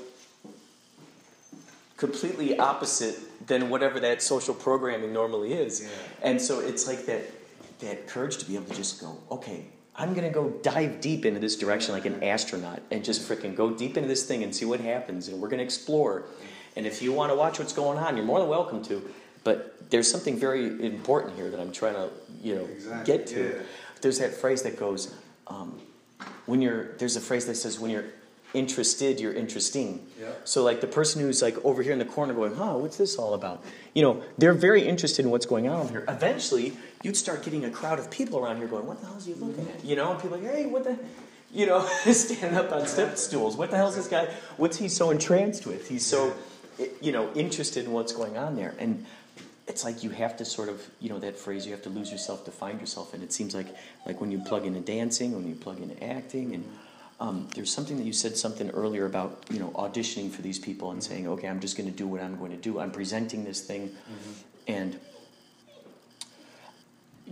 completely 1.96 2.59
opposite 2.59 3.18
than 3.46 3.70
whatever 3.70 4.00
that 4.00 4.22
social 4.22 4.54
programming 4.54 5.12
normally 5.12 5.52
is. 5.54 5.82
Yeah. 5.82 5.88
And 6.30 6.40
so 6.40 6.61
it's 6.61 6.87
like 6.87 7.06
that 7.06 7.22
that 7.80 8.06
courage 8.06 8.38
to 8.38 8.46
be 8.46 8.54
able 8.56 8.66
to 8.66 8.74
just 8.74 9.00
go, 9.00 9.18
okay, 9.30 9.66
I'm 9.94 10.14
gonna 10.14 10.30
go 10.30 10.50
dive 10.62 11.00
deep 11.00 11.24
into 11.26 11.40
this 11.40 11.56
direction 11.56 11.92
like 11.94 12.06
an 12.06 12.22
astronaut 12.22 12.80
and 12.90 13.04
just 13.04 13.28
freaking 13.28 13.54
go 13.54 13.70
deep 13.70 13.96
into 13.96 14.09
this 14.09 14.24
thing 14.26 14.42
and 14.42 14.54
see 14.54 14.64
what 14.64 14.80
happens 14.80 15.28
and 15.28 15.40
we're 15.40 15.48
gonna 15.48 15.62
explore. 15.62 16.24
And 16.74 16.87
if 16.87 17.00
you 17.00 17.12
want 17.12 17.30
to 17.32 17.37
watch 17.37 17.59
what's 17.59 17.72
going 17.72 17.98
on, 17.98 18.16
you're 18.16 18.26
more 18.26 18.38
than 18.38 18.48
welcome 18.48 18.82
to. 18.85 19.02
But 19.44 19.90
there's 19.90 20.11
something 20.11 20.38
very 20.38 20.66
important 20.85 21.37
here 21.37 21.48
that 21.50 21.61
I'm 21.61 21.72
trying 21.72 21.94
to, 21.94 22.11
you 22.42 22.56
know, 22.56 22.64
Exactly, 22.64 23.16
get 23.16 23.26
to. 23.28 23.44
yeah. 23.56 23.62
There's 24.02 24.18
that 24.18 24.35
phrase 24.35 24.62
that 24.62 24.78
goes, 24.78 25.14
um, 25.46 25.80
when 26.46 26.62
you're 26.62 26.92
there's 26.98 27.16
a 27.16 27.20
phrase 27.20 27.46
that 27.46 27.57
says 27.57 27.79
when 27.79 27.90
you're 27.90 28.07
interested, 28.55 29.20
you're 29.20 29.35
interesting. 29.35 30.07
Yeah. 30.20 30.31
So 30.44 30.62
like 30.64 30.81
the 30.81 30.87
person 30.87 31.20
who's 31.20 31.42
like 31.42 31.62
over 31.64 31.83
here 31.83 31.92
in 31.92 31.98
the 31.98 32.05
corner 32.05 32.33
going, 32.33 32.55
huh, 32.55 32.74
what's 32.79 32.96
this 32.96 33.16
all 33.16 33.35
about? 33.35 33.62
You 33.94 34.02
know, 34.02 34.22
they're 34.38 34.55
very 34.55 34.87
interested 34.87 35.24
in 35.24 35.31
what's 35.31 35.46
going 35.46 35.68
on 35.68 35.81
over 35.81 35.90
here. 35.90 36.05
Eventually, 36.09 36.76
you'd 37.02 37.16
start 37.16 37.42
getting 37.42 37.64
a 37.64 37.70
crowd 37.70 37.98
of 37.98 38.11
people 38.11 38.38
around 38.38 38.57
here 38.57 38.66
going, 38.66 38.87
what 38.87 39.00
the 39.00 39.07
hell 39.07 39.16
is 39.16 39.26
he 39.26 39.35
looking 39.35 39.68
at? 39.68 39.85
You 39.85 39.96
know, 39.96 40.12
and 40.12 40.20
people 40.20 40.37
are 40.38 40.40
like, 40.40 40.50
hey, 40.50 40.66
what 40.66 40.85
the, 40.85 40.98
you 41.52 41.66
know, 41.66 41.87
standing 42.12 42.57
up 42.57 42.72
on 42.72 42.87
step 42.87 43.18
stools. 43.18 43.57
What 43.57 43.70
the 43.70 43.76
hell 43.76 43.88
is 43.88 43.96
this 43.96 44.09
guy? 44.09 44.26
What's 44.57 44.79
he 44.79 44.88
so 44.88 45.11
entranced 45.11 45.66
with? 45.66 45.88
He's 45.88 46.07
so, 46.07 46.35
you 47.00 47.12
know, 47.12 47.33
interested 47.35 47.85
in 47.85 47.92
what's 47.92 48.12
going 48.12 48.38
on 48.38 48.57
there. 48.57 48.74
And 48.79 49.05
it's 49.68 49.85
like 49.85 50.05
you 50.05 50.11
have 50.11 50.37
to 50.37 50.44
sort 50.44 50.68
of, 50.68 50.81
you 51.00 51.09
know, 51.09 51.18
that 51.18 51.37
phrase, 51.37 51.66
you 51.66 51.72
have 51.72 51.83
to 51.83 51.90
lose 51.90 52.12
yourself 52.12 52.44
to 52.44 52.50
find 52.50 52.81
yourself. 52.81 53.14
And 53.14 53.22
it 53.22 53.33
seems 53.33 53.55
like, 53.55 53.66
like 54.07 54.20
when 54.20 54.31
you 54.31 54.38
plug 54.38 54.64
into 54.64 54.81
dancing, 54.81 55.33
when 55.33 55.46
you 55.48 55.55
plug 55.55 55.81
into 55.81 56.02
acting, 56.05 56.55
and 56.55 56.64
um, 57.18 57.48
there's 57.55 57.72
something 57.72 57.96
that 57.96 58.05
you 58.05 58.12
said 58.12 58.37
something 58.37 58.70
earlier 58.70 59.07
about, 59.07 59.44
you 59.50 59.59
know, 59.59 59.70
auditioning 59.70 60.31
for 60.31 60.42
these 60.42 60.59
people 60.59 60.92
and 60.92 61.02
saying, 61.02 61.26
okay, 61.26 61.48
I'm 61.48 61.61
just 61.61 61.76
going 61.76 61.90
to 61.90 61.96
do 61.96 62.07
what 62.07 62.22
I'm 62.22 62.38
going 62.38 62.52
to 62.52 62.57
do. 62.57 62.79
I'm 62.79 62.92
presenting 62.92 63.44
this 63.44 63.61
thing. 63.61 63.90
And 64.68 65.00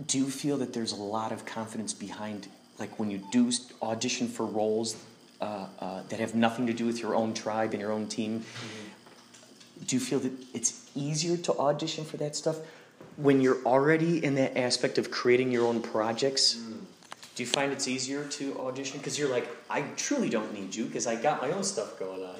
do 0.07 0.17
you 0.17 0.29
feel 0.29 0.57
that 0.57 0.73
there's 0.73 0.91
a 0.91 1.01
lot 1.01 1.31
of 1.31 1.45
confidence 1.45 1.93
behind, 1.93 2.47
like 2.79 2.99
when 2.99 3.09
you 3.09 3.21
do 3.31 3.49
audition 3.81 4.27
for 4.27 4.45
roles 4.45 4.97
uh, 5.39 5.67
uh, 5.79 6.03
that 6.09 6.19
have 6.19 6.35
nothing 6.35 6.67
to 6.67 6.73
do 6.73 6.85
with 6.85 6.99
your 6.99 7.15
own 7.15 7.33
tribe 7.33 7.71
and 7.71 7.79
your 7.79 7.91
own 7.93 8.07
team? 8.07 8.43
Do 9.85 9.95
you 9.95 9.99
feel 9.99 10.19
that 10.19 10.31
it's 10.53 10.89
easier 10.95 11.37
to 11.37 11.53
audition 11.57 12.05
for 12.05 12.17
that 12.17 12.35
stuff 12.35 12.57
when 13.17 13.41
you're 13.41 13.63
already 13.65 14.23
in 14.23 14.35
that 14.35 14.57
aspect 14.57 14.97
of 14.97 15.11
creating 15.11 15.51
your 15.51 15.65
own 15.67 15.81
projects? 15.81 16.55
Mm. 16.55 16.79
Do 17.35 17.43
you 17.43 17.47
find 17.47 17.73
it's 17.73 17.87
easier 17.87 18.23
to 18.23 18.59
audition 18.61 18.97
because 18.99 19.19
you're 19.19 19.29
like, 19.29 19.47
I 19.69 19.81
truly 19.97 20.29
don't 20.29 20.53
need 20.53 20.73
you 20.73 20.85
because 20.85 21.05
I 21.05 21.15
got 21.15 21.41
my 21.41 21.51
own 21.51 21.63
stuff 21.63 21.99
going 21.99 22.23
on. 22.23 22.35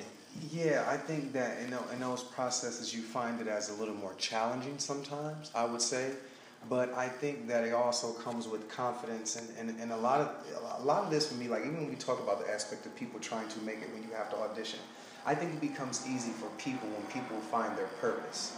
Yeah, 0.52 0.86
I 0.88 0.98
think 0.98 1.34
that 1.34 1.60
in, 1.60 1.74
in 1.94 2.00
those 2.00 2.24
processes 2.24 2.94
you 2.94 3.02
find 3.02 3.42
it 3.42 3.48
as 3.48 3.70
a 3.70 3.74
little 3.74 3.94
more 3.94 4.14
challenging 4.18 4.78
sometimes, 4.78 5.52
I 5.54 5.66
would 5.66 5.82
say. 5.82 6.12
But 6.70 6.94
I 6.94 7.08
think 7.08 7.48
that 7.48 7.64
it 7.64 7.74
also 7.74 8.14
comes 8.14 8.48
with 8.48 8.68
confidence 8.70 9.36
and, 9.36 9.48
and, 9.60 9.80
and 9.80 9.92
a 9.92 9.98
lot 9.98 10.22
of 10.22 10.82
a 10.82 10.84
lot 10.84 11.04
of 11.04 11.12
this 11.12 11.28
for 11.28 11.36
me, 11.36 11.48
like 11.48 11.62
even 11.62 11.78
when 11.78 11.90
we 11.90 11.96
talk 11.96 12.20
about 12.20 12.44
the 12.44 12.52
aspect 12.52 12.86
of 12.86 12.96
people 12.96 13.20
trying 13.20 13.48
to 13.50 13.60
make 13.60 13.82
it 13.82 13.94
when 13.94 14.02
you 14.02 14.10
have 14.16 14.32
to 14.32 14.38
audition, 14.38 14.80
I 15.26 15.34
think 15.34 15.54
it 15.54 15.62
becomes 15.62 16.06
easy 16.08 16.32
for 16.32 16.48
people 16.58 16.88
when 16.90 17.02
people 17.08 17.40
find 17.40 17.76
their 17.78 17.88
purpose. 18.00 18.58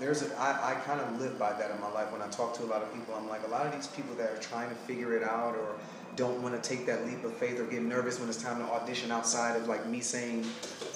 There's 0.00 0.22
a, 0.22 0.34
I, 0.38 0.72
I 0.72 0.74
kind 0.74 1.00
of 1.00 1.20
live 1.20 1.38
by 1.38 1.52
that 1.52 1.70
in 1.70 1.80
my 1.80 1.90
life 1.90 2.12
when 2.12 2.22
I 2.22 2.28
talk 2.28 2.54
to 2.58 2.62
a 2.62 2.66
lot 2.66 2.82
of 2.82 2.92
people. 2.94 3.14
I'm 3.14 3.28
like, 3.28 3.46
a 3.46 3.50
lot 3.50 3.66
of 3.66 3.72
these 3.72 3.88
people 3.88 4.14
that 4.14 4.30
are 4.30 4.38
trying 4.38 4.70
to 4.70 4.74
figure 4.74 5.16
it 5.16 5.22
out 5.22 5.54
or 5.56 5.74
don't 6.16 6.42
want 6.42 6.60
to 6.60 6.68
take 6.68 6.86
that 6.86 7.06
leap 7.06 7.22
of 7.24 7.32
faith 7.34 7.60
or 7.60 7.64
get 7.64 7.82
nervous 7.82 8.18
when 8.18 8.28
it's 8.28 8.42
time 8.42 8.58
to 8.58 8.64
audition 8.64 9.10
outside 9.10 9.56
of 9.56 9.68
like 9.68 9.86
me 9.86 10.00
saying, 10.00 10.46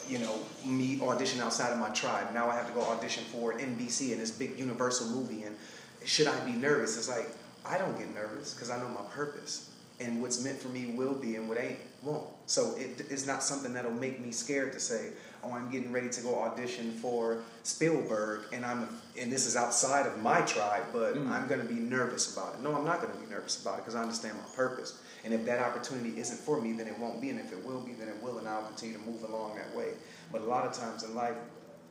you 0.09 0.19
know, 0.19 0.39
me 0.65 1.01
audition 1.03 1.41
outside 1.41 1.73
of 1.73 1.79
my 1.79 1.91
tribe. 1.91 2.33
Now 2.33 2.49
I 2.49 2.55
have 2.55 2.67
to 2.69 2.73
go 2.73 2.83
audition 2.83 3.25
for 3.25 3.53
NBC 3.55 4.13
and 4.13 4.21
this 4.21 4.31
big 4.31 4.59
Universal 4.59 5.09
movie. 5.09 5.43
And 5.43 5.57
should 6.05 6.27
I 6.27 6.39
be 6.45 6.53
nervous? 6.53 6.97
It's 6.97 7.09
like, 7.09 7.29
I 7.67 7.79
don't 7.79 7.97
get 7.99 8.13
nervous 8.15 8.55
because 8.55 8.71
I 8.71 8.79
know 8.79 8.89
my 8.89 9.03
purpose. 9.11 9.71
And 10.01 10.23
what's 10.23 10.43
meant 10.43 10.59
for 10.59 10.69
me 10.69 10.95
will 10.97 11.15
be, 11.15 11.37
and 11.37 11.49
what 11.49 11.59
ain't 11.59 11.79
won't. 12.03 12.27
So 12.47 12.75
it's 12.79 13.27
not 13.27 13.43
something 13.43 13.73
that'll 13.73 13.93
make 13.93 14.25
me 14.25 14.33
scared 14.33 14.73
to 14.73 14.81
say, 14.81 15.11
"Oh, 15.43 15.53
I'm 15.53 15.71
getting 15.71 15.93
ready 15.93 16.09
to 16.11 16.21
go 16.23 16.41
audition 16.41 16.93
for 16.99 17.43
Spielberg," 17.63 18.47
and 18.53 18.67
I'm 18.67 18.89
and 19.19 19.33
this 19.33 19.47
is 19.47 19.57
outside 19.57 20.07
of 20.07 20.19
my 20.21 20.41
tribe, 20.43 20.85
but 20.93 21.15
mm. 21.15 21.29
I'm 21.31 21.47
going 21.47 21.61
to 21.61 21.67
be 21.67 21.81
nervous 21.81 22.37
about 22.37 22.55
it. 22.55 22.61
No, 22.61 22.75
I'm 22.75 22.85
not 22.85 23.01
going 23.01 23.13
to 23.13 23.19
be 23.19 23.27
nervous 23.31 23.61
about 23.61 23.75
it 23.75 23.83
because 23.83 23.95
I 23.95 24.03
understand 24.03 24.37
my 24.37 24.55
purpose. 24.55 25.01
And 25.25 25.33
if 25.33 25.45
that 25.47 25.61
opportunity 25.61 26.19
isn't 26.19 26.39
for 26.39 26.61
me, 26.61 26.73
then 26.73 26.89
it 26.89 26.99
won't 26.99 27.21
be. 27.21 27.31
And 27.31 27.39
if 27.39 27.53
it 27.53 27.65
will 27.65 27.81
be, 27.81 27.93
then 27.93 28.09
it 28.09 28.21
will, 28.23 28.39
and 28.39 28.49
I'll 28.49 28.65
continue 28.65 28.99
to 28.99 29.05
move 29.05 29.23
along 29.23 29.55
that 29.57 29.75
way. 29.77 29.91
But 30.33 30.43
a 30.43 30.45
lot 30.45 30.67
of 30.67 30.73
times 30.73 31.05
in 31.05 31.15
life, 31.15 31.37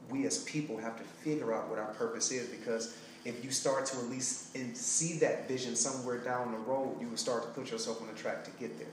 we 0.09 0.25
as 0.25 0.39
people 0.43 0.77
have 0.77 0.97
to 0.97 1.03
figure 1.03 1.53
out 1.53 1.69
what 1.69 1.79
our 1.79 1.93
purpose 1.93 2.31
is 2.31 2.47
because 2.49 2.97
if 3.23 3.43
you 3.45 3.51
start 3.51 3.85
to 3.85 3.97
at 3.97 4.09
least 4.09 4.55
see 4.75 5.19
that 5.19 5.47
vision 5.47 5.75
somewhere 5.75 6.17
down 6.17 6.51
the 6.51 6.57
road, 6.57 6.97
you 6.99 7.07
will 7.07 7.17
start 7.17 7.43
to 7.43 7.49
put 7.49 7.71
yourself 7.71 8.01
on 8.01 8.07
the 8.07 8.13
track 8.13 8.43
to 8.43 8.51
get 8.59 8.77
there. 8.77 8.87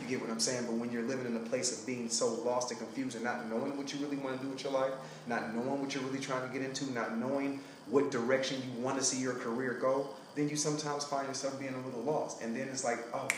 You 0.00 0.08
get 0.08 0.20
what 0.20 0.30
I'm 0.30 0.40
saying? 0.40 0.66
But 0.66 0.74
when 0.74 0.92
you're 0.92 1.02
living 1.02 1.26
in 1.26 1.36
a 1.36 1.48
place 1.48 1.78
of 1.78 1.86
being 1.86 2.08
so 2.08 2.28
lost 2.44 2.70
and 2.70 2.78
confused 2.78 3.16
and 3.16 3.24
not 3.24 3.48
knowing 3.48 3.76
what 3.76 3.92
you 3.92 3.98
really 4.00 4.16
want 4.16 4.38
to 4.38 4.44
do 4.44 4.50
with 4.50 4.62
your 4.62 4.72
life, 4.72 4.92
not 5.26 5.54
knowing 5.54 5.80
what 5.80 5.94
you're 5.94 6.04
really 6.04 6.20
trying 6.20 6.46
to 6.46 6.52
get 6.52 6.62
into, 6.62 6.92
not 6.92 7.16
knowing 7.18 7.60
what 7.88 8.10
direction 8.10 8.60
you 8.62 8.82
want 8.82 8.98
to 8.98 9.04
see 9.04 9.20
your 9.20 9.34
career 9.34 9.78
go, 9.80 10.08
then 10.34 10.48
you 10.48 10.56
sometimes 10.56 11.04
find 11.04 11.26
yourself 11.26 11.58
being 11.58 11.74
a 11.74 11.86
little 11.86 12.02
lost. 12.02 12.42
And 12.42 12.54
then 12.54 12.68
it's 12.68 12.84
like, 12.84 12.98
oh, 13.14 13.28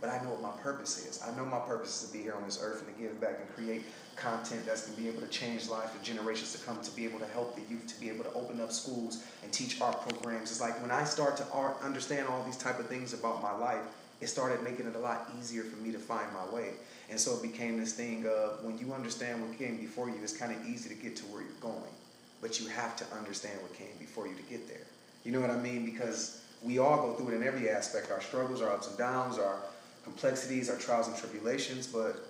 but 0.00 0.10
I 0.10 0.22
know 0.22 0.30
what 0.30 0.42
my 0.42 0.62
purpose 0.62 1.06
is. 1.06 1.22
I 1.22 1.34
know 1.36 1.44
my 1.44 1.58
purpose 1.60 2.02
is 2.02 2.10
to 2.10 2.16
be 2.16 2.22
here 2.22 2.34
on 2.34 2.44
this 2.44 2.60
earth 2.62 2.84
and 2.86 2.94
to 2.94 3.02
give 3.02 3.20
back 3.20 3.38
and 3.40 3.54
create 3.54 3.84
content 4.14 4.64
that's 4.66 4.86
going 4.86 4.96
to 4.96 5.02
be 5.02 5.08
able 5.08 5.20
to 5.20 5.28
change 5.28 5.68
life 5.68 5.90
for 5.90 6.04
generations 6.04 6.52
to 6.52 6.64
come, 6.64 6.80
to 6.82 6.90
be 6.94 7.04
able 7.04 7.18
to 7.18 7.26
help 7.26 7.54
the 7.54 7.62
youth, 7.70 7.86
to 7.86 8.00
be 8.00 8.08
able 8.08 8.24
to 8.24 8.32
open 8.32 8.60
up 8.60 8.72
schools 8.72 9.24
and 9.42 9.52
teach 9.52 9.80
art 9.80 10.00
programs. 10.08 10.50
It's 10.50 10.60
like 10.60 10.80
when 10.82 10.90
I 10.90 11.04
start 11.04 11.36
to 11.38 11.46
art, 11.52 11.76
understand 11.82 12.28
all 12.28 12.42
these 12.44 12.56
type 12.56 12.78
of 12.78 12.86
things 12.86 13.12
about 13.14 13.42
my 13.42 13.54
life, 13.56 13.82
it 14.20 14.28
started 14.28 14.62
making 14.62 14.86
it 14.86 14.96
a 14.96 14.98
lot 14.98 15.30
easier 15.38 15.62
for 15.62 15.76
me 15.76 15.92
to 15.92 15.98
find 15.98 16.26
my 16.32 16.54
way. 16.54 16.70
And 17.10 17.20
so 17.20 17.34
it 17.36 17.42
became 17.42 17.78
this 17.78 17.92
thing 17.92 18.26
of 18.26 18.64
when 18.64 18.78
you 18.78 18.92
understand 18.92 19.46
what 19.46 19.56
came 19.58 19.76
before 19.76 20.08
you, 20.08 20.16
it's 20.22 20.36
kind 20.36 20.52
of 20.52 20.66
easy 20.66 20.88
to 20.88 20.94
get 20.94 21.16
to 21.16 21.24
where 21.24 21.42
you're 21.42 21.50
going. 21.60 21.92
But 22.40 22.60
you 22.60 22.68
have 22.68 22.96
to 22.96 23.04
understand 23.16 23.60
what 23.62 23.74
came 23.74 23.96
before 23.98 24.26
you 24.26 24.34
to 24.34 24.42
get 24.42 24.68
there. 24.68 24.86
You 25.24 25.32
know 25.32 25.40
what 25.40 25.50
I 25.50 25.58
mean? 25.58 25.84
Because 25.84 26.42
we 26.62 26.78
all 26.78 26.96
go 26.96 27.14
through 27.14 27.34
it 27.34 27.36
in 27.36 27.42
every 27.42 27.68
aspect 27.68 28.10
our 28.10 28.20
struggles, 28.20 28.62
our 28.62 28.72
ups 28.72 28.88
and 28.88 28.98
downs, 28.98 29.38
our 29.38 29.58
complexities, 30.04 30.70
our 30.70 30.76
trials 30.76 31.08
and 31.08 31.16
tribulations. 31.16 31.86
But 31.86 32.24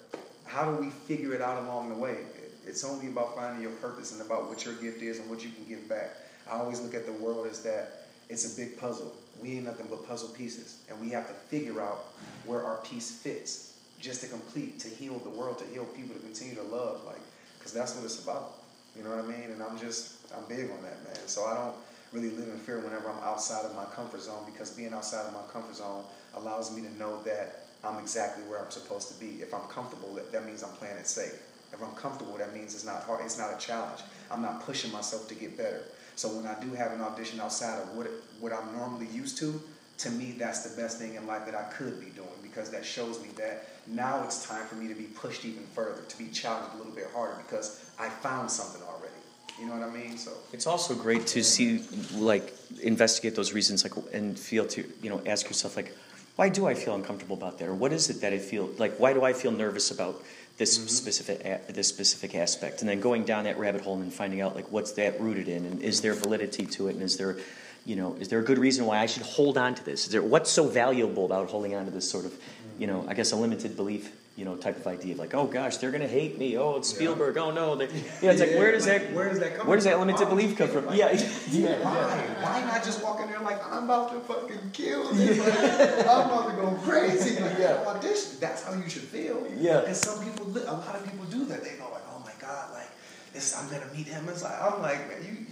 how 0.44 0.70
do 0.70 0.83
we 0.83 0.90
figure 0.90 1.35
it 1.35 1.40
out 1.40 1.62
along 1.64 1.90
the 1.90 1.94
way? 1.94 2.18
It's 2.66 2.85
only 2.85 3.07
about 3.07 3.37
finding 3.37 3.62
your 3.62 3.72
purpose 3.72 4.12
and 4.12 4.20
about 4.20 4.49
what 4.49 4.64
your 4.64 4.75
gift 4.75 5.03
is 5.03 5.20
and 5.20 5.31
what 5.31 5.44
you 5.44 5.51
can 5.51 5.64
give 5.68 5.88
back. 5.88 6.11
I 6.51 6.57
always 6.57 6.81
look 6.81 6.94
at 6.94 7.07
the 7.07 7.12
world 7.12 7.46
as 7.46 7.62
that 7.62 8.07
it's 8.29 8.53
a 8.53 8.57
big 8.57 8.79
puzzle. 8.79 9.14
We 9.42 9.53
ain't 9.57 9.64
nothing 9.64 9.87
but 9.90 10.07
puzzle 10.07 10.31
pieces, 10.31 10.79
and 10.88 11.01
we 11.01 11.11
have 11.11 11.29
to 11.29 11.35
figure 11.35 11.81
out 11.81 12.07
where 12.44 12.64
our 12.64 12.79
piece 12.79 13.11
fits 13.11 13.75
just 14.01 14.20
to 14.22 14.29
complete, 14.29 14.79
to 14.81 14.88
heal 14.88 15.18
the 15.18 15.31
world, 15.31 15.59
to 15.59 15.64
heal 15.66 15.85
people, 15.85 16.14
to 16.14 16.20
continue 16.20 16.55
to 16.55 16.62
love, 16.62 17.05
like, 17.05 17.20
because 17.59 17.72
that's 17.72 17.94
what 17.94 18.05
it's 18.05 18.22
about. 18.22 18.55
You 18.96 19.05
know 19.05 19.11
what 19.11 19.25
I 19.25 19.29
mean? 19.29 19.51
And 19.51 19.62
I'm 19.62 19.79
just, 19.79 20.14
I'm 20.35 20.44
big 20.49 20.70
on 20.70 20.83
that, 20.83 21.05
man. 21.05 21.27
So 21.27 21.44
I 21.44 21.55
don't 21.55 21.75
really 22.12 22.31
live 22.31 22.49
in 22.49 22.59
fear 22.59 22.79
whenever 22.79 23.11
I'm 23.11 23.22
outside 23.22 23.64
of 23.64 23.75
my 23.75 23.85
comfort 23.85 24.22
zone 24.22 24.42
because 24.51 24.70
being 24.70 24.92
outside 24.92 25.27
of 25.27 25.35
my 25.35 25.42
comfort 25.53 25.77
zone 25.77 26.05
allows 26.35 26.75
me 26.75 26.83
to 26.83 26.99
know 26.99 27.22
that 27.25 27.66
I'm 27.85 27.99
exactly 27.99 28.44
where 28.44 28.62
I'm 28.62 28.70
supposed 28.70 29.09
to 29.09 29.20
be. 29.20 29.42
If 29.42 29.53
I'm 29.53 29.68
comfortable, 29.68 30.14
that, 30.14 30.33
that 30.33 30.46
means 30.46 30.62
I'm 30.62 30.72
playing 30.72 30.96
it 30.96 31.07
safe. 31.07 31.42
If 31.72 31.83
I'm 31.83 31.94
comfortable, 31.94 32.38
that 32.38 32.55
means 32.55 32.75
it's 32.75 32.85
not 32.85 33.03
hard. 33.03 33.25
It's 33.25 33.38
not 33.38 33.53
a 33.53 33.59
challenge. 33.59 34.01
I'm 34.31 34.40
not 34.40 34.64
pushing 34.64 34.90
myself 34.92 35.29
to 35.29 35.35
get 35.35 35.57
better. 35.57 35.83
So 36.16 36.29
when 36.29 36.46
I 36.46 36.59
do 36.61 36.70
have 36.74 36.92
an 36.92 37.00
audition 37.00 37.40
outside 37.40 37.81
of 37.83 37.94
what 37.96 38.09
what 38.40 38.52
I'm 38.52 38.72
normally 38.76 39.07
used 39.09 39.38
to, 39.38 39.61
to 39.98 40.11
me 40.11 40.35
that's 40.38 40.68
the 40.68 40.81
best 40.81 40.98
thing 40.98 41.14
in 41.14 41.26
life 41.26 41.46
that 41.46 41.55
I 41.55 41.64
could 41.64 42.00
be 42.00 42.11
doing 42.11 42.29
because 42.42 42.70
that 42.70 42.85
shows 42.85 43.22
me 43.22 43.29
that 43.37 43.68
now 43.87 44.24
it's 44.24 44.46
time 44.46 44.66
for 44.66 44.74
me 44.76 44.88
to 44.88 44.94
be 44.94 45.05
pushed 45.05 45.44
even 45.44 45.64
further, 45.74 46.02
to 46.02 46.18
be 46.18 46.29
challenged 46.29 46.74
a 46.74 46.79
little 46.79 46.92
bit 46.92 47.07
harder 47.14 47.37
because 47.46 47.90
I 47.98 48.09
found 48.09 48.50
something 48.50 48.83
already. 48.83 49.12
You 49.61 49.66
know 49.66 49.74
what 49.74 49.88
I 49.88 49.90
mean? 49.90 50.18
So 50.18 50.33
It's 50.52 50.66
also 50.66 50.94
great 50.94 51.26
to 51.29 51.42
see, 51.42 51.83
like, 52.14 52.52
investigate 52.83 53.35
those 53.35 53.55
reasons, 53.55 53.85
like, 53.85 53.94
and 54.12 54.38
feel 54.38 54.66
to, 54.66 54.85
you 55.02 55.09
know, 55.09 55.22
ask 55.26 55.46
yourself, 55.46 55.76
like, 55.76 55.96
why 56.37 56.50
do 56.50 56.66
I 56.66 56.74
feel 56.74 56.94
uncomfortable 56.94 57.37
about 57.37 57.59
that, 57.59 57.68
or 57.68 57.74
what 57.74 57.92
is 57.92 58.11
it 58.11 58.20
that 58.20 58.35
I 58.35 58.38
feel 58.38 58.68
like? 58.76 58.98
Why 58.98 59.14
do 59.14 59.24
I 59.24 59.33
feel 59.33 59.52
nervous 59.52 59.90
about 59.90 60.22
this 60.57 60.79
mm-hmm. 60.79 60.88
specific 60.88 61.45
a- 61.45 61.73
this 61.73 61.88
specific 61.88 62.35
aspect? 62.35 62.81
And 62.81 62.88
then 62.88 63.01
going 63.01 63.25
down 63.25 63.45
that 63.45 63.59
rabbit 63.59 63.83
hole 63.83 63.97
and 64.01 64.12
finding 64.12 64.40
out, 64.40 64.55
like, 64.55 64.71
what's 64.71 64.92
that 64.92 65.21
rooted 65.21 65.49
in, 65.49 65.64
and 65.64 65.83
is 65.83 66.01
there 66.01 66.14
validity 66.14 66.66
to 66.66 66.88
it, 66.88 66.95
and 66.95 67.03
is 67.03 67.16
there, 67.16 67.37
you 67.85 67.97
know, 67.97 68.16
is 68.21 68.29
there 68.29 68.38
a 68.40 68.45
good 68.45 68.59
reason 68.59 68.87
why 68.87 68.99
I 68.99 69.07
should 69.07 69.23
hold 69.23 69.59
on 69.59 69.75
to 69.75 69.85
this? 69.85 70.07
Is 70.07 70.12
there 70.12 70.23
what's 70.23 70.51
so 70.51 70.69
valuable 70.69 71.25
about 71.25 71.49
holding 71.49 71.75
on 71.75 71.85
to 71.85 71.90
this 71.90 72.11
sort 72.11 72.25
of, 72.25 72.35
you 72.79 72.87
know, 72.87 73.05
I 73.09 73.14
guess 73.14 73.33
a 73.33 73.37
limited 73.37 73.77
belief 73.77 74.12
you 74.37 74.44
know, 74.44 74.55
type 74.55 74.77
of 74.77 74.87
idea 74.87 75.14
of 75.14 75.18
like, 75.18 75.35
oh 75.35 75.46
gosh, 75.46 75.79
they're 75.79 75.90
gonna 75.90 76.07
hate 76.07 76.38
me. 76.38 76.59
Oh, 76.59 76.77
it's 76.77 76.90
Spielberg. 76.90 77.38
Oh 77.38 77.51
no, 77.51 77.75
they, 77.75 77.87
yeah. 78.20 78.33
It's 78.33 78.40
like 78.40 78.51
where 78.51 78.70
does 78.70 78.85
that 78.85 79.12
Where 79.14 79.29
does 79.31 79.38
that 79.40 79.57
come 79.57 79.66
where 79.66 79.77
does 79.77 79.85
that 79.85 79.92
from? 79.96 80.07
limited 80.07 80.29
belief 80.29 80.59
come 80.59 80.68
from? 80.68 80.85
think 80.88 80.99
Yeah, 80.99 81.12
yeah. 81.51 81.79
Why? 81.83 82.18
Why 82.42 82.61
not 82.66 82.85
just 82.85 83.03
walk 83.03 83.20
in 83.22 83.29
there 83.29 83.40
like 83.40 83.61
I'm 83.72 83.85
about 83.85 84.12
to 84.12 84.20
fucking 84.20 84.70
kill 84.75 85.11
this? 85.14 85.38
Like, 85.38 86.07
I'm 86.07 86.27
about 86.31 86.51
to 86.51 86.57
go 86.57 86.68
crazy. 86.85 87.40
Like, 87.42 87.59
Yeah. 87.59 87.83
audition. 87.87 88.37
That's 88.40 88.62
how 88.64 88.75
you 88.75 88.88
should 88.90 89.03
feel. 89.05 89.46
Yeah. 89.59 89.81
And 89.88 89.96
some 89.96 90.22
people, 90.22 90.46
a 90.59 90.72
lot 90.85 90.94
of 90.94 91.05
people 91.11 91.25
do 91.27 91.46
that. 91.46 91.62
They 91.64 91.70
go 91.81 91.88
like, 91.90 92.03
oh 92.14 92.20
my 92.25 92.33
god, 92.38 92.72
like 92.75 92.90
this. 93.33 93.57
I'm 93.57 93.70
gonna 93.70 93.90
meet 93.94 94.07
him. 94.07 94.29
It's 94.29 94.42
like 94.42 94.61
I'm 94.61 94.83
like, 94.83 95.09
man, 95.09 95.25
you 95.25 95.46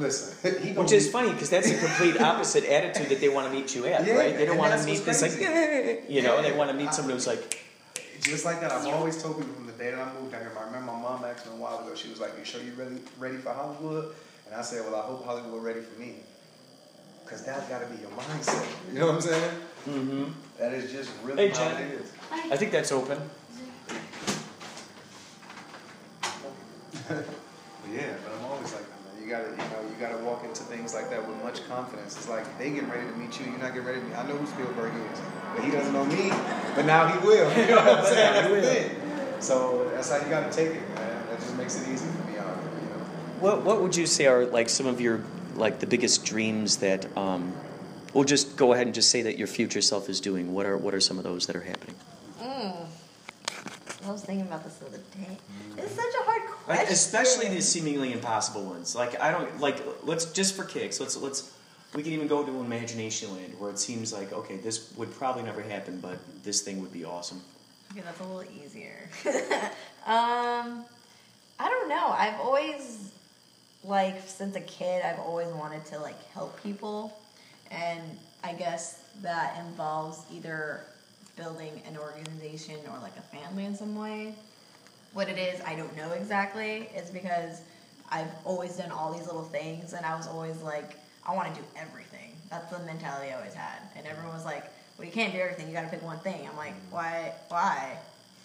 listen. 0.00 0.32
He 0.64 0.72
Which 0.72 0.92
is 0.92 1.06
be- 1.06 1.12
funny 1.12 1.30
because 1.32 1.50
that's 1.50 1.70
the 1.70 1.76
complete 1.78 2.18
opposite 2.22 2.64
attitude 2.64 3.10
that 3.10 3.20
they 3.20 3.28
want 3.28 3.48
to 3.48 3.52
meet 3.52 3.74
you 3.74 3.84
at, 3.86 4.06
Yeah, 4.06 4.14
right? 4.16 4.34
They 4.36 4.46
don't 4.46 4.56
want 4.56 4.78
to 4.80 4.86
meet 4.86 5.04
this 5.04 5.20
like, 5.20 5.38
you 6.08 6.22
know, 6.22 6.40
they 6.40 6.52
want 6.56 6.70
to 6.70 6.76
meet 6.76 6.94
somebody 6.94 7.12
who's 7.14 7.26
like, 7.26 7.66
Just 8.20 8.44
like 8.44 8.60
that, 8.60 8.70
I've 8.70 8.86
always 8.86 9.20
told 9.22 9.38
people 9.38 9.54
from 9.54 9.66
the 9.66 9.72
day 9.72 9.90
that 9.90 9.98
I 9.98 10.12
moved 10.20 10.32
down 10.32 10.42
here. 10.42 10.52
I 10.58 10.64
remember 10.66 10.92
my 10.92 11.00
mom 11.00 11.24
asked 11.24 11.46
me 11.46 11.52
a 11.52 11.56
while 11.56 11.78
ago. 11.78 11.94
She 11.94 12.08
was 12.08 12.20
like, 12.20 12.32
"You 12.38 12.44
sure 12.44 12.60
you 12.62 12.72
really 12.76 13.00
ready 13.18 13.36
for 13.38 13.52
Hollywood?" 13.52 14.14
And 14.46 14.54
I 14.54 14.62
said, 14.62 14.84
"Well, 14.84 14.96
I 15.00 15.02
hope 15.06 15.24
Hollywood 15.24 15.54
is 15.58 15.64
ready 15.64 15.80
for 15.80 15.98
me, 15.98 16.16
because 17.24 17.44
that's 17.44 17.66
got 17.68 17.80
to 17.80 17.86
be 17.86 18.00
your 18.02 18.10
mindset." 18.10 18.66
You 18.92 18.98
know 19.00 19.06
what 19.06 19.14
I'm 19.16 19.20
saying? 19.22 19.54
mm-hmm. 19.88 20.24
That 20.58 20.74
is 20.74 20.92
just 20.92 21.10
really 21.24 21.48
Hey, 21.48 21.54
how 21.54 21.70
Jen. 21.70 21.82
it 21.82 22.00
is. 22.02 22.12
I 22.30 22.56
think 22.56 22.72
that's 22.72 22.92
open. 22.92 23.18
But 27.08 27.24
yeah, 27.92 28.14
but 28.24 28.32
I'm 28.38 28.44
always 28.50 28.72
like 28.72 28.84
that, 28.84 29.00
man. 29.04 29.22
You 29.22 29.30
gotta, 29.30 29.50
you 29.50 29.56
know, 29.56 29.88
you 29.88 29.96
gotta 29.98 30.18
walk 30.24 30.44
into 30.44 30.62
things 30.64 30.94
like 30.94 31.10
that 31.10 31.26
with 31.26 31.42
much 31.42 31.59
confidence. 31.70 32.16
It's 32.16 32.28
like 32.28 32.58
they 32.58 32.70
getting 32.70 32.90
ready 32.90 33.06
to 33.06 33.16
meet 33.16 33.38
you. 33.38 33.46
You're 33.46 33.58
not 33.58 33.72
getting 33.72 33.86
ready 33.86 34.00
to 34.00 34.06
meet. 34.06 34.18
I 34.18 34.26
know 34.26 34.36
who 34.36 34.46
Spielberg 34.46 34.92
is, 34.94 35.20
but 35.54 35.64
he 35.64 35.70
doesn't 35.70 35.92
know 35.92 36.04
me. 36.04 36.30
But 36.74 36.84
now 36.84 37.06
he 37.06 37.26
will. 37.26 37.50
You 37.56 37.66
know 37.68 37.76
what 37.76 37.98
I'm 38.00 38.04
saying? 38.04 38.34
That's 38.34 38.48
the 38.48 38.62
thing. 38.62 39.40
So 39.40 39.90
that's 39.94 40.10
how 40.10 40.18
you 40.18 40.28
gotta 40.28 40.52
take 40.52 40.76
it, 40.76 40.94
man. 40.94 41.26
That 41.28 41.38
just 41.38 41.56
makes 41.56 41.80
it 41.80 41.88
easy 41.88 42.06
for 42.06 42.30
me 42.30 42.38
out 42.38 42.56
here, 42.56 42.70
you 42.82 42.88
know. 42.88 43.04
What 43.40 43.62
What 43.62 43.80
would 43.82 43.96
you 43.96 44.06
say 44.06 44.26
are 44.26 44.44
like 44.44 44.68
some 44.68 44.86
of 44.86 45.00
your 45.00 45.22
like 45.56 45.78
the 45.78 45.86
biggest 45.86 46.24
dreams 46.24 46.78
that 46.78 47.06
um, 47.16 47.52
we'll 48.12 48.24
just 48.24 48.56
go 48.56 48.72
ahead 48.72 48.86
and 48.86 48.94
just 48.94 49.10
say 49.10 49.22
that 49.22 49.38
your 49.38 49.46
future 49.46 49.80
self 49.80 50.08
is 50.08 50.20
doing? 50.20 50.52
What 50.52 50.66
are 50.66 50.76
What 50.76 50.94
are 50.94 51.00
some 51.00 51.18
of 51.18 51.24
those 51.24 51.46
that 51.46 51.56
are 51.56 51.62
happening? 51.62 51.94
Mm. 52.42 52.86
I 54.06 54.10
was 54.10 54.22
thinking 54.22 54.46
about 54.46 54.64
this 54.64 54.74
the 54.76 54.86
other 54.86 54.98
day. 54.98 55.36
It's 55.76 55.94
such 55.94 56.14
a 56.20 56.24
hard 56.24 56.42
question. 56.50 56.84
Like, 56.84 56.90
especially 56.90 57.48
the 57.48 57.60
seemingly 57.60 58.12
impossible 58.12 58.64
ones. 58.64 58.96
Like 58.96 59.20
I 59.20 59.30
don't 59.30 59.60
like. 59.60 59.82
Let's 60.04 60.26
just 60.32 60.56
for 60.56 60.64
kicks. 60.64 61.00
Let's 61.00 61.16
let's. 61.16 61.50
We 61.94 62.02
can 62.04 62.12
even 62.12 62.28
go 62.28 62.44
to 62.44 62.60
imagination 62.60 63.34
land 63.34 63.58
where 63.58 63.70
it 63.70 63.78
seems 63.78 64.12
like 64.12 64.32
okay, 64.32 64.56
this 64.58 64.92
would 64.96 65.12
probably 65.14 65.42
never 65.42 65.60
happen, 65.60 65.98
but 66.00 66.18
this 66.44 66.60
thing 66.60 66.80
would 66.80 66.92
be 66.92 67.04
awesome. 67.04 67.40
Okay, 67.92 68.02
that's 68.02 68.20
a 68.20 68.24
little 68.24 68.44
easier. 68.62 69.08
um, 70.06 70.84
I 71.58 71.68
don't 71.68 71.88
know. 71.88 72.14
I've 72.16 72.38
always, 72.40 73.10
like, 73.82 74.22
since 74.26 74.54
a 74.54 74.60
kid, 74.60 75.02
I've 75.04 75.18
always 75.18 75.48
wanted 75.48 75.84
to 75.86 75.98
like 75.98 76.22
help 76.32 76.62
people, 76.62 77.12
and 77.70 78.00
I 78.44 78.52
guess 78.52 79.02
that 79.22 79.58
involves 79.66 80.22
either 80.32 80.84
building 81.36 81.82
an 81.86 81.96
organization 81.96 82.76
or 82.92 82.98
like 83.00 83.16
a 83.16 83.36
family 83.36 83.64
in 83.64 83.74
some 83.74 83.96
way. 83.96 84.34
What 85.12 85.28
it 85.28 85.38
is, 85.38 85.60
I 85.62 85.74
don't 85.74 85.94
know 85.96 86.12
exactly. 86.12 86.88
It's 86.94 87.10
because 87.10 87.62
I've 88.10 88.30
always 88.44 88.76
done 88.76 88.90
all 88.90 89.12
these 89.12 89.26
little 89.26 89.42
things, 89.42 89.92
and 89.92 90.06
I 90.06 90.16
was 90.16 90.28
always 90.28 90.62
like, 90.62 90.96
I 91.26 91.34
want 91.34 91.54
to 91.54 91.60
do 91.60 91.66
everything. 91.76 92.32
That's 92.50 92.70
the 92.70 92.78
mentality 92.80 93.30
I 93.32 93.36
always 93.36 93.54
had, 93.54 93.78
and 93.96 94.06
everyone 94.06 94.34
was 94.34 94.44
like, 94.44 94.64
"Well, 94.98 95.06
you 95.06 95.12
can't 95.12 95.32
do 95.32 95.38
everything. 95.38 95.68
You 95.68 95.72
got 95.74 95.82
to 95.82 95.88
pick 95.88 96.02
one 96.02 96.18
thing." 96.18 96.48
I'm 96.48 96.56
like, 96.56 96.74
"Why? 96.90 97.32
Why? 97.48 97.96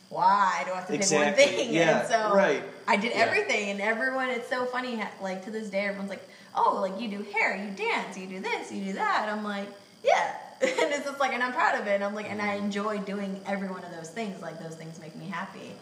Why 0.09 0.61
do 0.65 0.71
I 0.71 0.75
have 0.75 0.88
to 0.88 0.93
Exactly. 0.93 1.43
pick 1.43 1.51
one 1.51 1.57
thing?" 1.65 1.73
Yeah, 1.73 1.99
and 2.01 2.07
so 2.07 2.35
right. 2.35 2.63
I 2.88 2.97
did 2.97 3.11
Yeah. 3.13 3.23
everything, 3.25 3.69
and 3.71 3.81
everyone. 3.81 4.29
It's 4.29 4.49
so 4.49 4.65
funny. 4.65 5.01
Like 5.21 5.43
to 5.45 5.51
this 5.51 5.69
day, 5.69 5.85
everyone's 5.85 6.09
like, 6.11 6.27
"Oh, 6.53 6.77
like 6.81 6.99
you 7.01 7.07
do 7.07 7.23
hair, 7.33 7.55
you 7.55 7.71
dance, 7.71 8.17
you 8.17 8.27
do 8.27 8.39
this, 8.41 8.71
you 8.71 8.83
do 8.85 8.93
that." 8.93 9.27
I'm 9.31 9.43
like, 9.43 9.67
"Yeah." 10.03 10.35
and 10.61 10.93
it's 10.93 11.03
just 11.05 11.19
like, 11.19 11.33
and 11.33 11.43
I'm 11.43 11.51
proud 11.51 11.79
of 11.81 11.85
it. 11.88 11.95
And 11.95 12.03
I'm 12.03 12.15
like, 12.15 12.29
and 12.31 12.41
I 12.41 12.53
enjoy 12.55 12.99
doing 12.99 13.41
every 13.45 13.67
one 13.67 13.83
of 13.83 13.91
those 13.91 14.09
things. 14.09 14.41
Like 14.41 14.57
those 14.63 14.75
things 14.75 14.99
make 15.01 15.13
me 15.17 15.25
happy. 15.27 15.73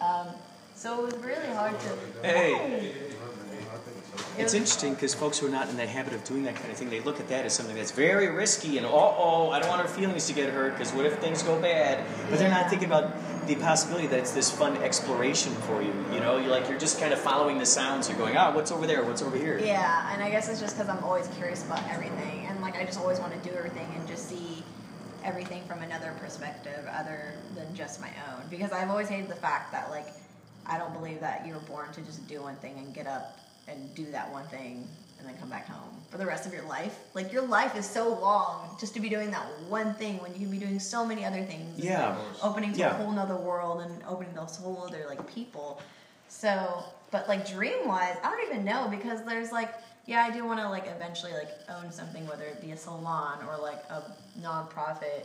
Um, 0.00 0.26
so 0.74 1.06
it 1.06 1.14
was 1.14 1.22
really 1.22 1.46
hard 1.54 1.78
to. 1.78 1.88
Hey. 2.22 2.54
It 2.54 3.45
It's 4.38 4.54
interesting 4.54 4.94
because 4.94 5.14
folks 5.14 5.38
who 5.38 5.46
are 5.46 5.50
not 5.50 5.68
in 5.68 5.76
the 5.76 5.86
habit 5.86 6.12
of 6.12 6.24
doing 6.24 6.44
that 6.44 6.56
kind 6.56 6.70
of 6.70 6.76
thing, 6.76 6.90
they 6.90 7.00
look 7.00 7.20
at 7.20 7.28
that 7.28 7.44
as 7.44 7.54
something 7.54 7.74
that's 7.74 7.90
very 7.90 8.28
risky 8.28 8.78
and, 8.78 8.86
oh, 8.86 9.50
I 9.50 9.58
don't 9.60 9.68
want 9.68 9.80
our 9.80 9.88
feelings 9.88 10.26
to 10.26 10.32
get 10.32 10.50
hurt 10.50 10.72
because 10.72 10.92
what 10.92 11.06
if 11.06 11.18
things 11.18 11.42
go 11.42 11.60
bad? 11.60 12.04
But 12.30 12.38
they're 12.38 12.50
not 12.50 12.68
thinking 12.68 12.86
about 12.86 13.12
the 13.46 13.54
possibility 13.56 14.06
that 14.08 14.18
it's 14.18 14.32
this 14.32 14.50
fun 14.50 14.76
exploration 14.78 15.52
for 15.52 15.82
you. 15.82 15.92
You 16.12 16.20
know, 16.20 16.38
you're 16.38 16.50
like, 16.50 16.68
you're 16.68 16.78
just 16.78 17.00
kind 17.00 17.12
of 17.12 17.20
following 17.20 17.58
the 17.58 17.66
sounds. 17.66 18.08
You're 18.08 18.18
going, 18.18 18.36
ah, 18.36 18.54
what's 18.54 18.72
over 18.72 18.86
there? 18.86 19.04
What's 19.04 19.22
over 19.22 19.36
here? 19.36 19.58
Yeah, 19.58 20.12
and 20.12 20.22
I 20.22 20.30
guess 20.30 20.48
it's 20.48 20.60
just 20.60 20.76
because 20.76 20.88
I'm 20.88 21.02
always 21.04 21.28
curious 21.28 21.64
about 21.64 21.82
everything, 21.88 22.46
and 22.48 22.60
like 22.60 22.76
I 22.76 22.84
just 22.84 22.98
always 22.98 23.18
want 23.20 23.40
to 23.40 23.48
do 23.48 23.54
everything 23.54 23.88
and 23.96 24.06
just 24.08 24.28
see 24.28 24.62
everything 25.24 25.62
from 25.64 25.82
another 25.82 26.14
perspective 26.20 26.86
other 26.92 27.34
than 27.54 27.74
just 27.74 28.00
my 28.00 28.10
own. 28.30 28.42
Because 28.50 28.72
I've 28.72 28.90
always 28.90 29.08
hated 29.08 29.28
the 29.28 29.36
fact 29.36 29.72
that 29.72 29.90
like 29.90 30.08
I 30.66 30.78
don't 30.78 30.92
believe 30.92 31.20
that 31.20 31.46
you're 31.46 31.60
born 31.60 31.92
to 31.92 32.00
just 32.02 32.26
do 32.28 32.42
one 32.42 32.56
thing 32.56 32.74
and 32.78 32.94
get 32.94 33.06
up 33.06 33.38
and 33.68 33.94
do 33.94 34.04
that 34.12 34.30
one 34.32 34.46
thing 34.46 34.86
and 35.18 35.26
then 35.28 35.36
come 35.38 35.48
back 35.48 35.66
home 35.66 35.96
for 36.10 36.18
the 36.18 36.26
rest 36.26 36.46
of 36.46 36.52
your 36.52 36.64
life. 36.64 36.98
Like 37.14 37.32
your 37.32 37.42
life 37.42 37.76
is 37.76 37.88
so 37.88 38.08
long 38.08 38.76
just 38.78 38.94
to 38.94 39.00
be 39.00 39.08
doing 39.08 39.30
that 39.32 39.44
one 39.68 39.94
thing 39.94 40.18
when 40.18 40.32
you 40.34 40.40
can 40.40 40.50
be 40.50 40.58
doing 40.58 40.78
so 40.78 41.04
many 41.04 41.24
other 41.24 41.42
things. 41.42 41.78
Yeah. 41.78 42.10
like, 42.10 42.44
opening 42.44 42.72
to 42.74 42.78
Yeah. 42.78 42.90
a 42.90 43.02
whole 43.02 43.12
nother 43.12 43.36
world 43.36 43.80
and 43.80 44.02
opening 44.08 44.34
to 44.34 44.40
a 44.42 44.44
whole 44.44 44.84
other 44.86 45.04
like 45.08 45.26
people. 45.34 45.80
So, 46.28 46.84
but 47.10 47.28
like 47.28 47.48
dream 47.48 47.86
wise, 47.86 48.16
I 48.22 48.30
don't 48.30 48.46
even 48.50 48.64
know 48.64 48.88
because 48.88 49.24
there's 49.24 49.52
like, 49.52 49.72
yeah, 50.06 50.22
I 50.24 50.30
do 50.30 50.44
want 50.44 50.60
to 50.60 50.68
like 50.68 50.86
eventually 50.86 51.32
like 51.32 51.50
own 51.68 51.90
something, 51.90 52.26
whether 52.28 52.44
it 52.44 52.60
be 52.60 52.70
a 52.72 52.76
salon 52.76 53.38
or 53.48 53.56
like 53.60 53.82
a 53.90 54.02
nonprofit 54.40 55.24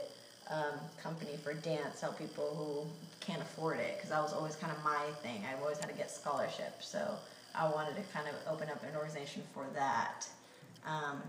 um, 0.49 0.79
company 1.01 1.37
for 1.43 1.53
dance, 1.53 2.01
help 2.01 2.17
people 2.17 2.55
who 2.55 2.87
can't 3.25 3.41
afford 3.41 3.79
it. 3.79 3.95
Because 3.97 4.09
that 4.09 4.21
was 4.21 4.33
always 4.33 4.55
kind 4.55 4.71
of 4.75 4.83
my 4.83 5.03
thing. 5.21 5.43
I've 5.51 5.61
always 5.61 5.77
had 5.77 5.89
to 5.89 5.95
get 5.95 6.09
scholarships, 6.09 6.87
so 6.87 7.15
I 7.55 7.69
wanted 7.69 7.95
to 7.95 8.01
kind 8.13 8.27
of 8.27 8.35
open 8.51 8.69
up 8.69 8.81
an 8.83 8.95
organization 8.95 9.43
for 9.53 9.65
that. 9.73 10.27
Um, 10.85 11.21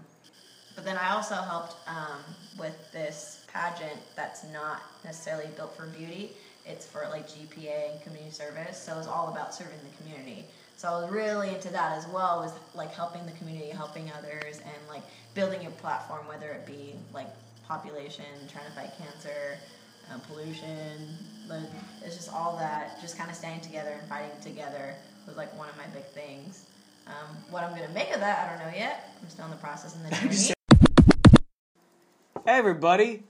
but 0.74 0.84
then 0.84 0.96
I 0.96 1.10
also 1.12 1.34
helped 1.34 1.76
um, 1.86 2.20
with 2.58 2.76
this 2.92 3.44
pageant 3.52 4.00
that's 4.16 4.44
not 4.52 4.82
necessarily 5.04 5.48
built 5.56 5.76
for 5.76 5.86
beauty. 5.86 6.32
It's 6.64 6.86
for 6.86 7.06
like 7.10 7.28
GPA 7.28 7.92
and 7.92 8.02
community 8.02 8.30
service. 8.30 8.78
So 8.78 8.96
it's 8.98 9.08
all 9.08 9.28
about 9.30 9.54
serving 9.54 9.78
the 9.82 10.02
community. 10.02 10.44
So 10.76 10.88
I 10.88 11.02
was 11.02 11.10
really 11.10 11.50
into 11.54 11.70
that 11.70 11.98
as 11.98 12.06
well, 12.08 12.40
was 12.40 12.52
like 12.74 12.92
helping 12.92 13.24
the 13.26 13.32
community, 13.32 13.68
helping 13.68 14.10
others, 14.18 14.60
and 14.64 14.88
like 14.88 15.02
building 15.34 15.66
a 15.66 15.70
platform, 15.70 16.26
whether 16.26 16.48
it 16.48 16.66
be 16.66 16.94
like 17.12 17.28
population, 17.68 18.24
trying 18.50 18.66
to 18.66 18.72
fight 18.72 18.90
cancer, 18.98 19.58
um, 20.12 20.20
pollution. 20.20 21.16
But 21.48 21.62
it's 22.04 22.16
just 22.16 22.32
all 22.32 22.56
that, 22.56 23.00
just 23.00 23.18
kind 23.18 23.28
of 23.28 23.36
staying 23.36 23.60
together 23.60 23.90
and 23.90 24.08
fighting 24.08 24.30
together 24.40 24.94
was 25.26 25.36
like 25.36 25.56
one 25.58 25.68
of 25.68 25.76
my 25.76 25.86
big 25.94 26.04
things. 26.06 26.64
Um, 27.06 27.36
what 27.50 27.64
I'm 27.64 27.70
gonna 27.70 27.88
make 27.92 28.12
of 28.14 28.20
that, 28.20 28.46
I 28.46 28.50
don't 28.56 28.64
know 28.66 28.72
yet. 28.78 29.10
I'm 29.20 29.28
still 29.28 29.44
in 29.46 29.50
the 29.50 29.56
process 29.56 29.96
and 29.96 30.04
the 30.04 30.10
journey. 30.16 30.54
Hey, 32.44 32.58
everybody, 32.58 33.22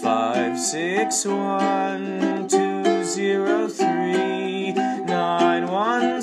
561 0.00 1.10
203 1.10 2.33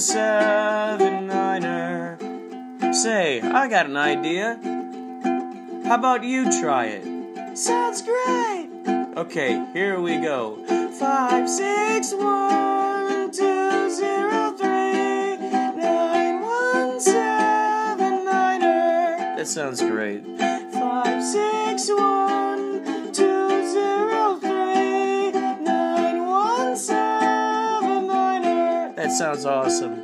9179er. 0.01 2.93
Say, 2.93 3.39
I 3.39 3.67
got 3.67 3.85
an 3.85 3.95
idea. 3.97 4.57
How 5.85 5.93
about 5.95 6.23
you 6.23 6.51
try 6.59 6.85
it? 6.87 7.55
Sounds 7.55 8.01
great. 8.01 8.67
Okay, 9.15 9.63
here 9.73 9.99
we 9.99 10.17
go. 10.17 10.57
Five, 10.97 11.47
six, 11.47 12.13
one, 12.15 13.29
two, 13.31 13.89
zero, 13.91 14.51
three, 14.57 15.37
nine, 15.37 16.41
one, 16.41 16.99
seven. 16.99 18.25
That 18.25 19.47
sounds 19.47 19.81
great. 19.81 20.25
Five, 20.71 21.23
six, 21.23 21.89
one, 21.89 22.60
that 29.11 29.17
sounds 29.17 29.45
awesome. 29.45 29.95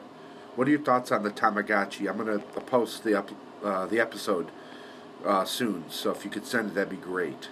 what 0.56 0.70
are 0.70 0.72
your 0.72 0.80
thoughts 0.80 1.12
on 1.12 1.24
the 1.24 1.32
Tamagotchi? 1.32 2.10
I'm 2.10 2.16
going 2.18 2.39
to 2.39 2.62
post 2.62 3.03
the 3.03 3.18
ep- 3.18 3.32
uh, 3.62 3.88
the 3.88 3.99
episode 3.99 4.47
uh, 5.26 5.43
soon, 5.43 5.84
so 5.89 6.12
if 6.12 6.24
you 6.24 6.32
could 6.32 6.45
send 6.45 6.70
it, 6.70 6.76
that'd 6.76 6.89
be 6.89 6.95
great. 6.95 7.49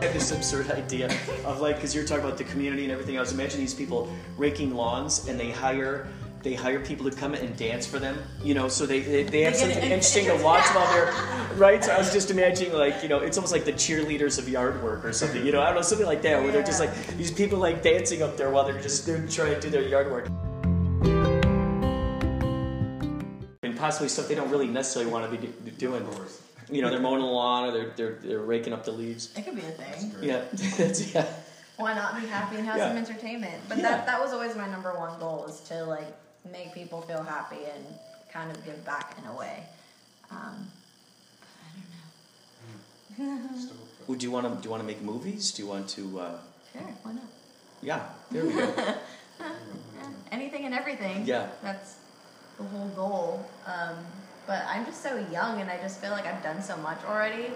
This 0.00 0.30
absurd 0.30 0.70
idea 0.70 1.10
of 1.44 1.60
like, 1.60 1.74
because 1.74 1.92
you're 1.92 2.04
talking 2.04 2.24
about 2.24 2.38
the 2.38 2.44
community 2.44 2.84
and 2.84 2.92
everything. 2.92 3.16
I 3.18 3.20
was 3.20 3.32
imagining 3.32 3.64
these 3.64 3.74
people 3.74 4.08
raking 4.38 4.72
lawns, 4.72 5.26
and 5.26 5.38
they 5.38 5.50
hire 5.50 6.06
they 6.44 6.52
hire 6.54 6.78
people 6.78 7.10
to 7.10 7.16
come 7.16 7.32
and 7.34 7.56
dance 7.56 7.86
for 7.86 7.98
them. 7.98 8.16
You 8.42 8.52
know, 8.54 8.68
so 8.68 8.84
they 8.86 9.00
they, 9.00 9.22
they 9.24 9.40
have 9.42 9.54
They 9.54 9.58
something 9.60 9.82
interesting 9.82 10.26
to 10.26 10.34
watch 10.44 10.64
while 10.74 10.86
they're 10.92 11.12
right. 11.56 11.82
So 11.82 11.90
I 11.92 11.98
was 11.98 12.12
just 12.12 12.30
imagining 12.30 12.74
like 12.74 13.02
you 13.02 13.08
know, 13.08 13.18
it's 13.18 13.36
almost 13.38 13.52
like 13.52 13.64
the 13.64 13.72
cheerleaders 13.72 14.38
of 14.38 14.48
yard 14.48 14.80
work 14.84 15.04
or 15.04 15.12
something. 15.12 15.44
You 15.44 15.50
know, 15.52 15.60
I 15.62 15.66
don't 15.66 15.74
know 15.76 15.82
something 15.82 16.06
like 16.06 16.22
that 16.22 16.40
where 16.42 16.52
they're 16.52 16.62
just 16.62 16.78
like 16.80 16.94
these 17.16 17.32
people 17.32 17.58
like 17.58 17.82
dancing 17.82 18.22
up 18.22 18.36
there 18.36 18.50
while 18.50 18.64
they're 18.64 18.80
just 18.80 19.06
they're 19.06 19.26
trying 19.26 19.54
to 19.54 19.60
do 19.60 19.70
their 19.70 19.88
yard 19.88 20.10
work. 20.12 20.28
And 23.62 23.76
possibly 23.78 24.08
stuff 24.08 24.28
they 24.28 24.34
don't 24.34 24.50
really 24.50 24.68
necessarily 24.68 25.10
want 25.10 25.24
to 25.30 25.36
be 25.36 25.46
do- 25.46 25.70
doing. 25.78 26.06
You 26.70 26.82
know, 26.82 26.90
they're 26.90 27.00
mowing 27.00 27.20
the 27.20 27.26
lawn 27.26 27.68
or 27.68 27.72
they're, 27.72 27.90
they're, 27.96 28.18
they're 28.22 28.38
raking 28.40 28.72
up 28.72 28.84
the 28.84 28.90
leaves. 28.92 29.32
It 29.36 29.44
could 29.44 29.54
be 29.54 29.60
a 29.62 29.70
thing. 29.70 30.14
Yeah, 30.22 30.44
that's, 30.78 31.14
yeah. 31.14 31.26
Why 31.76 31.92
not 31.94 32.20
be 32.20 32.26
happy 32.26 32.56
and 32.56 32.66
have 32.66 32.76
Yeah. 32.78 32.88
some 32.88 32.96
entertainment? 32.96 33.62
But 33.68 33.78
Yeah. 33.78 33.82
that 33.82 34.06
that 34.06 34.20
was 34.20 34.32
always 34.32 34.54
my 34.56 34.68
number 34.68 34.92
one 34.98 35.18
goal 35.18 35.46
is 35.46 35.60
to 35.68 35.84
like 35.84 36.06
make 36.50 36.74
people 36.74 37.00
feel 37.02 37.22
happy 37.22 37.64
and 37.74 37.84
kind 38.32 38.50
of 38.50 38.64
give 38.64 38.84
back 38.84 39.16
in 39.18 39.24
a 39.28 39.34
way. 39.36 39.64
Um, 40.30 40.70
Well, 44.06 44.18
do 44.18 44.26
you 44.26 44.32
want 44.32 44.46
to 44.46 44.54
do 44.60 44.64
you 44.64 44.70
want 44.70 44.82
to 44.82 44.86
make 44.86 45.00
movies? 45.02 45.52
Do 45.52 45.62
you 45.62 45.68
want 45.68 45.88
to? 45.90 46.20
Uh, 46.20 46.38
sure, 46.72 46.82
why 47.02 47.12
not? 47.12 47.22
yeah, 47.80 48.00
there 48.30 48.44
we 48.44 48.52
go. 48.52 48.74
Yeah, 48.76 48.96
anything 50.32 50.64
and 50.66 50.74
everything. 50.74 51.24
Yeah. 51.24 51.46
That's 51.62 51.96
the 52.58 52.64
whole 52.64 52.88
goal. 52.88 53.46
Um, 53.66 53.96
but 54.46 54.64
I'm 54.68 54.84
just 54.84 55.00
so 55.02 55.16
young 55.32 55.60
and 55.60 55.70
I 55.70 55.78
just 55.78 56.00
feel 56.00 56.10
like 56.10 56.26
I've 56.26 56.42
done 56.42 56.60
so 56.60 56.76
much 56.78 56.98
already. 57.04 57.46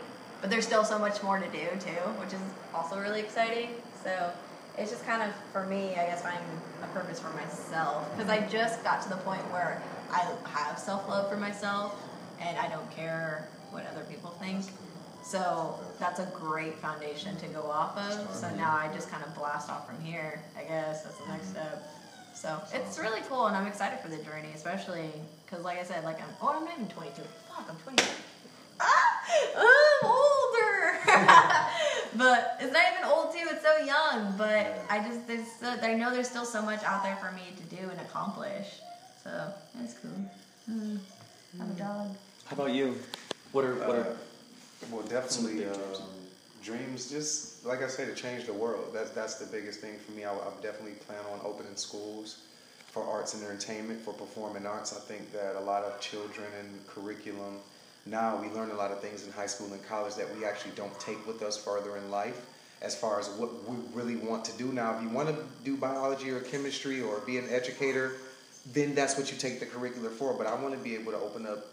But 0.41 0.49
there's 0.51 0.65
still 0.67 0.85
so 0.85 0.99
much 0.99 1.23
more 1.23 1.39
to 1.39 1.47
do 1.49 1.67
too, 1.81 2.03
which 2.21 2.33
is 2.33 2.41
also 2.73 2.99
really 3.01 3.21
exciting. 3.21 3.71
So 4.05 4.31
it's 4.79 4.91
just 4.91 5.05
kind 5.05 5.23
of, 5.23 5.35
for 5.53 5.67
me, 5.67 5.93
I 5.93 6.07
guess 6.07 6.23
finding 6.23 6.45
a 6.83 6.87
purpose 6.89 7.19
for 7.21 7.31
myself. 7.31 8.09
Because 8.17 8.31
I 8.31 8.47
just 8.47 8.83
got 8.85 9.03
to 9.03 9.09
the 9.09 9.17
point 9.17 9.43
where 9.53 9.83
I 10.13 10.21
have 10.49 10.79
self 10.79 11.09
love 11.09 11.29
for 11.29 11.37
myself 11.37 12.01
and 12.41 12.57
I 12.57 12.69
don't 12.69 12.91
care 12.91 13.49
what 13.71 13.85
other 13.87 14.05
people 14.05 14.31
think. 14.41 14.65
So 15.23 15.79
that's 15.99 16.21
a 16.21 16.31
great 16.33 16.77
foundation 16.77 17.37
to 17.39 17.47
go 17.49 17.63
off 17.63 17.99
of. 17.99 18.35
So 18.35 18.49
now 18.55 18.75
I 18.75 18.89
just 18.95 19.11
kind 19.11 19.23
of 19.25 19.35
blast 19.35 19.69
off 19.69 19.87
from 19.87 20.01
here. 20.03 20.41
I 20.57 20.63
guess 20.63 21.03
that's 21.03 21.19
the 21.19 21.29
next 21.29 21.49
step. 21.51 21.87
So 22.35 22.63
it's 22.73 23.01
really 23.01 23.21
cool, 23.29 23.47
and 23.47 23.57
I'm 23.57 23.67
excited 23.67 23.99
for 23.99 24.09
the 24.09 24.17
journey, 24.19 24.49
especially 24.55 25.11
because, 25.45 25.65
like 25.65 25.81
I 25.81 25.83
said, 25.83 26.05
like 26.05 26.23
I'm 26.23 26.29
oh 26.41 26.55
I'm 26.57 26.65
not 26.65 26.75
even 26.75 26.87
22. 26.87 27.23
Fuck, 27.49 27.67
I'm 27.69 27.77
22. 27.79 28.05
Ah, 28.81 29.21
I'm 29.57 30.09
older. 30.09 31.65
but 32.17 32.57
it's 32.61 32.73
not 32.73 32.83
even 32.93 33.05
old 33.05 33.33
too. 33.33 33.47
It's 33.51 33.63
so 33.63 33.77
young. 33.79 34.37
But 34.37 34.85
I 34.91 35.01
just 35.07 35.27
there's 35.27 35.51
so, 35.53 35.75
I 35.83 35.95
know 35.95 36.11
there's 36.11 36.29
still 36.29 36.45
so 36.45 36.63
much 36.63 36.83
out 36.85 37.03
there 37.03 37.17
for 37.17 37.33
me 37.33 37.43
to 37.57 37.77
do 37.77 37.83
and 37.89 38.01
accomplish. 38.01 38.81
So 39.23 39.53
that's 39.75 39.95
cool. 39.95 40.11
Mm, 40.71 40.99
I'm 41.61 41.71
a 41.71 41.75
dog. 41.75 42.17
How 42.47 42.57
about 42.57 42.73
you? 42.73 42.97
What 43.53 43.65
are 43.65 43.75
what 43.75 43.97
are? 43.97 44.17
Well, 44.91 45.03
definitely 45.03 45.65
big 45.65 45.69
um, 45.69 45.75
dreams. 45.75 46.01
dreams. 46.63 47.11
Just 47.11 47.67
like 47.67 47.83
I 47.83 47.89
say, 47.89 48.05
to 48.07 48.15
change 48.15 48.47
the 48.47 48.53
world. 48.53 48.91
That's 48.93 49.11
that's 49.11 49.35
the 49.37 49.47
biggest 49.47 49.81
thing 49.81 49.99
for 49.99 50.13
me. 50.13 50.25
I, 50.25 50.33
I 50.33 50.51
definitely 50.63 50.99
plan 51.07 51.21
on 51.33 51.41
opening 51.45 51.77
schools 51.77 52.39
for 52.89 53.05
arts 53.05 53.35
and 53.35 53.45
entertainment, 53.45 54.01
for 54.01 54.15
performing 54.15 54.67
arts. 54.67 54.97
I 54.97 55.01
think 55.01 55.33
that 55.33 55.57
a 55.57 55.61
lot 55.61 55.83
of 55.85 56.01
children 56.01 56.47
and 56.59 56.87
curriculum 56.87 57.59
now 58.11 58.37
we 58.41 58.49
learn 58.49 58.71
a 58.71 58.75
lot 58.75 58.91
of 58.91 59.01
things 59.01 59.27
in 59.27 59.33
high 59.33 59.47
school 59.47 59.73
and 59.73 59.87
college 59.87 60.15
that 60.15 60.35
we 60.37 60.45
actually 60.45 60.73
don't 60.75 60.99
take 60.99 61.25
with 61.27 61.43
us 61.43 61.63
further 61.63 61.97
in 61.97 62.11
life. 62.11 62.47
As 62.81 62.95
far 62.95 63.19
as 63.19 63.29
what 63.31 63.69
we 63.69 63.77
really 63.93 64.17
want 64.17 64.45
to 64.47 64.57
do 64.57 64.73
now, 64.73 64.97
if 64.97 65.03
you 65.03 65.09
want 65.09 65.29
to 65.29 65.37
do 65.65 65.77
biology 65.77 66.31
or 66.31 66.41
chemistry 66.41 67.01
or 67.01 67.19
be 67.21 67.39
an 67.39 67.49
educator, 67.51 68.13
then 68.73 68.95
that's 68.95 69.19
what 69.19 69.33
you 69.33 69.39
take 69.39 69.59
the 69.59 69.67
curricular 69.67 70.11
for. 70.11 70.33
But 70.35 70.47
I 70.47 70.55
want 70.55 70.75
to 70.75 70.81
be 70.81 70.95
able 70.95 71.13
to 71.13 71.19
open 71.19 71.47
up 71.47 71.67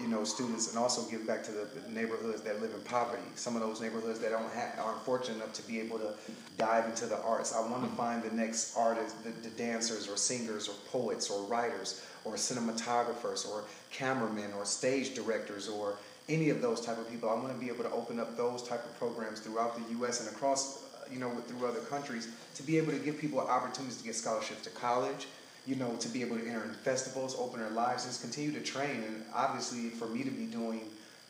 you 0.00 0.08
know, 0.08 0.24
students 0.24 0.70
and 0.70 0.78
also 0.78 1.08
give 1.10 1.26
back 1.26 1.42
to 1.44 1.52
the 1.52 1.66
neighborhoods 1.90 2.42
that 2.42 2.60
live 2.60 2.72
in 2.72 2.80
poverty. 2.82 3.22
Some 3.34 3.56
of 3.56 3.62
those 3.62 3.80
neighborhoods 3.80 4.20
that 4.20 4.30
don't 4.30 4.50
have, 4.52 4.78
aren't 4.78 5.02
fortunate 5.02 5.36
enough 5.36 5.52
to 5.54 5.62
be 5.62 5.80
able 5.80 5.98
to 5.98 6.14
dive 6.58 6.86
into 6.86 7.06
the 7.06 7.20
arts. 7.22 7.54
I 7.54 7.60
want 7.68 7.88
to 7.88 7.96
find 7.96 8.22
the 8.22 8.34
next 8.34 8.76
artists, 8.76 9.14
the, 9.22 9.30
the 9.46 9.54
dancers 9.56 10.08
or 10.08 10.16
singers 10.16 10.68
or 10.68 10.74
poets 10.90 11.30
or 11.30 11.42
writers 11.44 12.04
or 12.24 12.34
cinematographers 12.34 13.48
or 13.48 13.64
cameramen 13.90 14.52
or 14.56 14.64
stage 14.64 15.14
directors 15.14 15.68
or 15.68 15.96
any 16.28 16.50
of 16.50 16.62
those 16.62 16.80
type 16.80 16.98
of 16.98 17.10
people. 17.10 17.28
I 17.28 17.34
want 17.34 17.52
to 17.52 17.58
be 17.58 17.68
able 17.68 17.84
to 17.84 17.90
open 17.90 18.20
up 18.20 18.36
those 18.36 18.62
type 18.62 18.84
of 18.84 18.98
programs 18.98 19.40
throughout 19.40 19.76
the 19.76 19.92
U.S. 19.96 20.20
and 20.20 20.34
across, 20.34 20.84
you 21.10 21.18
know, 21.18 21.30
through 21.46 21.66
other 21.66 21.80
countries 21.80 22.28
to 22.54 22.62
be 22.62 22.78
able 22.78 22.92
to 22.92 22.98
give 22.98 23.18
people 23.18 23.40
opportunities 23.40 23.98
to 23.98 24.04
get 24.04 24.14
scholarships 24.14 24.62
to 24.62 24.70
college, 24.70 25.26
you 25.66 25.76
know, 25.76 25.94
to 25.96 26.08
be 26.08 26.22
able 26.22 26.38
to 26.38 26.46
enter 26.46 26.64
in 26.64 26.72
festivals, 26.72 27.36
open 27.38 27.60
their 27.60 27.70
lives, 27.70 28.04
and 28.04 28.12
just 28.12 28.22
continue 28.22 28.52
to 28.52 28.60
train. 28.60 29.02
And 29.06 29.24
obviously, 29.34 29.90
for 29.90 30.06
me 30.06 30.22
to 30.22 30.30
be 30.30 30.46
doing, 30.46 30.80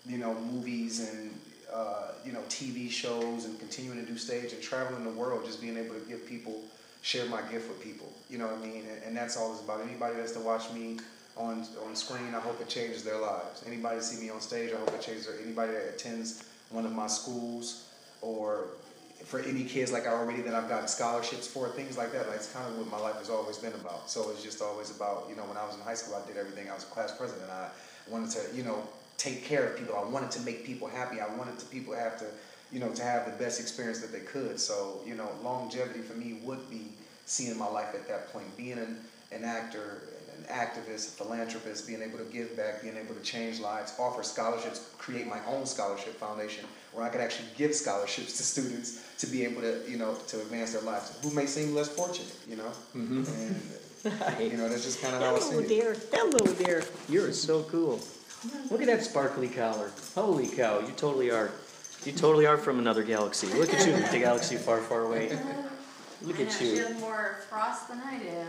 you 0.07 0.19
know, 0.19 0.35
movies 0.35 1.09
and 1.09 1.33
uh, 1.73 2.13
you 2.25 2.33
know, 2.33 2.41
TV 2.49 2.91
shows 2.91 3.47
and 3.47 3.59
continuing 3.59 3.99
to 3.99 4.11
do 4.11 4.19
stage 4.19 4.53
and 4.53 4.61
traveling 4.63 5.05
the 5.05 5.11
world, 5.11 5.45
just 5.45 5.61
being 5.61 5.79
able 5.79 5.95
to 5.95 6.01
give 6.03 6.27
people, 6.27 6.61
share 7.03 7.27
my 7.27 7.43
gift 7.43 7.69
with 7.69 7.83
people. 7.83 8.11
You 8.31 8.39
know 8.39 8.47
what 8.47 8.57
I 8.57 8.67
mean? 8.67 8.85
And, 8.91 9.03
and 9.05 9.17
that's 9.17 9.37
all 9.37 9.53
it's 9.53 9.63
about. 9.63 9.83
Anybody 9.83 10.17
that's 10.17 10.33
to 10.33 10.41
watch 10.41 10.73
me 10.73 10.99
on 11.37 11.67
on 11.85 11.95
screen, 11.95 12.35
I 12.35 12.41
hope 12.41 12.61
it 12.61 12.69
changes 12.69 13.03
their 13.03 13.19
lives. 13.19 13.63
Anybody 13.67 14.01
see 14.01 14.23
me 14.23 14.31
on 14.31 14.41
stage, 14.41 14.73
I 14.73 14.79
hope 14.79 14.89
it 14.95 15.03
changes. 15.03 15.27
Their, 15.27 15.39
anybody 15.41 15.73
that 15.73 15.89
attends 15.95 16.45
one 16.71 16.87
of 16.87 16.93
my 16.93 17.07
schools 17.07 17.89
or 18.23 18.65
for 19.25 19.41
any 19.41 19.65
kids 19.65 19.93
like 19.93 20.07
I 20.07 20.11
already 20.11 20.43
that 20.43 20.55
I've 20.55 20.69
gotten 20.69 20.89
scholarships 20.89 21.47
for, 21.47 21.69
things 21.69 21.97
like 21.97 22.13
that. 22.13 22.27
Like 22.29 22.37
it's 22.37 22.53
kind 22.53 22.69
of 22.69 22.77
what 22.79 22.91
my 22.91 22.99
life 22.99 23.17
has 23.17 23.31
always 23.31 23.59
been 23.59 23.73
about. 23.75 24.11
So 24.11 24.31
it's 24.31 24.43
just 24.43 24.61
always 24.61 24.95
about, 24.95 25.27
you 25.29 25.37
know, 25.37 25.45
when 25.45 25.57
I 25.57 25.65
was 25.65 25.77
in 25.77 25.81
high 25.83 25.95
school, 25.95 26.21
I 26.23 26.27
did 26.27 26.37
everything. 26.37 26.69
I 26.71 26.75
was 26.75 26.83
a 26.83 26.87
class 26.87 27.17
president. 27.17 27.49
I 27.51 27.69
wanted 28.09 28.31
to, 28.31 28.57
you 28.57 28.65
know, 28.65 28.83
take 29.19 29.45
care 29.45 29.65
of 29.67 29.79
people. 29.79 29.97
I 29.97 30.05
wanted 30.09 30.31
to 30.33 30.41
make 30.41 30.65
people 30.65 30.89
happy. 30.89 31.21
I 31.21 31.33
wanted 31.37 31.59
to 31.59 31.67
people 31.67 31.95
have 31.95 32.19
to, 32.19 32.27
you 32.73 32.81
know, 32.81 32.91
to 32.93 33.03
have 33.03 33.27
the 33.27 33.45
best 33.45 33.61
experience 33.61 34.01
that 34.01 34.13
they 34.13 34.21
could. 34.21 34.59
So, 34.59 35.01
you 35.07 35.15
know, 35.15 35.29
longevity 35.45 36.01
for 36.01 36.15
me 36.15 36.41
would 36.43 36.69
be 36.71 36.89
seeing 37.27 37.57
my 37.59 37.69
life 37.69 37.95
at 37.95 38.09
that 38.09 38.33
point, 38.33 38.57
being 38.57 38.79
an, 38.79 38.97
an 39.31 39.45
actor, 39.45 40.03
an 40.39 40.45
activist, 40.45 41.09
a 41.09 41.25
philanthropist, 41.25 41.87
being 41.87 42.03
able 42.03 42.19
to 42.19 42.25
give 42.25 42.57
back, 42.57 42.83
being 42.83 42.97
able 42.97 43.15
to 43.15 43.21
change 43.21 43.61
lives, 43.61 43.95
offer 43.99 44.23
scholarships, 44.23 44.91
create 44.99 45.27
my 45.27 45.39
own 45.47 45.67
scholarship 45.67 46.15
foundation 46.15 46.65
where 46.93 47.05
I 47.05 47.11
could 47.11 47.21
actually 47.21 47.49
give 47.57 47.75
scholarships 47.75 48.37
to 48.39 48.43
students 48.43 49.03
to 49.19 49.27
be 49.27 49.45
able 49.45 49.61
to, 49.61 49.83
you 49.89 49.99
know, 49.99 50.15
to 50.29 50.41
advance 50.41 50.73
their 50.73 50.83
lives, 50.83 51.19
who 51.23 51.31
may 51.31 51.47
seem 51.47 51.75
less 51.75 51.89
fortunate, 51.89 52.35
you 52.49 52.57
know? 52.57 52.73
And, 52.95 53.27
you 54.41 54.57
know, 54.57 54.69
that's 54.69 54.85
just 54.85 55.01
kind 55.01 55.15
of 55.15 55.23
how 55.23 55.37
I 55.37 55.39
see 55.39 55.51
Hello 55.51 55.61
it. 55.61 55.69
there, 55.69 55.97
hello 56.13 56.53
there. 56.55 56.83
You're 57.09 57.33
so 57.33 57.63
cool. 57.65 58.01
Look 58.71 58.81
at 58.81 58.89
that 58.89 59.05
sparkly 59.05 59.49
collar. 59.49 59.93
Holy 60.17 60.49
cow, 60.49 60.81
you 60.81 60.93
totally 60.97 61.31
are. 61.31 61.53
You 62.05 62.13
totally 62.13 62.47
are 62.47 62.57
from 62.57 62.79
another 62.79 63.03
galaxy. 63.03 63.47
Look 63.47 63.73
at 63.73 63.87
you, 63.87 63.93
the 63.93 64.19
galaxy 64.19 64.57
far, 64.57 64.81
far 64.81 65.03
away. 65.03 65.39
Look 66.23 66.41
at 66.41 66.51
She 66.53 66.77
you. 66.77 66.85
has 66.85 67.01
more 67.01 67.39
frost 67.49 67.89
than 67.89 68.01
I 68.01 68.19
do. 68.19 68.45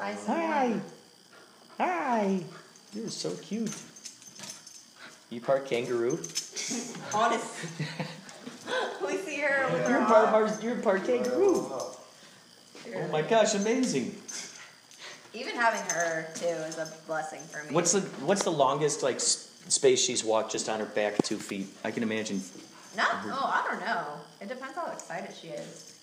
I 0.00 0.14
see 0.14 0.26
Hi. 0.26 0.80
Hi. 1.78 2.40
You're 2.94 3.08
so 3.08 3.34
cute. 3.36 3.74
You 5.30 5.40
part 5.40 5.66
kangaroo? 5.66 6.18
Honest. 7.14 7.46
we 9.06 9.16
see 9.18 9.40
her 9.40 9.72
with 9.72 9.86
her 9.86 9.98
You're 9.98 10.06
part, 10.06 10.62
you're 10.62 10.76
part 10.76 11.04
kangaroo. 11.04 11.66
Oh 11.70 13.08
my 13.12 13.22
gosh, 13.22 13.54
amazing. 13.54 14.14
Even 15.34 15.54
having 15.54 15.82
her 15.94 16.28
too 16.34 16.46
is 16.46 16.78
a 16.78 16.90
blessing 17.06 17.40
for 17.40 17.62
me. 17.64 17.74
What's 17.74 17.92
the 17.92 18.00
what's 18.24 18.44
the 18.44 18.50
longest 18.50 19.02
like 19.02 19.20
space 19.20 20.00
she's 20.02 20.24
walked 20.24 20.52
just 20.52 20.68
on 20.68 20.80
her 20.80 20.86
back 20.86 21.18
two 21.22 21.36
feet? 21.36 21.68
I 21.84 21.90
can 21.90 22.02
imagine. 22.02 22.40
No, 22.98 23.04
oh, 23.26 23.52
I 23.54 23.64
don't 23.70 23.80
know. 23.80 24.04
It 24.40 24.48
depends 24.48 24.74
how 24.74 24.90
excited 24.90 25.30
she 25.40 25.48
is. 25.48 25.94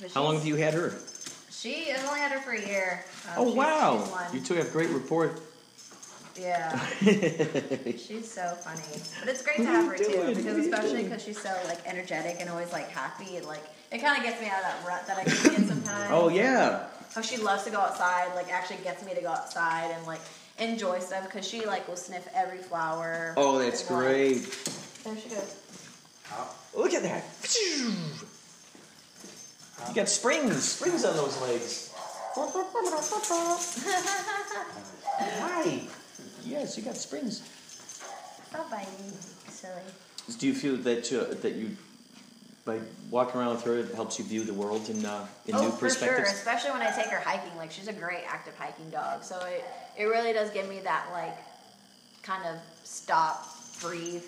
But 0.00 0.10
How 0.12 0.24
long 0.24 0.34
she's- 0.34 0.42
have 0.42 0.48
you 0.48 0.56
had 0.56 0.74
her? 0.74 0.92
She, 1.52 1.92
I've 1.92 2.04
only 2.08 2.18
had 2.20 2.32
her 2.32 2.40
for 2.40 2.50
a 2.52 2.66
year. 2.66 3.04
Um, 3.28 3.34
Oh 3.36 3.44
she's- 3.44 3.56
wow! 3.56 3.96
one. 3.98 4.34
You 4.34 4.40
two 4.40 4.54
have 4.54 4.72
great 4.72 4.90
rapport. 4.90 5.30
Yeah. 6.36 6.78
she's 7.04 8.28
so 8.32 8.54
funny. 8.64 8.82
But 9.20 9.28
it's 9.28 9.42
great 9.42 9.58
to 9.58 9.64
have 9.66 9.86
her 9.86 9.96
too, 9.96 10.32
because 10.34 10.56
especially 10.56 11.02
because 11.04 11.22
she's 11.22 11.40
so 11.40 11.54
like 11.66 11.78
energetic 11.86 12.36
and 12.40 12.48
always 12.48 12.72
like 12.72 12.88
happy 12.88 13.36
and 13.36 13.46
like 13.46 13.62
it 13.92 13.98
kind 13.98 14.16
of 14.16 14.22
gets 14.24 14.40
me 14.40 14.46
out 14.48 14.58
of 14.58 14.62
that 14.62 14.84
rut 14.86 15.06
that 15.06 15.18
I 15.18 15.24
can 15.24 15.50
be 15.50 15.56
in 15.62 15.68
sometimes. 15.68 16.08
Oh 16.10 16.28
yeah. 16.28 16.86
How 17.14 17.20
she 17.20 17.36
loves 17.36 17.64
to 17.64 17.70
go 17.70 17.78
outside, 17.78 18.34
like 18.36 18.50
actually 18.50 18.78
gets 18.82 19.04
me 19.04 19.12
to 19.14 19.20
go 19.20 19.28
outside 19.28 19.90
and 19.94 20.06
like 20.06 20.20
enjoy 20.58 20.98
stuff 21.00 21.24
because 21.24 21.46
she 21.46 21.66
like 21.66 21.86
will 21.86 21.96
sniff 21.96 22.26
every 22.34 22.58
flower. 22.58 23.34
Oh, 23.36 23.58
that's 23.58 23.86
and, 23.88 23.98
like- 23.98 24.06
great. 24.06 24.68
There 25.04 25.16
she 25.16 25.28
goes. 25.30 25.56
Look 26.74 26.94
at 26.94 27.02
that. 27.02 27.24
You 29.88 29.94
got 29.94 30.08
springs, 30.08 30.62
springs 30.62 31.04
on 31.04 31.16
those 31.16 31.40
legs. 31.40 31.92
Hi. 35.16 35.80
Yes, 36.44 36.76
you 36.76 36.84
got 36.84 36.96
springs. 36.96 37.42
Stop 38.48 38.70
biting, 38.70 38.88
silly. 39.48 39.82
Do 40.38 40.46
you 40.46 40.54
feel 40.54 40.76
that 40.76 41.10
you, 41.10 41.24
that 41.24 41.54
you, 41.54 41.76
by 42.64 42.78
walking 43.10 43.40
around 43.40 43.56
with 43.56 43.64
her, 43.64 43.78
it 43.78 43.94
helps 43.94 44.18
you 44.18 44.24
view 44.24 44.44
the 44.44 44.54
world 44.54 44.88
in 44.88 45.04
uh, 45.04 45.26
in 45.46 45.56
oh, 45.56 45.62
new 45.62 45.70
for 45.70 45.90
sure. 45.90 46.22
Especially 46.22 46.70
when 46.70 46.82
I 46.82 46.90
take 46.90 47.06
her 47.06 47.20
hiking. 47.20 47.56
Like 47.56 47.72
she's 47.72 47.88
a 47.88 47.92
great 47.92 48.24
active 48.28 48.56
hiking 48.56 48.90
dog. 48.90 49.24
So 49.24 49.40
it, 49.46 49.64
it 49.98 50.04
really 50.04 50.32
does 50.32 50.50
give 50.50 50.68
me 50.68 50.80
that 50.80 51.06
like 51.12 51.36
kind 52.22 52.44
of 52.46 52.60
stop, 52.84 53.46
breathe, 53.80 54.22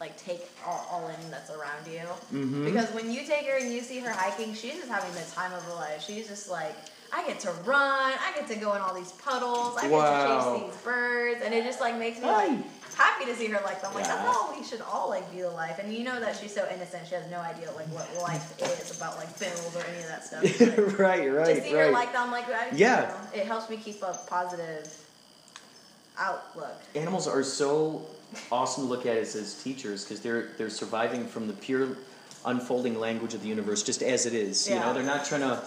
like 0.00 0.16
take 0.16 0.40
all, 0.66 0.86
all 0.90 1.08
in 1.08 1.30
that's 1.30 1.50
around 1.50 1.86
you. 1.86 2.00
Mm-hmm. 2.32 2.64
Because 2.64 2.90
when 2.92 3.10
you 3.10 3.24
take 3.26 3.46
her 3.46 3.58
and 3.58 3.72
you 3.72 3.80
see 3.80 4.00
her 4.00 4.10
hiking, 4.10 4.54
she's 4.54 4.74
just 4.74 4.88
having 4.88 5.12
the 5.14 5.24
time 5.34 5.52
of 5.52 5.62
her 5.64 5.74
life. 5.74 6.02
She's 6.04 6.28
just 6.28 6.50
like, 6.50 6.74
I 7.12 7.24
get 7.26 7.38
to 7.40 7.52
run, 7.64 8.12
I 8.12 8.32
get 8.34 8.48
to 8.48 8.56
go 8.56 8.74
in 8.74 8.80
all 8.80 8.92
these 8.94 9.12
puddles, 9.12 9.76
I 9.80 9.88
Wow. 9.88 10.00
get 10.00 10.26
to 10.26 10.66
chase 10.66 10.72
these 10.74 10.82
birds, 10.82 11.40
and 11.44 11.54
it 11.54 11.62
just 11.64 11.80
like 11.80 11.96
makes 11.96 12.18
me 12.18 12.26
like 12.26 12.58
happy 12.96 13.24
to 13.26 13.36
see 13.36 13.46
her 13.46 13.60
like 13.64 13.80
that. 13.82 13.88
I'm 13.90 13.94
like, 13.94 14.04
Yeah. 14.04 14.16
that's 14.16 14.36
all 14.36 14.52
we 14.56 14.64
should 14.64 14.80
all 14.80 15.08
like 15.10 15.30
be 15.32 15.42
the 15.42 15.50
life. 15.50 15.78
And 15.80 15.92
you 15.94 16.02
know 16.02 16.18
that 16.18 16.36
she's 16.36 16.52
so 16.52 16.66
innocent, 16.74 17.06
she 17.06 17.14
has 17.14 17.30
no 17.30 17.38
idea 17.38 17.70
like 17.76 17.86
what 17.88 18.08
life 18.20 18.60
is 18.60 18.96
about 18.96 19.16
like 19.16 19.38
bills 19.38 19.76
or 19.76 19.84
any 19.88 19.98
of 20.02 20.08
that 20.08 20.24
stuff. 20.24 20.42
Like, 20.60 20.98
right, 20.98 20.98
right. 20.98 21.46
to 21.46 21.52
right, 21.52 21.62
see 21.62 21.70
her 21.70 21.84
right. 21.84 21.92
like 21.92 22.12
that, 22.12 22.22
I'm 22.26 22.32
like, 22.32 22.48
I, 22.48 22.70
Yeah. 22.74 23.02
you 23.02 23.08
know, 23.08 23.42
it 23.42 23.46
helps 23.46 23.70
me 23.70 23.76
keep 23.76 24.02
a 24.02 24.18
positive 24.26 24.92
outlook. 26.18 26.80
Animals 26.96 27.26
are 27.28 27.42
so 27.44 28.06
awesome 28.50 28.84
to 28.84 28.88
look 28.88 29.06
at 29.06 29.16
as, 29.16 29.34
as 29.36 29.62
teachers 29.62 30.04
because 30.04 30.20
they're 30.20 30.48
they're 30.58 30.70
surviving 30.70 31.26
from 31.26 31.46
the 31.46 31.54
pure 31.54 31.96
unfolding 32.46 32.98
language 32.98 33.34
of 33.34 33.42
the 33.42 33.48
universe 33.48 33.82
just 33.82 34.02
as 34.02 34.26
it 34.26 34.34
is. 34.34 34.68
Yeah. 34.68 34.74
You 34.74 34.80
know, 34.80 34.94
they're 34.94 35.02
not 35.02 35.24
trying 35.24 35.40
to 35.42 35.62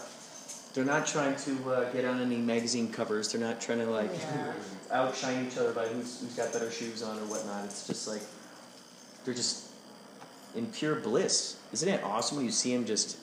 they're 0.74 0.86
not 0.86 1.08
trying 1.08 1.36
to 1.38 1.72
uh, 1.72 1.92
get 1.92 2.06
on 2.06 2.22
any 2.22 2.38
magazine 2.38 2.92
covers. 2.92 3.32
They're 3.32 3.42
not 3.42 3.60
trying 3.60 3.80
to 3.80 3.86
like 3.90 4.12
Yeah. 4.14 4.54
outshine 4.92 5.46
each 5.48 5.58
other 5.58 5.74
by 5.74 5.86
who's, 5.88 6.22
who's 6.22 6.34
got 6.36 6.54
better 6.54 6.72
shoes 6.72 7.04
on 7.04 7.18
or 7.18 7.26
whatnot. 7.26 7.66
It's 7.66 7.88
just 7.88 8.08
like 8.08 8.22
they're 9.26 9.34
just 9.34 9.66
in 10.56 10.68
pure 10.68 10.96
bliss. 10.96 11.58
Isn't 11.74 11.90
it 11.90 12.04
awesome 12.04 12.38
when 12.38 12.46
you 12.46 12.52
see 12.52 12.74
them 12.74 12.86
just 12.86 13.18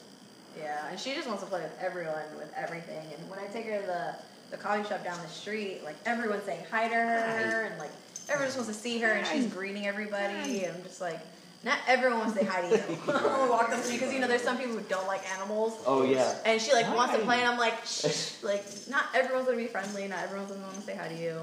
Yeah, 0.59 0.89
and 0.91 0.99
she 0.99 1.15
just 1.15 1.27
wants 1.27 1.43
to 1.43 1.49
play 1.49 1.63
with 1.63 1.77
everyone, 1.81 2.23
with 2.37 2.53
everything. 2.57 3.07
And 3.19 3.31
when 3.31 3.39
I 3.39 3.47
take 3.47 3.67
her 3.67 3.81
to 3.81 3.87
the, 3.87 4.15
the 4.51 4.57
coffee 4.57 4.87
shop 4.89 5.03
down 5.05 5.19
the 5.23 5.29
street, 5.29 5.83
like 5.85 5.97
everyone's 6.07 6.45
saying 6.45 6.65
hi 6.71 6.89
to 6.89 6.95
her, 6.95 7.69
and 7.71 7.79
like 7.79 7.91
everyone 8.29 8.47
just 8.47 8.57
wants 8.57 8.73
to 8.73 8.79
see 8.79 8.99
her, 9.01 9.13
and 9.13 9.27
she's 9.27 9.47
greeting 9.47 9.87
everybody. 9.87 10.65
And 10.65 10.77
I'm 10.77 10.83
just 10.83 11.01
like, 11.01 11.21
not 11.65 11.79
everyone 11.87 12.19
wants 12.19 12.35
to 12.35 12.41
say 12.41 12.47
hi 12.47 12.63
to 12.63 12.69
you. 12.69 12.77
when 13.05 13.43
we 13.43 13.49
walk 13.51 13.71
down 13.71 13.79
the 13.79 13.85
street, 13.85 14.01
because 14.01 14.13
you 14.13 14.21
know 14.21 14.29
there's 14.29 14.43
some 14.43 14.59
people 14.59 14.75
who 14.75 14.81
don't 14.83 15.07
like 15.07 15.29
animals. 15.33 15.75
oh 15.87 16.05
yeah. 16.05 16.35
And 16.45 16.61
she 16.61 16.73
like 16.73 16.95
wants 16.95 17.15
to 17.15 17.21
play, 17.21 17.41
and 17.41 17.49
I'm 17.49 17.59
like, 17.59 17.85
Shh. 17.87 18.35
like 18.43 18.65
not 18.89 19.05
everyone's 19.15 19.47
gonna 19.47 19.59
be 19.59 19.67
friendly, 19.67 20.07
not 20.09 20.25
everyone's 20.25 20.51
gonna 20.51 20.63
want 20.63 20.77
to 20.77 20.83
say 20.83 20.97
hi 20.97 21.09
to 21.09 21.15
you. 21.15 21.41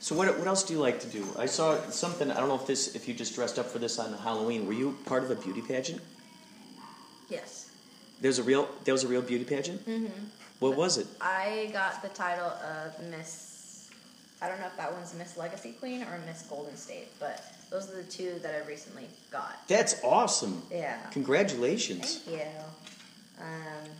So 0.00 0.14
what 0.14 0.38
what 0.38 0.46
else 0.46 0.62
do 0.64 0.72
you 0.74 0.80
like 0.80 1.00
to 1.00 1.08
do? 1.08 1.26
I 1.38 1.46
saw 1.46 1.78
something. 1.90 2.30
I 2.30 2.40
don't 2.40 2.48
know 2.48 2.54
if 2.54 2.66
this 2.66 2.94
if 2.94 3.06
you 3.08 3.14
just 3.14 3.34
dressed 3.34 3.58
up 3.58 3.66
for 3.66 3.78
this 3.78 3.98
on 3.98 4.12
Halloween. 4.14 4.66
Were 4.66 4.72
you 4.72 4.96
part 5.04 5.24
of 5.24 5.30
a 5.30 5.34
beauty 5.34 5.62
pageant? 5.62 6.00
Yes. 7.28 7.70
There's 8.20 8.38
a 8.38 8.42
real 8.42 8.68
there 8.84 8.94
was 8.94 9.04
a 9.04 9.08
real 9.08 9.22
beauty 9.22 9.44
pageant. 9.44 9.86
Mm-hmm. 9.86 10.24
What 10.58 10.76
was 10.76 10.98
it? 10.98 11.06
I 11.20 11.70
got 11.72 12.02
the 12.02 12.08
title 12.10 12.44
of 12.46 12.98
Miss. 13.10 13.49
I 14.42 14.48
don't 14.48 14.58
know 14.60 14.66
if 14.66 14.76
that 14.76 14.92
one's 14.92 15.14
Miss 15.14 15.36
Legacy 15.36 15.72
Queen 15.72 16.02
or 16.02 16.18
Miss 16.26 16.42
Golden 16.42 16.76
State, 16.76 17.08
but 17.20 17.44
those 17.70 17.90
are 17.90 17.96
the 17.96 18.04
two 18.04 18.38
that 18.42 18.54
I 18.54 18.66
recently 18.66 19.04
got. 19.30 19.66
That's 19.68 20.02
awesome. 20.02 20.62
Yeah. 20.70 20.96
Congratulations. 21.10 22.18
Thank 22.18 22.38
you. 22.38 22.46
Um, 23.38 23.46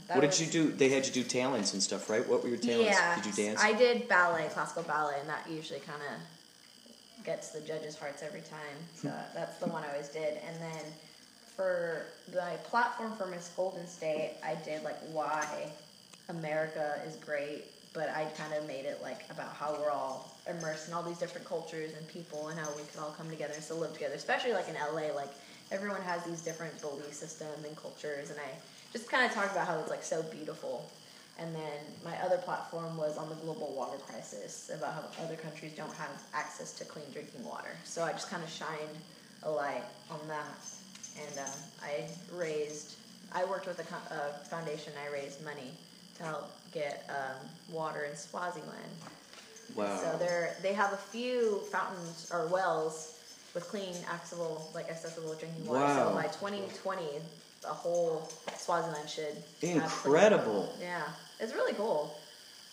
that 0.08 0.16
What 0.16 0.20
did 0.22 0.26
was- 0.28 0.40
you 0.40 0.46
do? 0.46 0.70
They 0.72 0.88
had 0.88 1.06
you 1.06 1.12
do 1.12 1.24
talents 1.24 1.72
and 1.74 1.82
stuff, 1.82 2.08
right? 2.10 2.26
What 2.26 2.42
were 2.42 2.48
your 2.48 2.58
talents? 2.58 2.84
Yeah. 2.90 3.16
Did 3.16 3.26
you 3.26 3.32
dance? 3.44 3.60
I 3.62 3.72
did 3.74 4.08
ballet, 4.08 4.48
classical 4.52 4.82
ballet, 4.82 5.18
and 5.20 5.28
that 5.28 5.46
usually 5.48 5.80
kind 5.80 6.00
of 6.02 7.24
gets 7.24 7.48
the 7.50 7.60
judges' 7.60 7.96
hearts 7.96 8.22
every 8.22 8.40
time. 8.42 8.76
So 8.94 9.08
Hmm. 9.08 9.34
that's 9.34 9.58
the 9.58 9.66
one 9.66 9.84
I 9.84 9.90
always 9.92 10.08
did. 10.08 10.38
And 10.38 10.56
then 10.60 10.84
for 11.56 12.06
my 12.34 12.56
platform 12.64 13.14
for 13.16 13.26
Miss 13.26 13.48
Golden 13.56 13.86
State, 13.86 14.36
I 14.42 14.54
did 14.56 14.82
like 14.84 14.98
why 15.12 15.70
America 16.28 17.00
is 17.06 17.16
great, 17.16 17.64
but 17.92 18.08
I 18.10 18.24
kind 18.36 18.54
of 18.54 18.66
made 18.66 18.84
it 18.84 19.00
like 19.02 19.24
about 19.30 19.54
how 19.54 19.76
we're 19.80 19.90
all 19.90 20.30
immersed 20.48 20.88
in 20.88 20.94
all 20.94 21.02
these 21.02 21.18
different 21.18 21.46
cultures 21.46 21.92
and 21.96 22.06
people 22.08 22.48
and 22.48 22.58
how 22.58 22.68
we 22.76 22.82
can 22.92 23.00
all 23.00 23.10
come 23.10 23.28
together 23.28 23.52
and 23.54 23.62
still 23.62 23.78
live 23.78 23.92
together. 23.92 24.14
Especially 24.14 24.52
like 24.52 24.68
in 24.68 24.74
LA, 24.74 25.12
like 25.14 25.30
everyone 25.72 26.00
has 26.02 26.22
these 26.24 26.40
different 26.40 26.80
belief 26.80 27.12
systems 27.12 27.64
and 27.64 27.76
cultures, 27.76 28.30
and 28.30 28.38
I 28.38 28.50
just 28.92 29.10
kind 29.10 29.24
of 29.24 29.32
talked 29.32 29.52
about 29.52 29.66
how 29.66 29.78
it's 29.78 29.90
like 29.90 30.04
so 30.04 30.22
beautiful. 30.24 30.88
And 31.38 31.54
then 31.54 31.80
my 32.04 32.16
other 32.18 32.36
platform 32.36 32.98
was 32.98 33.16
on 33.16 33.30
the 33.30 33.34
global 33.36 33.72
water 33.74 33.96
crisis, 33.98 34.70
about 34.74 34.92
how 34.92 35.24
other 35.24 35.36
countries 35.36 35.72
don't 35.74 35.94
have 35.94 36.22
access 36.34 36.72
to 36.74 36.84
clean 36.84 37.06
drinking 37.12 37.44
water. 37.44 37.70
So 37.84 38.02
I 38.02 38.12
just 38.12 38.30
kind 38.30 38.42
of 38.42 38.50
shined 38.50 38.98
a 39.44 39.50
light 39.50 39.84
on 40.10 40.20
that. 40.28 40.44
And 41.16 41.38
um, 41.38 41.54
I 41.82 42.04
raised, 42.36 42.96
I 43.32 43.44
worked 43.46 43.66
with 43.66 43.78
a, 43.78 44.14
a 44.14 44.44
foundation, 44.46 44.92
I 45.02 45.12
raised 45.12 45.42
money 45.42 45.72
to 46.18 46.24
help 46.24 46.52
get 46.72 47.08
um, 47.08 47.48
water 47.74 48.04
in 48.04 48.16
Swaziland. 48.16 48.92
wow. 49.74 50.00
So 50.02 50.16
they're 50.18 50.56
they 50.62 50.72
have 50.72 50.92
a 50.92 50.96
few 50.96 51.60
fountains 51.70 52.28
or 52.32 52.46
wells 52.46 53.16
with 53.54 53.68
clean, 53.68 53.94
accessible, 54.12 54.70
like 54.74 54.88
accessible 54.88 55.34
drinking 55.34 55.66
water. 55.66 55.80
Wow. 55.80 56.08
So 56.10 56.14
by 56.14 56.26
2020, 56.28 57.02
the 57.62 57.68
whole 57.68 58.28
Swaziland 58.56 59.08
should 59.08 59.42
Incredible. 59.62 60.74
Yeah, 60.80 61.02
it's 61.38 61.52
really 61.54 61.74
cool. 61.74 62.16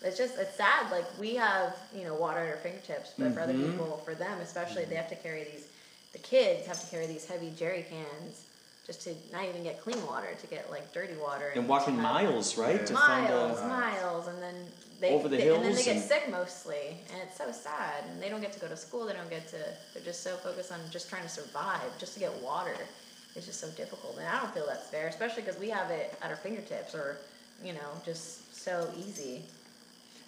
It's 0.02 0.16
just 0.16 0.38
it's 0.38 0.56
sad. 0.56 0.90
Like 0.90 1.06
we 1.18 1.34
have 1.34 1.76
you 1.94 2.04
know 2.04 2.14
water 2.14 2.38
at 2.40 2.48
our 2.48 2.56
fingertips, 2.58 3.14
but 3.18 3.32
for 3.34 3.40
other 3.40 3.52
Mhm. 3.54 3.70
people, 3.70 4.00
for 4.04 4.14
them 4.14 4.40
especially, 4.40 4.84
they 4.84 4.94
have 4.94 5.08
to 5.08 5.16
carry 5.16 5.44
these. 5.44 5.66
The 6.12 6.18
kids 6.18 6.66
have 6.66 6.80
to 6.80 6.86
carry 6.86 7.06
these 7.06 7.26
heavy 7.26 7.50
jerry 7.50 7.82
cans 7.88 8.44
just 8.88 9.02
to 9.02 9.14
not 9.30 9.44
even 9.44 9.62
get 9.62 9.80
clean 9.82 10.04
water, 10.06 10.28
to 10.40 10.46
get 10.48 10.70
like 10.70 10.92
dirty 10.94 11.14
water. 11.20 11.52
and 11.54 11.68
walking 11.68 11.96
miles, 11.96 12.56
right? 12.56 12.84
To 12.86 12.94
find 12.94 13.24
miles, 13.28 13.60
a, 13.60 13.68
miles, 13.68 14.26
and 14.28 14.42
then 14.42 14.54
they 14.98 15.10
Over 15.10 15.28
the 15.28 15.36
they- 15.36 15.54
and 15.54 15.62
then 15.62 15.74
they 15.74 15.84
get 15.84 15.96
and- 15.96 16.04
sick 16.04 16.28
mostly, 16.30 16.96
and 17.12 17.20
it's 17.22 17.36
so 17.36 17.52
sad. 17.52 18.04
And 18.10 18.20
they 18.20 18.30
don't 18.30 18.40
get 18.40 18.52
to 18.54 18.60
go 18.60 18.66
to 18.66 18.76
school. 18.76 19.04
They 19.06 19.12
don't 19.12 19.28
get 19.30 19.46
to. 19.48 19.58
They're 19.92 20.02
just 20.02 20.22
so 20.22 20.36
focused 20.38 20.72
on 20.72 20.80
just 20.90 21.10
trying 21.10 21.22
to 21.22 21.28
survive, 21.28 21.96
just 21.98 22.14
to 22.14 22.20
get 22.20 22.32
water. 22.42 22.76
It's 23.36 23.44
just 23.46 23.60
so 23.60 23.68
difficult, 23.72 24.16
and 24.18 24.26
I 24.26 24.40
don't 24.40 24.52
feel 24.54 24.66
that's 24.66 24.88
fair, 24.88 25.06
especially 25.06 25.42
because 25.42 25.60
we 25.60 25.68
have 25.68 25.90
it 25.90 26.16
at 26.22 26.30
our 26.30 26.36
fingertips, 26.36 26.94
or 26.94 27.18
you 27.62 27.74
know, 27.74 27.90
just 28.06 28.56
so 28.56 28.90
easy. 28.96 29.42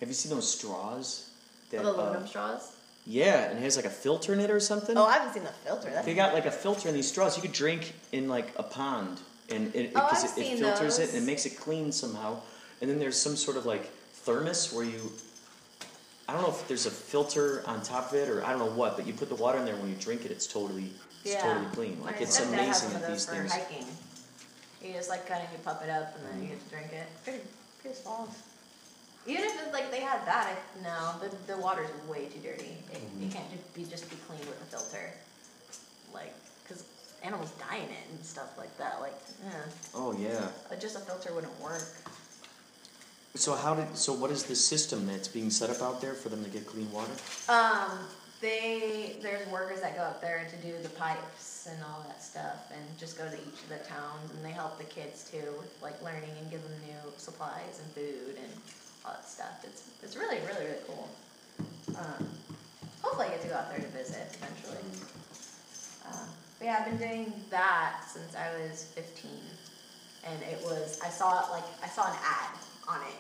Have 0.00 0.08
you 0.08 0.14
seen 0.14 0.32
those 0.32 0.50
straws? 0.50 1.26
the 1.70 1.80
aluminum 1.80 2.24
uh, 2.24 2.26
straws. 2.26 2.72
Yeah, 3.10 3.50
and 3.50 3.58
it 3.58 3.62
has 3.62 3.74
like 3.76 3.86
a 3.86 3.90
filter 3.90 4.32
in 4.32 4.38
it 4.38 4.50
or 4.50 4.60
something. 4.60 4.96
Oh, 4.96 5.04
I 5.04 5.14
haven't 5.14 5.34
seen 5.34 5.42
the 5.42 5.50
filter. 5.50 5.90
That's 5.90 6.06
They 6.06 6.14
got 6.14 6.32
like 6.32 6.46
a 6.46 6.50
filter 6.52 6.88
in 6.88 6.94
these 6.94 7.08
straws. 7.08 7.36
You 7.36 7.42
could 7.42 7.52
drink 7.52 7.92
in 8.12 8.28
like 8.28 8.52
a 8.56 8.62
pond, 8.62 9.20
and 9.50 9.74
it 9.74 9.92
Oh, 9.96 10.08
I've 10.12 10.18
it, 10.18 10.26
it 10.26 10.30
seen 10.30 10.58
filters 10.58 11.00
it 11.00 11.08
and 11.12 11.22
it 11.22 11.26
makes 11.26 11.44
it 11.44 11.58
clean 11.58 11.90
somehow. 11.90 12.40
And 12.80 12.88
then 12.88 12.98
there's 13.00 13.16
some 13.16 13.34
sort 13.36 13.56
of 13.56 13.66
like 13.66 13.86
thermos 14.12 14.72
where 14.72 14.84
you, 14.84 15.12
I 16.28 16.32
don't 16.32 16.42
know 16.42 16.50
if 16.50 16.68
there's 16.68 16.86
a 16.86 16.90
filter 16.90 17.62
on 17.66 17.82
top 17.82 18.12
of 18.12 18.14
it 18.14 18.28
or 18.28 18.44
I 18.44 18.50
don't 18.50 18.60
know 18.60 18.72
what, 18.72 18.96
but 18.96 19.06
you 19.06 19.12
put 19.12 19.28
the 19.28 19.34
water 19.34 19.58
in 19.58 19.64
there 19.64 19.74
and 19.74 19.82
when 19.82 19.90
you 19.92 19.98
drink 19.98 20.24
it, 20.24 20.30
it's 20.30 20.46
totally, 20.46 20.90
it's 21.24 21.34
Yeah. 21.34 21.42
totally 21.42 21.66
clean. 21.74 22.00
Like 22.02 22.20
it's 22.20 22.38
amazing 22.38 22.92
one 22.92 22.96
of 22.96 23.02
at 23.02 23.08
those 23.08 23.26
these 23.26 23.36
things. 23.36 23.52
hiking. 23.52 23.86
You 24.82 24.92
just 24.94 25.10
like 25.10 25.26
kind 25.26 25.42
of 25.44 25.50
you 25.52 25.58
pump 25.58 25.82
it 25.82 25.90
up 25.90 26.16
and 26.16 26.24
then 26.26 26.42
you 26.42 26.54
mm-hmm. 26.54 26.54
get 26.54 26.64
to 26.64 26.70
drink 26.70 26.92
it. 26.92 27.06
Pretty, 27.24 27.40
pretty 27.82 27.96
small. 27.96 28.28
Even 29.26 29.44
if 29.44 29.62
it's 29.62 29.72
like 29.72 29.90
they 29.90 30.00
had 30.00 30.24
that, 30.26 30.46
I, 30.56 30.82
no, 30.82 31.18
the 31.20 31.52
the 31.52 31.58
water's 31.60 31.90
way 32.08 32.26
too 32.26 32.40
dirty. 32.40 32.76
It, 32.92 33.00
Mm-hmm. 33.00 33.24
It 33.28 33.32
can't 33.32 33.50
just 33.50 33.74
be 33.74 33.84
just 33.84 34.08
be 34.10 34.16
cleaned 34.26 34.44
with 34.46 34.60
a 34.62 34.64
filter, 34.64 35.10
like 36.14 36.34
because 36.62 36.84
animals 37.22 37.50
die 37.52 37.76
in 37.76 37.84
it 37.90 38.04
and 38.10 38.24
stuff 38.24 38.56
like 38.56 38.76
that. 38.78 39.00
Like, 39.00 39.14
yeah, 39.44 39.52
Oh 39.94 40.12
yeah. 40.18 40.48
but 40.68 40.80
just 40.80 40.96
a 40.96 41.00
filter 41.00 41.32
wouldn't 41.34 41.58
work. 41.60 41.84
So 43.36 43.54
how 43.54 43.74
did 43.74 43.96
so 43.96 44.12
what 44.12 44.30
is 44.30 44.44
the 44.44 44.56
system 44.56 45.06
that's 45.06 45.28
being 45.28 45.50
set 45.50 45.70
up 45.70 45.82
out 45.82 46.00
there 46.00 46.14
for 46.14 46.30
them 46.30 46.42
to 46.42 46.50
get 46.50 46.66
clean 46.66 46.90
water? 46.90 47.12
Um, 47.48 47.98
they 48.40 49.16
there's 49.22 49.46
workers 49.48 49.80
that 49.82 49.94
go 49.96 50.02
up 50.02 50.20
there 50.20 50.46
to 50.50 50.56
do 50.66 50.74
the 50.82 50.88
pipes 50.90 51.68
and 51.70 51.78
all 51.84 52.02
that 52.08 52.22
stuff, 52.22 52.72
and 52.72 52.82
just 52.98 53.16
go 53.18 53.24
to 53.28 53.34
each 53.36 53.60
of 53.64 53.68
the 53.68 53.78
towns, 53.88 54.32
and 54.34 54.44
they 54.44 54.50
help 54.50 54.78
the 54.78 54.84
kids 54.84 55.30
too 55.30 55.44
with 55.58 55.70
like 55.82 56.02
learning 56.02 56.30
and 56.40 56.50
give 56.50 56.62
them 56.62 56.72
new 56.86 57.12
supplies 57.18 57.80
and 57.84 57.92
food 57.92 58.36
and 58.42 58.50
all 59.04 59.12
that 59.12 59.28
stuff. 59.28 59.64
It's 59.64 59.88
it's 60.02 60.16
really 60.16 60.38
really 60.46 60.66
really 60.66 60.84
cool. 60.86 61.08
Um, 61.96 62.28
hopefully 63.02 63.26
I 63.26 63.30
get 63.30 63.42
to 63.42 63.48
go 63.48 63.54
out 63.54 63.70
there 63.70 63.80
to 63.80 63.88
visit 63.88 64.36
eventually. 64.40 64.84
Um, 66.06 66.28
but 66.58 66.64
yeah, 66.64 66.76
I've 66.80 66.86
been 66.86 67.08
doing 67.08 67.32
that 67.50 68.02
since 68.06 68.34
I 68.36 68.52
was 68.58 68.84
15, 68.94 69.30
and 70.24 70.42
it 70.42 70.60
was 70.64 71.00
I 71.04 71.08
saw 71.08 71.48
like 71.50 71.64
I 71.82 71.88
saw 71.88 72.06
an 72.10 72.18
ad 72.24 72.58
on 72.88 73.00
it, 73.02 73.18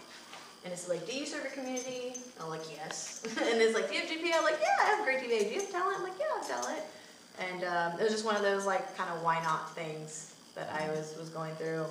and 0.64 0.72
it's 0.72 0.88
like, 0.88 1.06
do 1.06 1.16
you 1.16 1.24
serve 1.24 1.42
your 1.44 1.52
community? 1.52 2.12
And 2.14 2.42
I'm 2.42 2.50
like, 2.50 2.64
yes. 2.70 3.22
and 3.40 3.60
it's 3.60 3.74
like, 3.74 3.88
do 3.88 3.94
you 3.94 4.00
have 4.00 4.10
GPA? 4.10 4.32
I'm 4.36 4.44
like, 4.44 4.58
yeah, 4.60 4.84
I 4.84 4.86
have 4.96 5.04
great 5.04 5.18
GPA. 5.18 5.48
Do 5.48 5.54
you 5.54 5.60
have 5.60 5.70
talent? 5.70 5.96
I'm 5.98 6.02
like, 6.04 6.18
yeah, 6.18 6.26
I 6.34 6.38
have 6.38 6.48
talent. 6.48 6.82
And 7.38 7.64
um, 7.64 8.00
it 8.00 8.04
was 8.04 8.12
just 8.12 8.26
one 8.26 8.36
of 8.36 8.42
those 8.42 8.66
like 8.66 8.96
kind 8.96 9.08
of 9.10 9.22
why 9.22 9.42
not 9.42 9.74
things 9.74 10.34
that 10.54 10.68
I 10.72 10.88
was 10.90 11.16
was 11.18 11.30
going 11.30 11.54
through. 11.54 11.86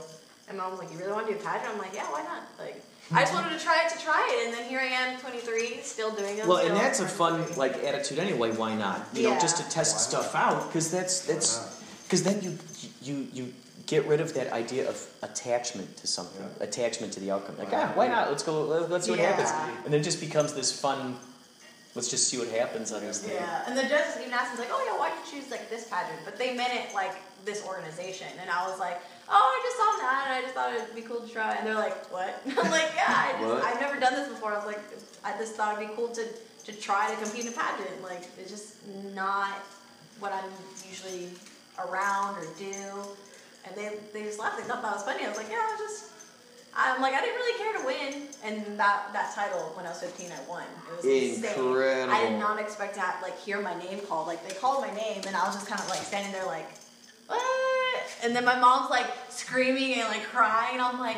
And 0.48 0.58
mom 0.58 0.72
was 0.72 0.80
like, 0.80 0.92
you 0.92 1.00
really 1.00 1.12
want 1.12 1.28
to 1.28 1.34
do 1.34 1.40
a 1.40 1.44
pageant? 1.44 1.72
I'm 1.72 1.80
like, 1.80 1.94
yeah, 1.94 2.06
why 2.12 2.24
not? 2.24 2.44
Like, 2.60 2.84
I 3.12 3.22
just 3.22 3.34
wanted 3.34 3.58
to 3.58 3.64
try 3.64 3.84
it 3.86 3.90
to 3.98 4.00
try 4.04 4.28
it, 4.32 4.46
and 4.48 4.54
then 4.56 4.70
here 4.70 4.80
I 4.80 4.86
am, 4.86 5.20
23, 5.20 5.80
still 5.82 6.12
doing 6.12 6.38
it. 6.38 6.46
Well, 6.46 6.58
and 6.66 6.76
that's 6.76 7.00
a 7.00 7.08
fun 7.08 7.44
like 7.58 7.76
attitude 7.84 8.20
anyway. 8.20 8.52
Why 8.52 8.76
not? 8.76 9.08
You 9.14 9.24
know, 9.24 9.40
just 9.40 9.58
to 9.58 9.64
Yeah. 9.64 9.70
test 9.70 10.00
stuff 10.00 10.36
out 10.36 10.68
because 10.68 10.92
that's 10.92 11.22
that's 11.22 11.60
because 12.04 12.24
then 12.24 12.42
you 12.44 12.58
you 13.02 13.28
you 13.34 13.54
get 13.88 14.06
rid 14.06 14.22
of 14.22 14.36
that 14.36 14.54
idea 14.54 14.88
of 14.88 15.04
attachment 15.24 15.98
to 15.98 16.06
something, 16.06 16.44
attachment 16.60 17.12
to 17.14 17.20
the 17.20 17.32
outcome. 17.32 17.58
Like, 17.58 17.74
ah, 17.74 17.92
why 17.96 18.08
not? 18.08 18.30
Let's 18.30 18.44
go. 18.44 18.62
let- 18.64 18.90
Let's 18.92 19.06
see 19.06 19.12
what 19.12 19.20
happens. 19.20 19.50
And 19.86 19.92
then 19.94 20.02
it 20.02 20.04
just 20.04 20.20
becomes 20.20 20.54
this 20.54 20.72
fun. 20.72 21.18
Let's 21.96 22.08
just 22.10 22.28
see 22.30 22.38
what 22.38 22.50
happens 22.50 22.92
on 22.92 23.02
this 23.02 23.18
thing. 23.20 23.34
Yeah, 23.34 23.64
and 23.66 23.76
the 23.76 23.82
judges 23.82 24.18
even 24.22 24.32
asked 24.32 24.54
me 24.54 24.60
like, 24.60 24.70
"Oh 24.72 24.84
yeah, 24.86 24.96
why 25.00 25.10
did 25.10 25.18
you 25.26 25.42
choose 25.42 25.50
like 25.50 25.68
this 25.72 25.86
pageant?" 25.88 26.20
But 26.24 26.38
they 26.38 26.54
meant 26.54 26.74
it 26.76 26.94
like 26.94 27.16
this 27.46 27.66
organization, 27.66 28.28
and 28.40 28.48
I 28.52 28.70
was 28.70 28.78
like, 28.80 29.02
"Oh, 29.30 29.46
I 29.56 29.60
just 29.64 29.78
saw 29.78 29.92
that, 30.04 30.22
and 30.28 30.34
I 30.38 30.42
just 30.42 30.54
thought 30.54 30.74
it'd 30.74 30.96
be 30.96 31.02
cool 31.02 31.22
to 31.22 31.28
try." 31.32 31.56
And 31.56 31.68
they're 31.68 31.76
like, 31.76 31.98
"What?" 32.12 32.42
I'm 32.48 32.72
like, 32.72 32.92
"Yeah, 32.96 33.08
I 33.08 33.36
just, 33.40 33.66
I've 33.66 33.80
never 33.82 34.00
done 34.00 34.14
this 34.16 34.28
before." 34.30 34.54
I 34.54 34.58
was 34.58 34.66
like, 34.66 34.82
"I 35.24 35.38
just 35.38 35.56
thought 35.56 35.78
it'd 35.78 35.90
be 35.90 35.96
cool 35.96 36.10
to 36.10 36.24
to 36.66 36.72
try 36.74 37.10
to 37.10 37.16
compete 37.22 37.46
in 37.46 37.54
a 37.54 37.56
pageant. 37.56 38.02
Like, 38.04 38.24
it's 38.38 38.52
just 38.52 38.76
not 39.16 39.58
what 40.20 40.32
I'm 40.34 40.52
usually 40.90 41.30
around 41.78 42.38
or 42.38 42.46
do." 42.58 42.76
And 43.66 43.76
they 43.76 43.98
they 44.14 44.24
just 44.24 44.40
laughed. 44.40 44.58
They 44.58 44.64
thought 44.64 44.82
that 44.82 44.94
was 44.96 45.04
funny. 45.04 45.26
I 45.26 45.30
was 45.30 45.38
like, 45.38 45.50
"Yeah, 45.50 45.58
I 45.62 45.76
just." 45.78 46.06
I'm 46.72 47.02
like, 47.02 47.14
I 47.14 47.20
didn't 47.22 47.36
really 47.36 47.58
care 47.58 47.74
to 47.82 47.86
win, 47.86 48.28
and 48.46 48.80
that 48.80 49.10
that 49.12 49.34
title 49.34 49.74
when 49.76 49.86
I 49.88 49.90
was 49.90 50.00
15, 50.02 50.32
I 50.32 50.50
won. 50.50 50.64
It 50.64 50.96
was 50.98 51.06
insane. 51.40 51.56
Incredible. 51.68 52.16
I 52.16 52.30
did 52.30 52.40
not 52.40 52.60
expect 52.60 52.94
to 52.94 53.02
have, 53.02 53.22
like 53.24 53.38
hear 53.40 53.60
my 53.60 53.74
name 53.80 54.00
called. 54.08 54.28
Like 54.28 54.48
they 54.48 54.54
called 54.54 54.86
my 54.86 54.94
name, 54.96 55.24
and 55.28 55.36
I 55.36 55.44
was 55.48 55.56
just 55.56 55.68
kind 55.68 55.82
of 55.82 55.90
like 55.90 56.00
standing 56.00 56.32
there, 56.32 56.46
like, 56.46 56.70
what? 57.30 58.04
And 58.24 58.36
then 58.36 58.46
my 58.46 58.60
mom's 58.60 58.90
like 58.90 59.08
screaming 59.30 60.00
and 60.00 60.08
like 60.10 60.24
crying. 60.26 60.74
and 60.74 60.82
I'm 60.82 61.00
like, 61.00 61.18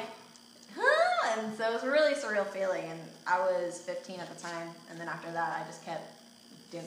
huh? 0.77 1.39
And 1.39 1.57
so 1.57 1.69
it 1.69 1.73
was 1.73 1.83
a 1.83 1.91
really 1.91 2.13
surreal 2.13 2.45
feeling. 2.47 2.85
And 2.85 2.99
I 3.25 3.39
was 3.39 3.79
15 3.79 4.19
at 4.19 4.29
the 4.35 4.41
time, 4.41 4.69
and 4.89 4.99
then 4.99 5.07
after 5.07 5.31
that, 5.31 5.59
I 5.61 5.67
just 5.67 5.83
kept 5.85 6.03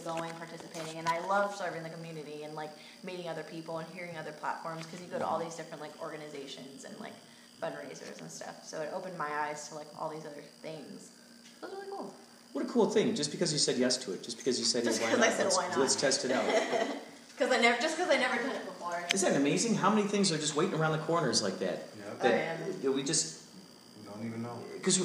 going, 0.03 0.33
participating, 0.39 0.99
and 0.99 1.07
I 1.09 1.21
love 1.27 1.55
serving 1.55 1.83
the 1.83 1.91
community 1.91 2.45
and 2.45 2.55
like 2.55 2.71
meeting 3.03 3.29
other 3.29 3.43
people 3.43 3.79
and 3.79 3.89
hearing 3.93 4.17
other 4.17 4.33
platforms 4.33 4.87
because 4.87 5.01
you 5.03 5.09
go 5.09 5.19
to 5.19 5.27
all 5.27 5.39
these 5.39 5.57
different 5.57 5.83
like 5.83 5.93
organizations 6.01 6.85
and 6.85 6.99
like 7.01 7.13
fundraisers 7.63 8.19
and 8.21 8.31
stuff. 8.31 8.65
So 8.65 8.81
it 8.81 8.91
opened 8.95 9.19
my 9.19 9.29
eyes 9.29 9.69
to 9.69 9.75
like 9.75 9.87
all 9.99 10.09
these 10.09 10.25
other 10.25 10.43
things. 10.63 11.11
It 11.63 11.67
was 11.67 11.73
really 11.73 11.87
cool. 11.91 12.15
What 12.55 12.65
a 12.65 12.69
cool 12.69 12.89
thing! 12.89 13.15
Just 13.15 13.31
because 13.31 13.53
you 13.53 13.59
said 13.59 13.77
yes 13.77 13.97
to 13.99 14.13
it, 14.13 14.23
just 14.23 14.39
because 14.39 14.59
you 14.59 14.65
said 14.65 14.85
Just 14.85 15.03
hey, 15.03 15.13
why 15.13 15.19
not? 15.19 15.33
Said 15.33 15.45
let's, 15.45 15.57
why 15.57 15.69
not. 15.69 15.79
let's 15.81 15.97
test 15.97 16.25
it 16.25 16.31
out. 16.31 16.45
Because 17.37 17.51
I 17.51 17.61
never, 17.61 17.83
just 17.83 17.97
because 17.97 18.13
I 18.13 18.17
never 18.17 18.37
done 18.37 18.55
it 18.55 18.65
before. 18.65 18.74
Isn't 19.13 19.33
that 19.33 19.41
amazing? 19.41 19.75
How 19.77 19.91
many 19.91 20.03
things 20.07 20.33
are 20.33 20.39
just 20.39 20.57
waiting 20.57 20.75
around 20.75 20.93
the 20.93 20.99
corners 20.99 21.43
like 21.43 21.59
that? 21.61 21.89
Yeah. 21.99 22.05
Oh, 22.11 22.23
That 22.23 22.59
yeah. 22.83 22.91
we 22.91 23.03
just 23.03 23.43
You 24.03 24.11
don't 24.11 24.27
even 24.27 24.43
know. 24.43 24.59
because 24.75 24.99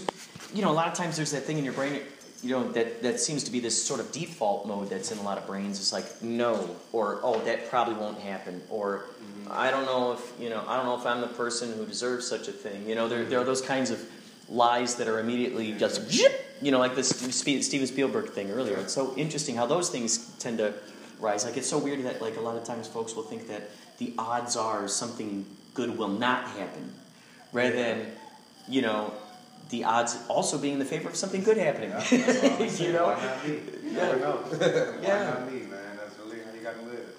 you 0.54 0.62
know 0.62 0.72
a 0.72 0.74
lot 0.74 0.88
of 0.88 0.94
times 0.94 1.16
there's 1.16 1.32
that 1.32 1.44
thing 1.44 1.58
in 1.58 1.64
your 1.64 1.74
brain 1.74 2.02
you 2.42 2.52
know 2.52 2.72
that 2.72 3.04
that 3.04 3.20
seems 3.20 3.44
to 3.44 3.52
be 3.52 3.60
this 3.60 3.82
sort 3.84 4.00
of 4.00 4.12
default 4.12 4.66
mode 4.66 4.90
that's 4.90 5.12
in 5.12 5.18
a 5.18 5.22
lot 5.22 5.38
of 5.38 5.46
brains 5.46 5.78
it's 5.80 5.92
like 5.94 6.22
no 6.24 6.76
or 6.92 7.20
oh 7.22 7.40
that 7.42 7.70
probably 7.70 7.94
won't 7.96 8.18
happen 8.20 8.62
or 8.70 9.06
mm-hmm. 9.22 9.52
i 9.52 9.70
don't 9.70 9.86
know 9.86 10.14
if 10.14 10.34
you 10.40 10.50
know 10.50 10.64
i 10.68 10.78
don't 10.78 10.86
know 10.86 10.98
if 10.98 11.06
i'm 11.06 11.22
the 11.22 11.28
person 11.28 11.72
who 11.74 11.86
deserves 11.86 12.26
such 12.26 12.48
a 12.48 12.52
thing 12.52 12.88
you 12.88 12.96
know 12.96 13.08
there, 13.10 13.26
there 13.26 13.40
are 13.40 13.44
those 13.44 13.62
kinds 13.62 13.92
of 13.92 14.04
lies 14.50 14.96
that 14.96 15.08
are 15.08 15.20
immediately 15.20 15.74
just 15.74 16.02
you 16.62 16.72
know 16.72 16.80
like 16.80 16.96
this 16.96 17.10
steven 17.10 17.88
spielberg 17.88 18.30
thing 18.32 18.50
earlier 18.52 18.78
it's 18.78 18.94
so 18.94 19.14
interesting 19.18 19.56
how 19.56 19.66
those 19.66 19.90
things 19.90 20.34
tend 20.40 20.58
to 20.58 20.74
rise 21.20 21.46
like 21.46 21.58
it's 21.58 21.70
so 21.70 21.78
weird 21.78 22.04
that 22.04 22.22
like 22.22 22.38
a 22.38 22.42
lot 22.42 22.56
of 22.56 22.64
times 22.64 22.88
folks 22.88 23.16
will 23.16 23.24
think 23.24 23.48
that 23.48 23.70
the 23.98 24.14
odds 24.18 24.56
are 24.56 24.88
something 24.88 25.46
good 25.74 25.98
will 25.98 26.08
not 26.08 26.46
happen 26.50 26.94
rather 27.54 27.76
than 27.76 28.06
you 28.68 28.82
know 28.82 29.14
the 29.70 29.84
odds 29.84 30.18
also 30.28 30.58
being 30.58 30.74
in 30.74 30.80
the 30.80 30.86
favor 30.86 31.10
of 31.10 31.16
something 31.16 31.44
good 31.44 31.58
happening. 31.58 31.92
Yeah, 31.92 32.60
you 32.64 32.92
know? 32.92 33.06
Why 33.06 33.24
not 33.24 33.48
me? 33.48 33.54
You 33.54 33.62
Yeah. 33.84 33.94
never 33.94 34.20
know. 34.20 34.32
Why 34.38 35.08
Yeah. 35.08 35.30
not 35.30 35.52
me, 35.52 35.60
man? 35.60 35.98
That's 35.98 36.18
really 36.20 36.40
how 36.44 36.52
you 36.54 36.62
gotta 36.62 36.82
live. 36.82 37.16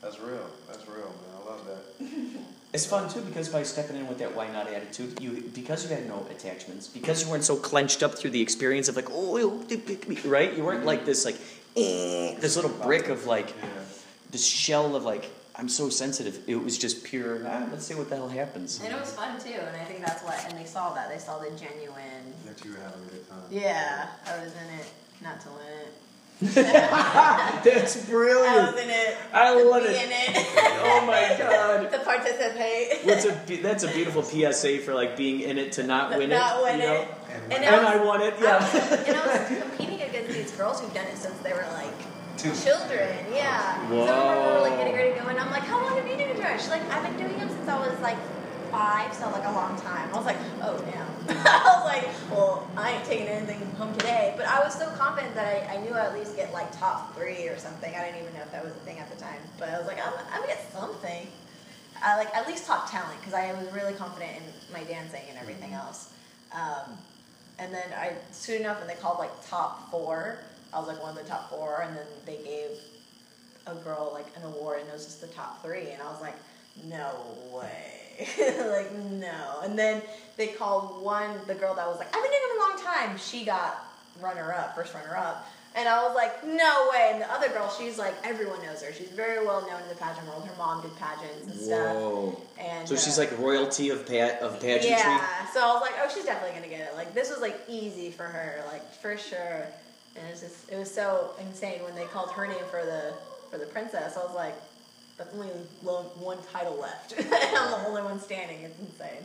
That's 0.00 0.18
real. 0.18 0.46
That's 0.68 0.88
real, 0.88 1.12
man. 1.20 1.32
I 1.40 1.50
love 1.50 1.66
that. 1.66 2.06
It's 2.72 2.86
fun 2.86 3.06
too 3.10 3.20
because 3.20 3.50
by 3.50 3.64
stepping 3.64 3.96
in 3.96 4.08
with 4.08 4.18
that 4.20 4.34
why 4.34 4.50
not 4.50 4.66
attitude, 4.66 5.20
you 5.20 5.50
because 5.54 5.84
you 5.84 5.94
had 5.94 6.08
no 6.08 6.26
attachments, 6.30 6.88
because 6.88 7.22
you 7.22 7.30
weren't 7.30 7.44
so 7.44 7.54
clenched 7.54 8.02
up 8.02 8.16
through 8.16 8.30
the 8.30 8.40
experience 8.40 8.88
of 8.88 8.96
like, 8.96 9.10
oh, 9.10 9.36
it'll 9.36 9.58
pick 9.58 10.08
me, 10.08 10.16
right? 10.24 10.56
You 10.56 10.64
weren't 10.64 10.78
mm-hmm. 10.78 10.86
like 10.86 11.04
this 11.04 11.26
like 11.26 11.36
eh, 11.76 12.34
this 12.40 12.56
little 12.56 12.70
brick 12.70 13.08
of 13.08 13.26
like 13.26 13.48
Yeah. 13.50 13.68
this 14.30 14.44
shell 14.46 14.96
of 14.96 15.04
like 15.04 15.30
I'm 15.54 15.68
so 15.68 15.90
sensitive. 15.90 16.40
It 16.46 16.56
was 16.56 16.78
just 16.78 17.04
pure. 17.04 17.40
Ah, 17.46 17.66
let's 17.70 17.84
see 17.86 17.94
what 17.94 18.08
the 18.08 18.16
hell 18.16 18.28
happens. 18.28 18.80
And 18.82 18.92
it 18.92 18.98
was 18.98 19.12
fun 19.12 19.38
too, 19.38 19.50
and 19.52 19.76
I 19.76 19.84
think 19.84 20.00
that's 20.04 20.22
what, 20.24 20.42
and 20.48 20.58
they 20.58 20.64
saw 20.64 20.94
that. 20.94 21.10
They 21.10 21.18
saw 21.18 21.38
the 21.40 21.50
genuine, 21.50 22.24
That 22.46 22.64
you 22.64 22.72
were 22.72 22.78
having 22.78 23.02
a 23.04 23.10
good 23.12 23.28
time. 23.28 23.38
yeah, 23.50 24.06
I 24.26 24.38
was 24.42 24.52
in 24.54 24.78
it, 24.80 24.86
not 25.22 25.40
to 25.42 25.48
win 25.48 25.58
it. 25.84 25.92
That's 26.54 28.04
brilliant. 28.06 28.48
I 28.58 28.70
was 28.72 28.80
in 28.82 28.90
it. 28.90 29.16
I 29.32 29.54
to 29.54 29.68
love 29.68 29.82
be 29.82 29.88
it. 29.90 30.04
in 30.04 30.10
it. 30.10 30.46
Oh 30.82 31.04
my 31.06 31.36
god. 31.38 31.90
to 31.92 31.98
participate. 32.00 33.04
That's 33.06 33.24
a 33.26 33.62
that's 33.62 33.84
a 33.84 33.88
beautiful 33.92 34.22
PSA 34.24 34.78
for 34.80 34.94
like 34.94 35.16
being 35.16 35.40
in 35.40 35.58
it 35.58 35.72
to 35.72 35.82
not 35.84 36.16
win 36.16 36.30
Not 36.30 36.58
it. 36.58 36.62
win 36.64 36.80
you 36.80 36.86
know? 36.86 36.94
it. 37.02 37.08
And, 37.30 37.52
And 37.52 37.64
And 37.64 37.86
I 37.86 37.92
I 38.00 38.04
won 38.04 38.22
it. 38.22 38.34
I 38.38 38.42
Yeah. 38.42 38.58
was, 38.58 39.06
and 39.06 39.16
I 39.16 39.26
was 39.26 39.62
competing 39.62 39.94
against 39.94 40.00
these 40.00 40.01
girls 40.56 40.80
who've 40.80 40.92
done 40.94 41.06
it 41.06 41.16
since 41.16 41.38
they 41.40 41.52
were 41.52 41.66
like 41.74 41.94
Two. 42.36 42.52
children. 42.54 43.08
Yeah. 43.32 43.78
Whoa. 43.88 44.06
So 44.06 44.12
we 44.12 44.52
were 44.54 44.60
like 44.62 44.78
getting 44.78 44.94
ready 44.94 45.12
to 45.14 45.20
go, 45.20 45.28
and 45.28 45.38
I'm 45.38 45.50
like, 45.50 45.62
"How 45.64 45.80
long 45.82 45.96
have 45.96 46.06
you 46.06 46.16
been 46.16 46.36
doing 46.36 46.42
it?" 46.42 46.60
She's 46.60 46.70
like, 46.70 46.82
"I've 46.90 47.02
been 47.02 47.16
doing 47.16 47.38
them 47.38 47.48
since 47.48 47.68
I 47.68 47.78
was 47.78 47.98
like 48.00 48.18
five, 48.70 49.12
so 49.14 49.30
like 49.30 49.44
a 49.46 49.52
long 49.52 49.78
time." 49.80 50.08
I 50.12 50.16
was 50.16 50.26
like, 50.26 50.38
"Oh 50.62 50.78
damn." 50.90 51.06
I 51.46 51.76
was 51.76 51.84
like, 51.84 52.08
"Well, 52.30 52.66
I 52.76 52.92
ain't 52.92 53.04
taking 53.04 53.28
anything 53.28 53.60
home 53.76 53.92
today," 53.94 54.34
but 54.36 54.46
I 54.46 54.60
was 54.64 54.74
so 54.74 54.88
confident 54.96 55.34
that 55.34 55.46
I, 55.46 55.74
I 55.74 55.76
knew 55.84 55.94
I'd 55.94 56.06
at 56.06 56.14
least 56.14 56.36
get 56.36 56.52
like 56.52 56.72
top 56.76 57.14
three 57.14 57.48
or 57.48 57.58
something. 57.58 57.94
I 57.94 58.06
didn't 58.06 58.22
even 58.22 58.34
know 58.34 58.42
if 58.42 58.50
that 58.52 58.64
was 58.64 58.72
a 58.72 58.82
thing 58.86 58.98
at 58.98 59.10
the 59.10 59.16
time, 59.22 59.40
but 59.58 59.68
I 59.68 59.78
was 59.78 59.86
like, 59.86 59.98
"I'm, 60.04 60.12
I'm 60.32 60.40
gonna 60.40 60.46
get 60.48 60.72
something." 60.72 61.28
I 62.04 62.16
like 62.16 62.34
at 62.34 62.48
least 62.48 62.66
top 62.66 62.90
talent 62.90 63.20
because 63.20 63.34
I 63.34 63.52
was 63.52 63.72
really 63.72 63.92
confident 63.94 64.32
in 64.36 64.72
my 64.72 64.82
dancing 64.84 65.22
and 65.28 65.38
everything 65.38 65.72
else. 65.72 66.10
Um, 66.52 66.98
and 67.58 67.72
then 67.72 67.92
I 67.96 68.12
soon 68.30 68.62
enough 68.62 68.80
and 68.80 68.88
they 68.88 68.94
called 68.94 69.18
like 69.18 69.30
top 69.46 69.90
four, 69.90 70.38
I 70.72 70.78
was 70.78 70.88
like 70.88 71.00
one 71.02 71.16
of 71.16 71.22
the 71.22 71.28
top 71.28 71.50
four, 71.50 71.82
and 71.86 71.96
then 71.96 72.06
they 72.26 72.38
gave 72.42 72.78
a 73.66 73.74
girl 73.82 74.10
like 74.12 74.26
an 74.36 74.42
award, 74.44 74.80
and 74.80 74.88
it 74.88 74.92
was 74.92 75.04
just 75.04 75.20
the 75.20 75.28
top 75.28 75.62
three, 75.62 75.90
and 75.90 76.02
I 76.02 76.10
was 76.10 76.20
like, 76.20 76.36
no 76.84 77.10
way, 77.52 78.18
like 78.38 78.92
no. 78.92 79.60
And 79.62 79.78
then 79.78 80.02
they 80.36 80.48
called 80.48 81.02
one 81.02 81.30
the 81.46 81.54
girl 81.54 81.74
that 81.74 81.86
was 81.86 81.98
like, 81.98 82.08
I've 82.08 82.22
been 82.22 82.30
doing 82.30 82.42
it 82.42 82.56
a 82.56 82.60
long 82.60 82.82
time. 82.82 83.18
She 83.18 83.44
got 83.44 83.84
runner 84.20 84.52
up, 84.52 84.74
first 84.74 84.94
runner 84.94 85.16
up. 85.16 85.46
And 85.74 85.88
I 85.88 86.02
was 86.06 86.14
like, 86.14 86.44
no 86.44 86.88
way. 86.92 87.10
And 87.12 87.22
the 87.22 87.32
other 87.32 87.48
girl, 87.48 87.70
she's 87.78 87.96
like, 87.98 88.14
everyone 88.24 88.62
knows 88.62 88.82
her. 88.82 88.92
She's 88.92 89.08
very 89.08 89.44
well 89.44 89.62
known 89.66 89.80
in 89.82 89.88
the 89.88 89.94
pageant 89.94 90.26
world. 90.28 90.46
Her 90.46 90.54
mom 90.58 90.82
did 90.82 90.94
pageants 90.98 91.46
and 91.46 91.54
stuff. 91.58 91.96
Whoa. 91.96 92.40
And 92.60 92.86
So 92.86 92.94
she's 92.96 93.18
uh, 93.18 93.22
like 93.22 93.38
royalty 93.38 93.88
of 93.88 94.06
pa- 94.06 94.36
of 94.44 94.60
pageantry. 94.60 94.90
yeah. 94.90 95.46
So 95.54 95.60
I 95.60 95.72
was 95.72 95.80
like, 95.80 95.94
oh, 96.02 96.10
she's 96.14 96.24
definitely 96.24 96.54
gonna 96.60 96.68
get 96.70 96.80
it. 96.88 96.94
Like 96.94 97.14
this 97.14 97.30
was 97.30 97.40
like 97.40 97.58
easy 97.68 98.10
for 98.10 98.24
her, 98.24 98.62
like 98.70 98.84
for 99.00 99.16
sure. 99.16 99.64
And 100.14 100.26
it's 100.30 100.42
just 100.42 100.70
it 100.70 100.76
was 100.76 100.92
so 100.92 101.30
insane 101.40 101.82
when 101.84 101.94
they 101.94 102.04
called 102.04 102.30
her 102.32 102.46
name 102.46 102.64
for 102.70 102.84
the 102.84 103.14
for 103.50 103.56
the 103.56 103.64
princess. 103.66 104.18
I 104.18 104.20
was 104.24 104.34
like, 104.34 104.54
that's 105.16 105.32
only 105.34 105.48
lo- 105.82 106.10
one 106.16 106.36
title 106.52 106.76
left, 106.78 107.12
and 107.18 107.26
I'm 107.32 107.70
the 107.82 107.88
only 107.88 108.02
one 108.02 108.20
standing. 108.20 108.60
It's 108.60 108.78
insane. 108.78 109.24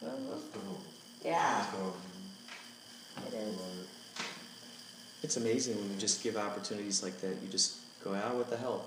That's 0.00 0.14
dope. 0.54 0.80
Yeah, 1.24 1.64
That's 1.64 1.72
dope. 1.76 1.96
it 3.26 3.34
is. 3.34 3.58
It's 5.22 5.36
amazing 5.36 5.76
when 5.76 5.90
you 5.90 5.96
just 5.96 6.22
give 6.22 6.36
opportunities 6.36 7.02
like 7.02 7.20
that. 7.20 7.36
You 7.42 7.48
just 7.50 7.76
go, 8.02 8.14
ah, 8.14 8.34
what 8.34 8.48
the 8.48 8.56
hell? 8.56 8.86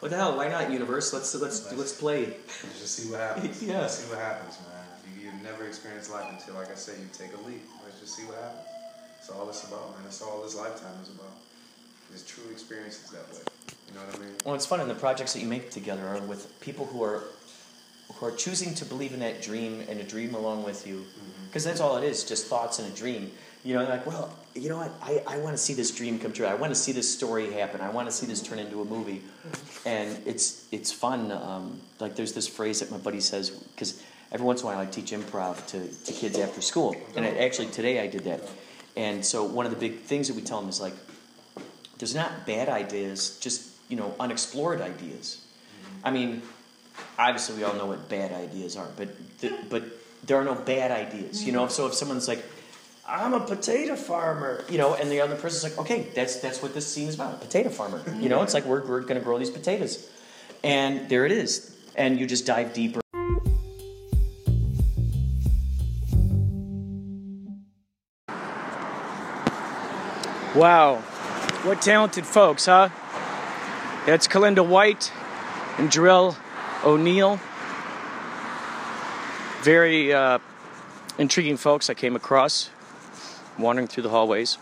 What 0.00 0.10
the 0.10 0.16
hell? 0.16 0.36
Why 0.36 0.48
not, 0.48 0.70
universe? 0.70 1.12
Let's 1.12 1.34
let's 1.36 1.72
let's 1.72 1.92
play. 1.92 2.26
Let's 2.26 2.80
just 2.80 2.94
see 2.96 3.10
what 3.10 3.20
happens. 3.20 3.62
Yeah. 3.62 3.80
Let's 3.82 3.98
see 3.98 4.10
what 4.10 4.18
happens, 4.18 4.58
man. 4.68 4.84
You, 5.16 5.26
you 5.26 5.42
never 5.42 5.64
experience 5.66 6.10
life 6.10 6.26
until, 6.28 6.54
like 6.54 6.70
I 6.70 6.74
said, 6.74 6.98
you 6.98 7.06
take 7.12 7.32
a 7.32 7.48
leap. 7.48 7.62
Let's 7.84 8.00
just 8.00 8.16
see 8.16 8.24
what 8.24 8.36
happens. 8.36 8.66
That's 9.16 9.30
all 9.30 9.48
it's 9.48 9.64
about, 9.64 9.94
man. 9.94 10.02
That's 10.02 10.20
all 10.20 10.42
this 10.42 10.56
lifetime 10.56 10.98
is 11.02 11.10
about. 11.10 11.30
It's 12.12 12.24
true 12.24 12.50
experiences 12.50 13.10
that 13.10 13.28
way. 13.32 13.40
You 13.88 13.94
know 13.94 14.04
what 14.06 14.16
I 14.16 14.18
mean? 14.18 14.34
Well, 14.44 14.54
it's 14.54 14.66
fun, 14.66 14.80
and 14.80 14.90
the 14.90 14.94
projects 14.94 15.32
that 15.34 15.40
you 15.40 15.46
make 15.46 15.70
together 15.70 16.06
are 16.06 16.20
with 16.20 16.60
people 16.60 16.86
who 16.86 17.02
are 17.02 17.22
who 18.14 18.26
are 18.26 18.32
choosing 18.32 18.74
to 18.74 18.84
believe 18.84 19.14
in 19.14 19.20
that 19.20 19.40
dream 19.40 19.84
and 19.88 20.00
a 20.00 20.04
dream 20.04 20.34
along 20.34 20.64
with 20.64 20.86
you, 20.86 21.06
because 21.46 21.64
that's 21.64 21.80
all 21.80 21.96
it 21.96 22.04
is, 22.04 22.24
just 22.24 22.46
thoughts 22.46 22.78
and 22.78 22.92
a 22.92 22.96
dream. 22.96 23.30
You 23.64 23.74
know, 23.74 23.84
like, 23.84 24.06
well, 24.06 24.36
you 24.54 24.68
know 24.68 24.78
what? 24.78 24.92
I, 25.00 25.22
I 25.26 25.38
want 25.38 25.54
to 25.54 25.62
see 25.62 25.72
this 25.72 25.92
dream 25.92 26.18
come 26.18 26.32
true. 26.32 26.46
I 26.46 26.54
want 26.54 26.72
to 26.72 26.78
see 26.78 26.90
this 26.90 27.12
story 27.12 27.52
happen. 27.52 27.80
I 27.80 27.90
want 27.90 28.08
to 28.08 28.12
see 28.12 28.26
this 28.26 28.42
turn 28.42 28.58
into 28.58 28.80
a 28.80 28.84
movie, 28.84 29.22
and 29.86 30.18
it's 30.26 30.66
it's 30.72 30.90
fun. 30.92 31.30
Um, 31.30 31.80
like, 32.00 32.16
there's 32.16 32.32
this 32.32 32.48
phrase 32.48 32.80
that 32.80 32.90
my 32.90 32.98
buddy 32.98 33.20
says 33.20 33.50
because 33.50 34.02
every 34.32 34.44
once 34.44 34.62
in 34.62 34.66
a 34.66 34.70
while 34.70 34.80
I 34.80 34.86
teach 34.86 35.12
improv 35.12 35.64
to, 35.68 35.86
to 36.06 36.12
kids 36.12 36.38
after 36.38 36.60
school, 36.60 36.96
and 37.14 37.24
I, 37.24 37.28
actually 37.44 37.68
today 37.68 38.00
I 38.00 38.08
did 38.08 38.24
that. 38.24 38.40
And 38.96 39.24
so 39.24 39.44
one 39.44 39.64
of 39.64 39.72
the 39.72 39.78
big 39.78 40.00
things 40.00 40.28
that 40.28 40.34
we 40.34 40.42
tell 40.42 40.60
them 40.60 40.68
is 40.68 40.80
like, 40.80 40.94
there's 41.98 42.14
not 42.14 42.44
bad 42.44 42.68
ideas, 42.68 43.38
just 43.40 43.70
you 43.88 43.96
know, 43.96 44.14
unexplored 44.18 44.80
ideas. 44.80 45.40
I 46.02 46.10
mean, 46.10 46.42
obviously 47.18 47.56
we 47.56 47.62
all 47.62 47.74
know 47.74 47.86
what 47.86 48.08
bad 48.08 48.32
ideas 48.32 48.76
are, 48.76 48.88
but 48.96 49.08
but 49.70 49.84
there 50.24 50.36
are 50.36 50.44
no 50.44 50.56
bad 50.56 50.90
ideas. 50.90 51.44
You 51.44 51.52
know, 51.52 51.68
so 51.68 51.86
if 51.86 51.94
someone's 51.94 52.26
like, 52.26 52.44
I'm 53.04 53.34
a 53.34 53.40
potato 53.40 53.96
farmer, 53.96 54.64
you 54.68 54.78
know, 54.78 54.94
and 54.94 55.10
the 55.10 55.20
other 55.20 55.34
person's 55.34 55.64
like, 55.64 55.76
okay, 55.80 56.06
that's 56.14 56.36
that's 56.36 56.62
what 56.62 56.72
this 56.72 56.86
scene 56.86 57.08
is 57.08 57.16
about, 57.16 57.40
potato 57.40 57.68
farmer. 57.68 58.00
You 58.20 58.28
know, 58.28 58.42
it's 58.42 58.54
like 58.54 58.64
we're 58.64 58.86
we're 58.86 59.00
gonna 59.00 59.18
grow 59.18 59.38
these 59.38 59.50
potatoes, 59.50 60.08
and 60.62 61.08
there 61.08 61.26
it 61.26 61.32
is, 61.32 61.76
and 61.96 62.20
you 62.20 62.28
just 62.28 62.46
dive 62.46 62.72
deeper. 62.72 63.00
Wow, 70.54 70.98
what 71.64 71.82
talented 71.82 72.24
folks, 72.24 72.66
huh? 72.66 72.88
That's 74.06 74.28
Kelinda 74.28 74.64
White 74.64 75.10
and 75.76 75.90
Jerrel 75.90 76.36
O'Neal. 76.84 77.40
Very 79.62 80.12
uh, 80.12 80.38
intriguing 81.18 81.56
folks 81.56 81.90
I 81.90 81.94
came 81.94 82.14
across 82.14 82.70
wandering 83.58 83.88
through 83.88 84.02
the 84.04 84.08
hallways. 84.08 84.58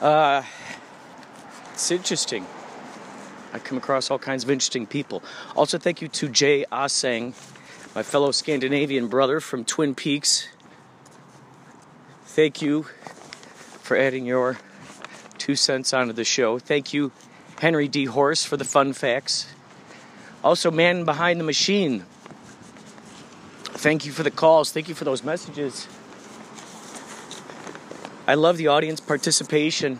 Uh, 0.00 0.42
it's 1.72 1.90
interesting. 1.90 2.46
I 3.52 3.58
come 3.58 3.78
across 3.78 4.10
all 4.10 4.18
kinds 4.18 4.44
of 4.44 4.50
interesting 4.50 4.86
people. 4.86 5.22
Also, 5.56 5.78
thank 5.78 6.00
you 6.00 6.08
to 6.08 6.28
Jay 6.28 6.64
Aaseng, 6.70 7.34
my 7.94 8.02
fellow 8.02 8.30
Scandinavian 8.30 9.08
brother 9.08 9.40
from 9.40 9.64
Twin 9.64 9.94
Peaks. 9.94 10.48
Thank 12.24 12.62
you 12.62 12.86
for 13.82 13.96
adding 13.96 14.24
your 14.24 14.58
two 15.38 15.56
cents 15.56 15.92
onto 15.92 16.12
the 16.12 16.24
show. 16.24 16.58
Thank 16.58 16.92
you, 16.94 17.10
Henry 17.58 17.88
D. 17.88 18.04
Horse, 18.04 18.44
for 18.44 18.56
the 18.56 18.64
fun 18.64 18.92
facts. 18.92 19.52
Also, 20.44 20.70
man 20.70 21.04
behind 21.04 21.40
the 21.40 21.44
machine. 21.44 22.04
Thank 23.64 24.06
you 24.06 24.12
for 24.12 24.22
the 24.22 24.30
calls. 24.30 24.70
Thank 24.72 24.88
you 24.88 24.94
for 24.94 25.04
those 25.04 25.24
messages. 25.24 25.88
I 28.30 28.34
love 28.34 28.58
the 28.58 28.68
audience 28.68 29.00
participation. 29.00 29.98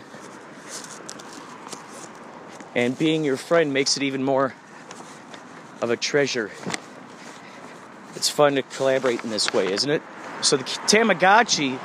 And 2.73 2.97
being 2.97 3.25
your 3.25 3.35
friend 3.35 3.73
makes 3.73 3.97
it 3.97 4.03
even 4.03 4.23
more 4.23 4.53
of 5.81 5.89
a 5.89 5.97
treasure. 5.97 6.49
It's 8.15 8.29
fun 8.29 8.55
to 8.55 8.61
collaborate 8.61 9.21
in 9.25 9.31
this 9.31 9.51
way, 9.51 9.73
isn't 9.73 9.89
it? 9.89 10.01
So 10.39 10.55
the 10.55 10.63
Tamagotchi 10.63 11.77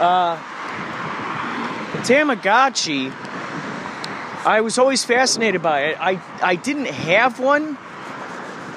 Uh, 0.00 0.36
the 1.92 1.98
Tamagotchi, 1.98 3.12
I 4.46 4.62
was 4.62 4.78
always 4.78 5.04
fascinated 5.04 5.60
by 5.60 5.80
it. 5.82 5.98
I, 6.00 6.18
I 6.40 6.54
didn't 6.54 6.86
have 6.86 7.38
one, 7.38 7.76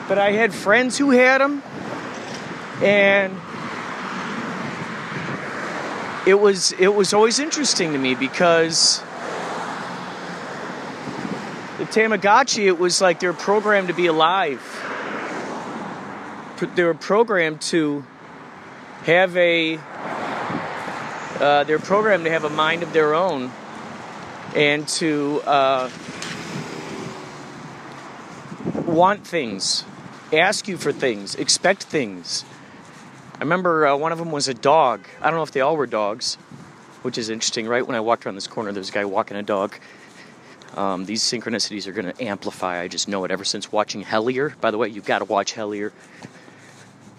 but 0.10 0.20
I 0.20 0.34
had 0.34 0.54
friends 0.54 0.98
who 0.98 1.12
had 1.12 1.40
them. 1.40 1.64
And 2.84 3.40
it 6.26 6.40
was 6.40 6.72
it 6.74 6.88
was 6.88 7.14
always 7.14 7.40
interesting 7.40 7.92
to 7.94 8.00
me 8.00 8.16
because 8.16 9.00
the 11.78 11.86
Tamagotchi 11.86 12.66
it 12.66 12.80
was 12.80 13.00
like 13.00 13.20
they 13.20 13.28
were 13.28 13.34
programmed 13.34 13.90
to 13.90 13.94
be 13.94 14.08
alive. 14.08 14.62
They 16.76 16.84
were 16.84 16.94
programmed 16.94 17.62
to 17.64 18.06
have 19.04 19.36
a 19.38 19.78
uh, 21.40 21.64
they're 21.66 21.80
programmed 21.80 22.26
to 22.26 22.32
have 22.32 22.44
a 22.44 22.50
mind 22.50 22.82
of 22.82 22.94
their 22.94 23.14
own 23.14 23.52
and 24.56 24.88
to 24.88 25.42
uh, 25.46 25.90
want 28.86 29.28
things, 29.28 29.84
ask 30.32 30.68
you 30.68 30.78
for 30.78 30.94
things, 30.94 31.36
expect 31.36 31.84
things. 31.84 32.46
I 33.36 33.40
remember 33.40 33.86
uh, 33.86 33.98
one 33.98 34.14
of 34.14 34.18
them 34.18 34.32
was 34.32 34.48
a 34.48 34.54
dog. 34.54 35.08
I 35.22 35.30
don't 35.30 35.36
know 35.36 35.44
if 35.44 35.52
they 35.52 35.60
all 35.60 35.76
were 35.76 35.88
dogs, 35.88 36.36
which 37.02 37.18
is 37.18 37.30
interesting, 37.30 37.68
right? 37.68 37.86
When 37.86 37.98
I 37.98 38.00
walked 38.00 38.26
around 38.26 38.36
this 38.36 38.48
corner, 38.48 38.72
there's 38.72 38.88
a 38.88 38.94
guy 38.94 39.04
walking 39.04 39.36
a 39.36 39.44
dog. 39.44 39.76
Um, 40.74 41.04
these 41.06 41.22
synchronicities 41.22 41.86
are 41.88 41.92
going 41.92 42.12
to 42.14 42.24
amplify. 42.24 42.80
I 42.80 42.88
just 42.88 43.10
know 43.10 43.26
it 43.26 43.32
ever 43.32 43.44
since 43.44 43.74
watching 43.74 44.06
Hellier. 44.06 44.58
By 44.62 44.72
the 44.72 44.78
way, 44.78 44.88
you've 44.88 45.06
got 45.06 45.20
to 45.20 45.26
watch 45.26 45.54
Hellier. 45.54 45.92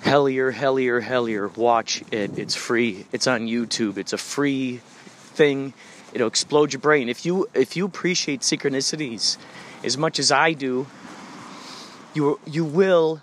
Hellier, 0.04 0.54
Hellier, 0.54 1.02
Hellier. 1.02 1.54
Watch 1.54 2.02
it. 2.10 2.38
It's 2.38 2.54
free. 2.54 3.04
It's 3.12 3.26
on 3.26 3.46
YouTube. 3.46 3.98
It's 3.98 4.14
a 4.14 4.18
free 4.18 4.78
thing. 5.34 5.74
It'll 6.14 6.28
explode 6.28 6.72
your 6.72 6.80
brain. 6.80 7.10
If 7.10 7.26
you 7.26 7.46
if 7.52 7.76
you 7.76 7.84
appreciate 7.84 8.40
synchronicities 8.40 9.36
as 9.84 9.98
much 9.98 10.18
as 10.18 10.32
I 10.32 10.54
do, 10.54 10.86
you 12.14 12.40
you 12.46 12.64
will 12.64 13.20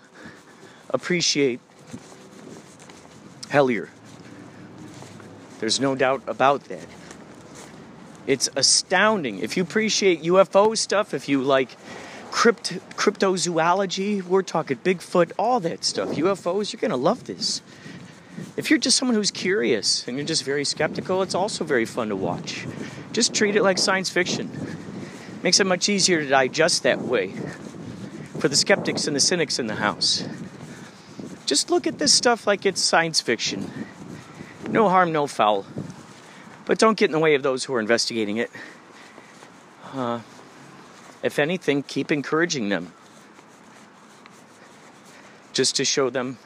appreciate 0.90 1.58
Hellier. 3.54 3.88
There's 5.60 5.78
no 5.78 5.94
doubt 5.94 6.22
about 6.26 6.64
that. 6.64 6.88
It's 8.26 8.48
astounding. 8.56 9.38
If 9.38 9.56
you 9.56 9.62
appreciate 9.62 10.24
UFO 10.24 10.76
stuff, 10.76 11.14
if 11.14 11.28
you 11.28 11.40
like 11.40 11.76
crypt, 12.32 12.72
cryptozoology, 12.96 14.24
we're 14.24 14.42
talking 14.42 14.78
Bigfoot, 14.78 15.30
all 15.38 15.60
that 15.60 15.84
stuff, 15.84 16.08
UFOs, 16.16 16.72
you're 16.72 16.80
going 16.80 16.90
to 16.90 16.96
love 16.96 17.26
this. 17.26 17.62
If 18.56 18.70
you're 18.70 18.80
just 18.80 18.96
someone 18.96 19.14
who's 19.14 19.30
curious 19.30 20.08
and 20.08 20.16
you're 20.16 20.26
just 20.26 20.42
very 20.42 20.64
skeptical, 20.64 21.22
it's 21.22 21.36
also 21.36 21.62
very 21.62 21.84
fun 21.84 22.08
to 22.08 22.16
watch. 22.16 22.66
Just 23.12 23.32
treat 23.34 23.54
it 23.54 23.62
like 23.62 23.78
science 23.78 24.10
fiction. 24.10 24.50
Makes 25.44 25.60
it 25.60 25.66
much 25.66 25.88
easier 25.88 26.20
to 26.20 26.28
digest 26.28 26.82
that 26.82 27.02
way 27.02 27.32
for 28.40 28.48
the 28.48 28.56
skeptics 28.56 29.06
and 29.06 29.14
the 29.14 29.20
cynics 29.20 29.60
in 29.60 29.68
the 29.68 29.76
house. 29.76 30.26
Just 31.46 31.70
look 31.70 31.86
at 31.86 31.98
this 31.98 32.12
stuff 32.12 32.46
like 32.46 32.64
it's 32.64 32.80
science 32.80 33.20
fiction. 33.20 33.70
No 34.68 34.88
harm, 34.88 35.12
no 35.12 35.26
foul. 35.26 35.66
But 36.64 36.78
don't 36.78 36.96
get 36.96 37.06
in 37.06 37.12
the 37.12 37.18
way 37.18 37.34
of 37.34 37.42
those 37.42 37.64
who 37.64 37.74
are 37.74 37.80
investigating 37.80 38.38
it. 38.38 38.50
Uh, 39.92 40.20
if 41.22 41.38
anything, 41.38 41.82
keep 41.82 42.10
encouraging 42.10 42.70
them. 42.70 42.92
Just 45.52 45.76
to 45.76 45.84
show 45.84 46.10
them, 46.10 46.38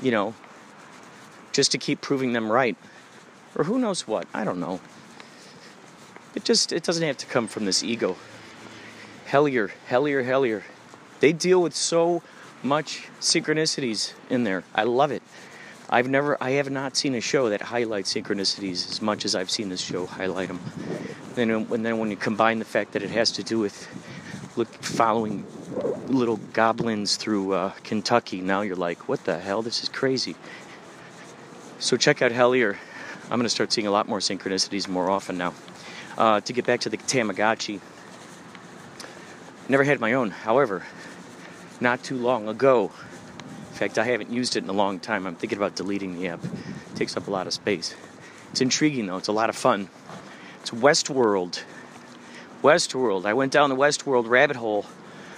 you 0.00 0.10
know, 0.10 0.34
just 1.52 1.72
to 1.72 1.78
keep 1.78 2.00
proving 2.00 2.32
them 2.32 2.52
right. 2.52 2.76
Or 3.56 3.64
who 3.64 3.78
knows 3.78 4.06
what, 4.06 4.28
I 4.32 4.44
don't 4.44 4.60
know. 4.60 4.80
It 6.34 6.44
just 6.44 6.72
it 6.72 6.84
doesn't 6.84 7.02
have 7.02 7.16
to 7.18 7.26
come 7.26 7.48
from 7.48 7.64
this 7.64 7.82
ego. 7.82 8.16
Hellier, 9.26 9.70
Hellier, 9.88 10.24
Hellier. 10.24 10.62
They 11.18 11.32
deal 11.32 11.60
with 11.60 11.74
so 11.74 12.22
much 12.62 13.08
synchronicities 13.20 14.12
in 14.28 14.44
there. 14.44 14.64
I 14.74 14.84
love 14.84 15.10
it. 15.10 15.22
I've 15.88 16.08
never, 16.08 16.40
I 16.40 16.50
have 16.52 16.70
not 16.70 16.96
seen 16.96 17.14
a 17.16 17.20
show 17.20 17.48
that 17.48 17.60
highlights 17.60 18.14
synchronicities 18.14 18.88
as 18.90 19.02
much 19.02 19.24
as 19.24 19.34
I've 19.34 19.50
seen 19.50 19.68
this 19.68 19.80
show 19.80 20.06
highlight 20.06 20.48
them. 20.48 20.60
Then, 21.34 21.50
and 21.50 21.84
then 21.84 21.98
when 21.98 22.10
you 22.10 22.16
combine 22.16 22.58
the 22.60 22.64
fact 22.64 22.92
that 22.92 23.02
it 23.02 23.10
has 23.10 23.32
to 23.32 23.42
do 23.42 23.58
with 23.58 23.88
look, 24.56 24.68
following 24.68 25.44
little 26.06 26.36
goblins 26.52 27.16
through 27.16 27.54
uh, 27.54 27.70
Kentucky, 27.82 28.40
now 28.40 28.60
you're 28.60 28.76
like, 28.76 29.08
what 29.08 29.24
the 29.24 29.38
hell? 29.38 29.62
This 29.62 29.82
is 29.82 29.88
crazy. 29.88 30.36
So 31.80 31.96
check 31.96 32.22
out 32.22 32.30
Hellier. 32.30 32.76
I'm 33.24 33.38
going 33.38 33.42
to 33.42 33.48
start 33.48 33.72
seeing 33.72 33.86
a 33.86 33.90
lot 33.90 34.08
more 34.08 34.18
synchronicities 34.18 34.86
more 34.86 35.10
often 35.10 35.38
now. 35.38 35.54
Uh, 36.18 36.40
to 36.40 36.52
get 36.52 36.66
back 36.66 36.80
to 36.80 36.88
the 36.88 36.98
Tamagotchi, 36.98 37.80
never 39.68 39.84
had 39.84 39.98
my 39.98 40.12
own. 40.12 40.30
However, 40.30 40.84
not 41.80 42.02
too 42.02 42.16
long 42.16 42.48
ago, 42.48 42.90
In 43.70 43.76
fact, 43.76 43.98
I 43.98 44.04
haven't 44.04 44.30
used 44.30 44.56
it 44.56 44.64
in 44.64 44.68
a 44.68 44.74
long 44.74 44.98
time. 45.00 45.26
I'm 45.26 45.36
thinking 45.36 45.56
about 45.56 45.74
deleting 45.74 46.20
the 46.20 46.28
app. 46.28 46.44
It 46.44 46.96
takes 46.96 47.16
up 47.16 47.28
a 47.28 47.30
lot 47.30 47.46
of 47.46 47.54
space. 47.54 47.94
It's 48.50 48.60
intriguing 48.60 49.06
though. 49.06 49.16
It's 49.16 49.28
a 49.28 49.32
lot 49.32 49.48
of 49.48 49.56
fun. 49.56 49.88
It's 50.60 50.70
Westworld. 50.70 51.62
Westworld. 52.62 53.24
I 53.24 53.32
went 53.32 53.52
down 53.52 53.70
the 53.70 53.76
Westworld 53.76 54.28
rabbit 54.28 54.56
hole. 54.56 54.84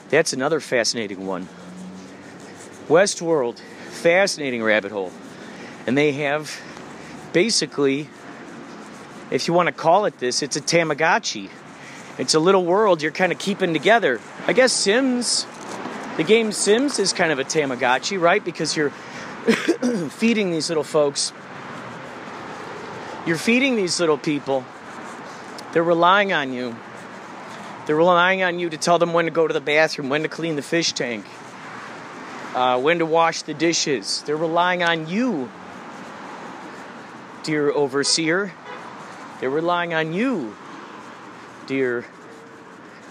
That's 0.09 0.33
another 0.33 0.59
fascinating 0.59 1.25
one. 1.25 1.49
Westworld, 2.89 3.61
fascinating 3.91 4.63
rabbit 4.63 4.91
hole. 4.91 5.13
And 5.87 5.97
they 5.97 6.13
have 6.13 6.61
basically, 7.33 8.09
if 9.31 9.47
you 9.47 9.55
want 9.55 9.69
to 9.69 9.73
call 9.73 10.07
it 10.07 10.19
this, 10.19 10.43
it's 10.43 10.57
a 10.57 10.61
Tamagotchi. 10.61 11.49
It's 12.19 12.35
a 12.35 12.41
little 12.41 12.65
world 12.65 13.03
you're 13.03 13.13
kind 13.13 13.31
of 13.31 13.39
keeping 13.39 13.73
together. 13.73 14.21
I 14.49 14.53
guess 14.53 14.73
Sims, 14.73 15.47
the 16.23 16.29
game 16.29 16.53
Sims 16.53 17.01
is 17.01 17.13
kind 17.13 17.33
of 17.33 17.41
a 17.41 17.45
Tamagotchi, 17.45 18.21
right? 18.21 18.45
Because 18.45 18.77
you're 18.77 18.91
feeding 20.11 20.53
these 20.53 20.69
little 20.69 20.85
folks. 20.85 21.33
You're 23.27 23.37
feeding 23.37 23.75
these 23.75 23.99
little 23.99 24.19
people. 24.19 24.65
They're 25.73 25.83
relying 25.83 26.33
on 26.33 26.53
you. 26.53 26.77
They're 27.87 27.97
relying 27.97 28.45
on 28.45 28.61
you 28.61 28.71
to 28.71 28.77
tell 28.77 29.01
them 29.01 29.13
when 29.13 29.25
to 29.25 29.33
go 29.33 29.49
to 29.49 29.53
the 29.53 29.61
bathroom, 29.61 30.11
when 30.11 30.23
to 30.23 30.29
clean 30.29 30.55
the 30.55 30.63
fish 30.63 30.93
tank, 30.93 31.27
uh, 32.55 32.81
when 32.81 33.01
to 33.01 33.07
wash 33.07 33.43
the 33.43 33.55
dishes. 33.55 34.23
They're 34.23 34.37
relying 34.37 34.85
on 34.85 35.09
you, 35.09 35.51
dear 37.43 37.69
overseer. 37.73 38.53
They're 39.41 39.51
relying 39.51 39.93
on 39.93 40.13
you, 40.13 40.55
dear 41.67 42.07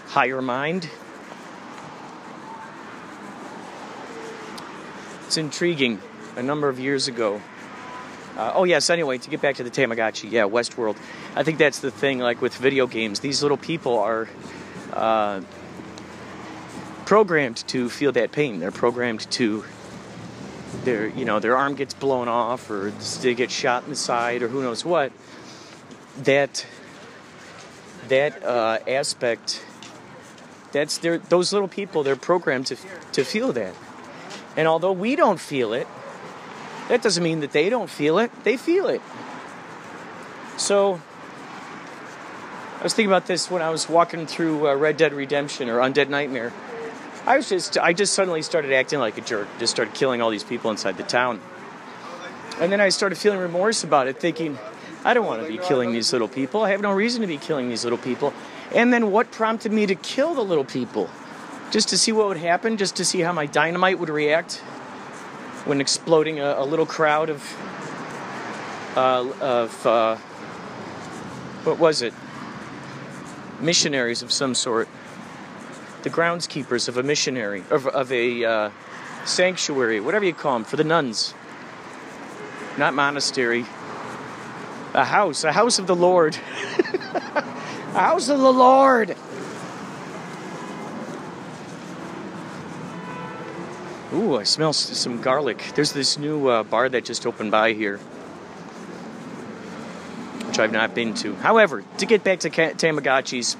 higher 0.08 0.40
mind. 0.40 0.88
It's 5.32 5.38
intriguing. 5.38 5.98
A 6.36 6.42
number 6.42 6.68
of 6.68 6.78
years 6.78 7.08
ago, 7.08 7.40
uh, 8.36 8.52
oh 8.54 8.64
yes. 8.64 8.90
Anyway, 8.90 9.16
to 9.16 9.30
get 9.30 9.40
back 9.40 9.56
to 9.56 9.64
the 9.64 9.70
Tamagotchi, 9.70 10.30
yeah, 10.30 10.42
Westworld. 10.42 10.98
I 11.34 11.42
think 11.42 11.56
that's 11.56 11.78
the 11.78 11.90
thing. 11.90 12.18
Like 12.18 12.42
with 12.42 12.54
video 12.54 12.86
games, 12.86 13.20
these 13.20 13.40
little 13.40 13.56
people 13.56 13.98
are 13.98 14.28
uh, 14.92 15.40
programmed 17.06 17.66
to 17.68 17.88
feel 17.88 18.12
that 18.12 18.30
pain. 18.30 18.60
They're 18.60 18.70
programmed 18.70 19.20
to 19.30 19.64
their, 20.84 21.08
you 21.08 21.24
know, 21.24 21.40
their 21.40 21.56
arm 21.56 21.76
gets 21.76 21.94
blown 21.94 22.28
off, 22.28 22.68
or 22.68 22.92
they 23.22 23.32
get 23.32 23.50
shot 23.50 23.84
in 23.84 23.88
the 23.88 23.96
side, 23.96 24.42
or 24.42 24.48
who 24.48 24.62
knows 24.62 24.84
what. 24.84 25.12
That 26.24 26.66
that 28.08 28.44
uh, 28.44 28.80
aspect. 28.86 29.64
That's 30.72 30.98
their 30.98 31.16
those 31.16 31.54
little 31.54 31.68
people. 31.68 32.02
They're 32.02 32.16
programmed 32.16 32.66
to 32.66 32.76
to 33.12 33.24
feel 33.24 33.54
that. 33.54 33.74
And 34.56 34.68
although 34.68 34.92
we 34.92 35.16
don't 35.16 35.40
feel 35.40 35.72
it, 35.72 35.86
that 36.88 37.02
doesn't 37.02 37.22
mean 37.22 37.40
that 37.40 37.52
they 37.52 37.70
don't 37.70 37.88
feel 37.88 38.18
it. 38.18 38.30
They 38.44 38.56
feel 38.56 38.86
it. 38.88 39.00
So, 40.56 41.00
I 42.78 42.82
was 42.82 42.94
thinking 42.94 43.10
about 43.10 43.26
this 43.26 43.50
when 43.50 43.62
I 43.62 43.70
was 43.70 43.88
walking 43.88 44.26
through 44.26 44.68
uh, 44.68 44.74
Red 44.74 44.96
Dead 44.96 45.12
Redemption 45.12 45.68
or 45.68 45.78
Undead 45.78 46.08
Nightmare. 46.08 46.52
I 47.24 47.36
was 47.36 47.48
just, 47.48 47.78
I 47.78 47.92
just 47.92 48.14
suddenly 48.14 48.42
started 48.42 48.72
acting 48.72 48.98
like 48.98 49.16
a 49.16 49.20
jerk. 49.20 49.48
Just 49.58 49.72
started 49.72 49.94
killing 49.94 50.20
all 50.20 50.30
these 50.30 50.42
people 50.42 50.70
inside 50.70 50.96
the 50.96 51.04
town. 51.04 51.40
And 52.60 52.72
then 52.72 52.80
I 52.80 52.88
started 52.90 53.16
feeling 53.16 53.38
remorse 53.38 53.84
about 53.84 54.08
it, 54.08 54.18
thinking, 54.20 54.58
I 55.04 55.14
don't 55.14 55.26
want 55.26 55.42
to 55.42 55.48
be 55.48 55.58
killing 55.58 55.92
these 55.92 56.12
little 56.12 56.28
people. 56.28 56.62
I 56.62 56.70
have 56.70 56.80
no 56.80 56.92
reason 56.92 57.22
to 57.22 57.26
be 57.26 57.38
killing 57.38 57.68
these 57.68 57.84
little 57.84 57.98
people. 57.98 58.34
And 58.74 58.92
then 58.92 59.10
what 59.10 59.30
prompted 59.30 59.72
me 59.72 59.86
to 59.86 59.94
kill 59.94 60.34
the 60.34 60.44
little 60.44 60.64
people? 60.64 61.08
Just 61.72 61.88
to 61.88 61.96
see 61.96 62.12
what 62.12 62.28
would 62.28 62.36
happen, 62.36 62.76
just 62.76 62.96
to 62.96 63.04
see 63.04 63.20
how 63.20 63.32
my 63.32 63.46
dynamite 63.46 63.98
would 63.98 64.10
react 64.10 64.58
when 65.64 65.80
exploding 65.80 66.38
a, 66.38 66.56
a 66.58 66.66
little 66.66 66.84
crowd 66.84 67.30
of 67.30 67.42
uh, 68.94 69.26
of 69.40 69.86
uh, 69.86 70.16
what 71.64 71.78
was 71.78 72.02
it? 72.02 72.12
Missionaries 73.58 74.20
of 74.20 74.30
some 74.30 74.54
sort. 74.54 74.86
The 76.02 76.10
groundskeepers 76.10 76.88
of 76.88 76.98
a 76.98 77.02
missionary 77.02 77.64
of, 77.70 77.86
of 77.86 78.12
a 78.12 78.44
uh, 78.44 78.70
sanctuary, 79.24 79.98
whatever 79.98 80.26
you 80.26 80.34
call 80.34 80.52
them, 80.58 80.64
for 80.64 80.76
the 80.76 80.84
nuns. 80.84 81.32
Not 82.76 82.92
monastery. 82.92 83.64
A 84.92 85.06
house, 85.06 85.42
a 85.42 85.52
house 85.52 85.78
of 85.78 85.86
the 85.86 85.96
Lord. 85.96 86.36
a 87.34 87.98
house 87.98 88.28
of 88.28 88.40
the 88.40 88.52
Lord. 88.52 89.16
Ooh, 94.22 94.38
I 94.38 94.44
smell 94.44 94.72
some 94.72 95.20
garlic. 95.20 95.72
There's 95.74 95.90
this 95.90 96.16
new 96.16 96.46
uh, 96.46 96.62
bar 96.62 96.88
that 96.88 97.04
just 97.04 97.26
opened 97.26 97.50
by 97.50 97.72
here, 97.72 97.96
which 100.46 100.60
I've 100.60 100.70
not 100.70 100.94
been 100.94 101.12
to. 101.14 101.34
However, 101.34 101.82
to 101.98 102.06
get 102.06 102.22
back 102.22 102.38
to 102.40 102.50
Tamagotchis, 102.50 103.56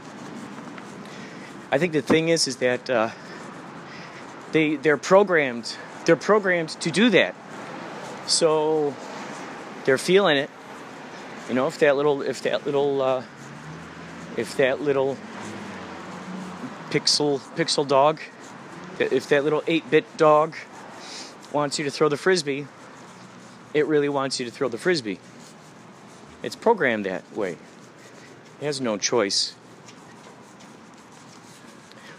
I 1.72 1.78
think 1.78 1.92
the 1.92 2.00
thing 2.00 2.28
is, 2.28 2.46
is 2.46 2.58
that 2.58 2.88
uh, 2.88 3.10
they 4.52 4.76
they're 4.76 4.96
programmed. 4.96 5.76
They're 6.04 6.14
programmed 6.14 6.68
to 6.82 6.92
do 6.92 7.10
that. 7.10 7.34
So 8.28 8.94
they're 9.84 9.98
feeling 9.98 10.36
it. 10.36 10.50
You 11.48 11.54
know, 11.54 11.66
if 11.66 11.80
that 11.80 11.96
little, 11.96 12.22
if 12.22 12.42
that 12.42 12.64
little, 12.64 13.02
uh, 13.02 13.24
if 14.36 14.56
that 14.58 14.80
little 14.80 15.16
pixel 16.90 17.40
pixel 17.56 17.88
dog 17.88 18.20
if 19.11 19.28
that 19.30 19.42
little 19.42 19.62
8 19.66 19.90
bit 19.90 20.16
dog 20.16 20.55
wants 21.53 21.78
you 21.78 21.84
to 21.84 21.90
throw 21.90 22.09
the 22.09 22.16
frisbee, 22.16 22.66
it 23.74 23.86
really 23.86 24.09
wants 24.09 24.38
you 24.38 24.46
to 24.46 24.53
throw 24.53 24.68
the 24.68 24.78
frisbee. 24.78 25.18
It's 26.42 26.57
programmed 26.57 27.07
that 27.07 27.24
way. 27.34 27.53
It 28.61 28.64
has 28.66 28.80
no 28.80 28.98
choice. 28.98 29.55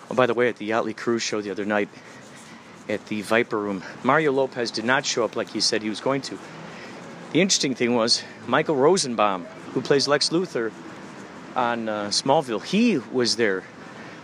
Oh, 0.10 0.16
by 0.16 0.26
the 0.26 0.34
way, 0.34 0.50
at 0.50 0.58
the 0.58 0.70
Yachtley 0.70 0.96
Crew 0.96 1.20
show 1.20 1.42
the 1.42 1.52
other 1.52 1.66
night 1.66 1.90
at 2.90 3.06
the 3.08 3.22
Viper 3.22 3.58
Room, 3.58 3.84
Mario 4.04 4.32
Lopez 4.32 4.72
did 4.72 4.86
not 4.86 5.06
show 5.06 5.24
up 5.24 5.36
like 5.36 5.50
he 5.50 5.62
said 5.62 5.82
he 5.82 5.90
was 5.90 6.02
going 6.02 6.22
to. 6.24 6.38
The 7.32 7.42
interesting 7.42 7.76
thing 7.76 7.96
was 7.96 8.24
Michael 8.48 8.76
Rosenbaum, 8.76 9.46
who 9.74 9.82
plays 9.82 10.08
Lex 10.08 10.30
Luthor 10.30 10.72
on 11.56 11.90
uh, 11.90 12.08
Smallville, 12.08 12.64
he 12.64 12.98
was 12.98 13.36
there, 13.36 13.62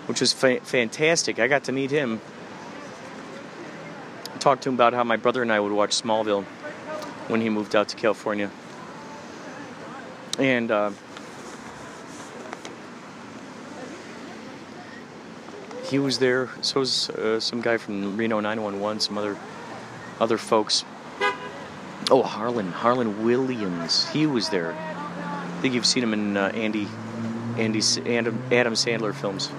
which 0.07 0.21
was 0.21 0.33
fa- 0.33 0.61
fantastic. 0.61 1.39
I 1.39 1.47
got 1.47 1.65
to 1.65 1.71
meet 1.71 1.91
him 1.91 2.21
talked 4.39 4.63
to 4.63 4.69
him 4.69 4.75
about 4.75 4.93
how 4.93 5.03
my 5.03 5.17
brother 5.17 5.41
and 5.41 5.51
I 5.51 5.59
would 5.59 5.71
watch 5.71 5.91
Smallville 5.91 6.43
when 7.27 7.41
he 7.41 7.49
moved 7.49 7.75
out 7.75 7.89
to 7.89 7.95
California. 7.95 8.49
And 10.37 10.71
uh, 10.71 10.91
he 15.85 15.99
was 15.99 16.19
there. 16.19 16.49
So 16.61 16.79
was 16.79 17.09
uh, 17.09 17.39
some 17.39 17.61
guy 17.61 17.77
from 17.77 18.15
Reno 18.15 18.39
911, 18.39 19.01
some 19.01 19.17
other 19.17 19.37
other 20.19 20.37
folks. 20.37 20.85
Oh, 22.11 22.23
Harland, 22.23 22.71
Harland 22.71 23.23
Williams. 23.23 24.09
He 24.09 24.25
was 24.25 24.49
there. 24.49 24.73
I 24.73 25.61
think 25.61 25.73
you've 25.73 25.85
seen 25.85 26.03
him 26.03 26.13
in 26.13 26.37
uh, 26.37 26.51
Andy, 26.55 26.87
Andy, 27.57 27.81
Adam, 28.05 28.41
Adam 28.51 28.73
Sandler 28.73 29.13
films. 29.13 29.49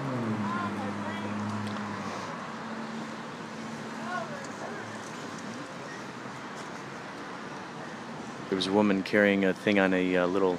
There 8.51 8.57
was 8.57 8.67
a 8.67 8.73
woman 8.73 9.05
carrying 9.05 9.45
a 9.45 9.55
thing 9.55 9.79
on 9.79 9.95
a 9.95 10.17
uh, 10.17 10.27
little 10.27 10.59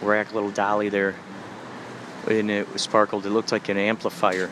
rack, 0.00 0.32
little 0.32 0.52
dolly 0.52 0.88
there, 0.88 1.16
and 2.28 2.48
it 2.48 2.78
sparkled. 2.78 3.26
It 3.26 3.30
looked 3.30 3.50
like 3.50 3.68
an 3.68 3.76
amplifier. 3.76 4.48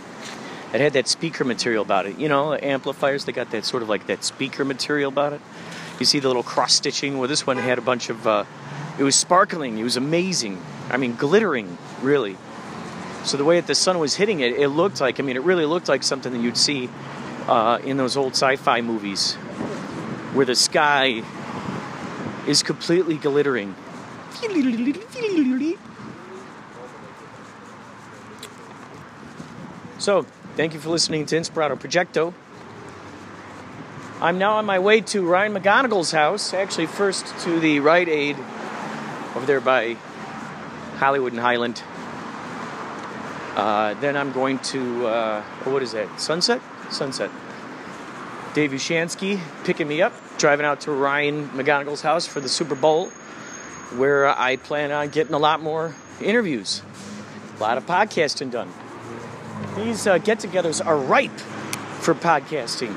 It 0.74 0.80
had 0.80 0.94
that 0.94 1.06
speaker 1.06 1.44
material 1.44 1.84
about 1.84 2.06
it. 2.06 2.18
You 2.18 2.28
know, 2.28 2.54
amplifiers, 2.54 3.24
they 3.24 3.30
got 3.30 3.52
that 3.52 3.64
sort 3.64 3.84
of 3.84 3.88
like 3.88 4.08
that 4.08 4.24
speaker 4.24 4.64
material 4.64 5.12
about 5.12 5.32
it. 5.32 5.40
You 6.00 6.06
see 6.06 6.18
the 6.18 6.26
little 6.26 6.42
cross 6.42 6.74
stitching? 6.74 7.18
Well, 7.18 7.28
this 7.28 7.46
one 7.46 7.56
had 7.56 7.78
a 7.78 7.82
bunch 7.82 8.10
of, 8.10 8.26
uh, 8.26 8.44
it 8.98 9.04
was 9.04 9.14
sparkling. 9.14 9.78
It 9.78 9.84
was 9.84 9.96
amazing. 9.96 10.60
I 10.90 10.96
mean, 10.96 11.14
glittering, 11.14 11.78
really. 12.00 12.36
So 13.22 13.36
the 13.36 13.44
way 13.44 13.60
that 13.60 13.68
the 13.68 13.76
sun 13.76 14.00
was 14.00 14.16
hitting 14.16 14.40
it, 14.40 14.54
it 14.54 14.68
looked 14.70 15.00
like, 15.00 15.20
I 15.20 15.22
mean, 15.22 15.36
it 15.36 15.44
really 15.44 15.66
looked 15.66 15.88
like 15.88 16.02
something 16.02 16.32
that 16.32 16.40
you'd 16.40 16.56
see 16.56 16.90
uh, 17.46 17.78
in 17.84 17.96
those 17.96 18.16
old 18.16 18.32
sci 18.32 18.56
fi 18.56 18.80
movies 18.80 19.34
where 20.34 20.46
the 20.46 20.56
sky 20.56 21.22
is 22.46 22.62
completely 22.62 23.16
glittering. 23.16 23.74
So, 29.98 30.26
thank 30.56 30.74
you 30.74 30.80
for 30.80 30.90
listening 30.90 31.26
to 31.26 31.36
Inspirado 31.36 31.78
Projecto. 31.78 32.34
I'm 34.20 34.38
now 34.38 34.56
on 34.56 34.64
my 34.64 34.78
way 34.78 35.00
to 35.00 35.26
Ryan 35.26 35.54
McGonigal's 35.54 36.12
house, 36.12 36.54
actually, 36.54 36.86
first 36.86 37.26
to 37.40 37.60
the 37.60 37.80
Rite 37.80 38.08
Aid 38.08 38.36
over 39.34 39.46
there 39.46 39.60
by 39.60 39.96
Hollywood 40.98 41.32
and 41.32 41.40
Highland. 41.40 41.82
Uh, 43.56 43.94
then 43.94 44.16
I'm 44.16 44.32
going 44.32 44.58
to, 44.60 45.06
uh, 45.06 45.42
what 45.64 45.82
is 45.82 45.92
that? 45.92 46.20
Sunset? 46.20 46.60
Sunset. 46.90 47.30
Dave 48.54 48.70
Ushansky 48.70 49.40
picking 49.64 49.88
me 49.88 50.02
up, 50.02 50.12
driving 50.42 50.66
out 50.66 50.80
to 50.80 50.90
Ryan 50.90 51.48
McGonigal's 51.50 52.02
house 52.02 52.26
for 52.26 52.40
the 52.40 52.48
Super 52.48 52.74
Bowl, 52.74 53.06
where 53.94 54.26
I 54.28 54.56
plan 54.56 54.90
on 54.90 55.08
getting 55.10 55.34
a 55.34 55.38
lot 55.38 55.62
more 55.62 55.94
interviews, 56.20 56.82
a 57.58 57.60
lot 57.60 57.78
of 57.78 57.86
podcasting 57.86 58.50
done. 58.50 58.68
These 59.76 60.04
uh, 60.08 60.18
get 60.18 60.40
togethers 60.40 60.84
are 60.84 60.96
ripe 60.96 61.38
for 62.00 62.12
podcasting 62.12 62.92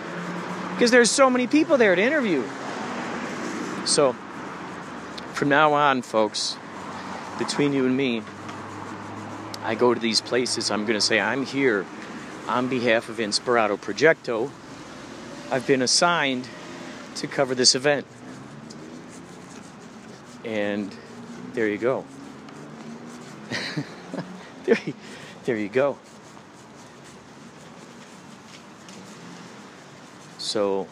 because 0.71 0.89
there's 0.89 1.11
so 1.11 1.29
many 1.29 1.45
people 1.45 1.77
there 1.77 1.93
to 1.93 2.01
interview. 2.01 2.41
So, 3.85 4.13
from 5.33 5.49
now 5.49 5.73
on, 5.73 6.01
folks, 6.01 6.57
between 7.37 7.73
you 7.73 7.85
and 7.85 7.95
me, 7.95 8.23
I 9.61 9.75
go 9.75 9.93
to 9.93 9.99
these 9.99 10.19
places, 10.19 10.71
I'm 10.71 10.87
going 10.87 10.97
to 10.97 11.05
say, 11.05 11.19
I'm 11.19 11.45
here 11.45 11.85
on 12.47 12.69
behalf 12.69 13.07
of 13.07 13.17
Inspirado 13.17 13.79
Projecto. 13.79 14.49
I've 15.51 15.67
been 15.67 15.83
assigned 15.83 16.47
to 17.15 17.27
cover 17.27 17.55
this 17.55 17.75
event. 17.75 18.05
And 20.43 20.95
there 21.53 21.67
you 21.67 21.77
go. 21.77 22.05
there, 24.65 24.77
you, 24.85 24.93
there 25.45 25.57
you 25.57 25.69
go. 25.69 25.97
So 30.37 30.87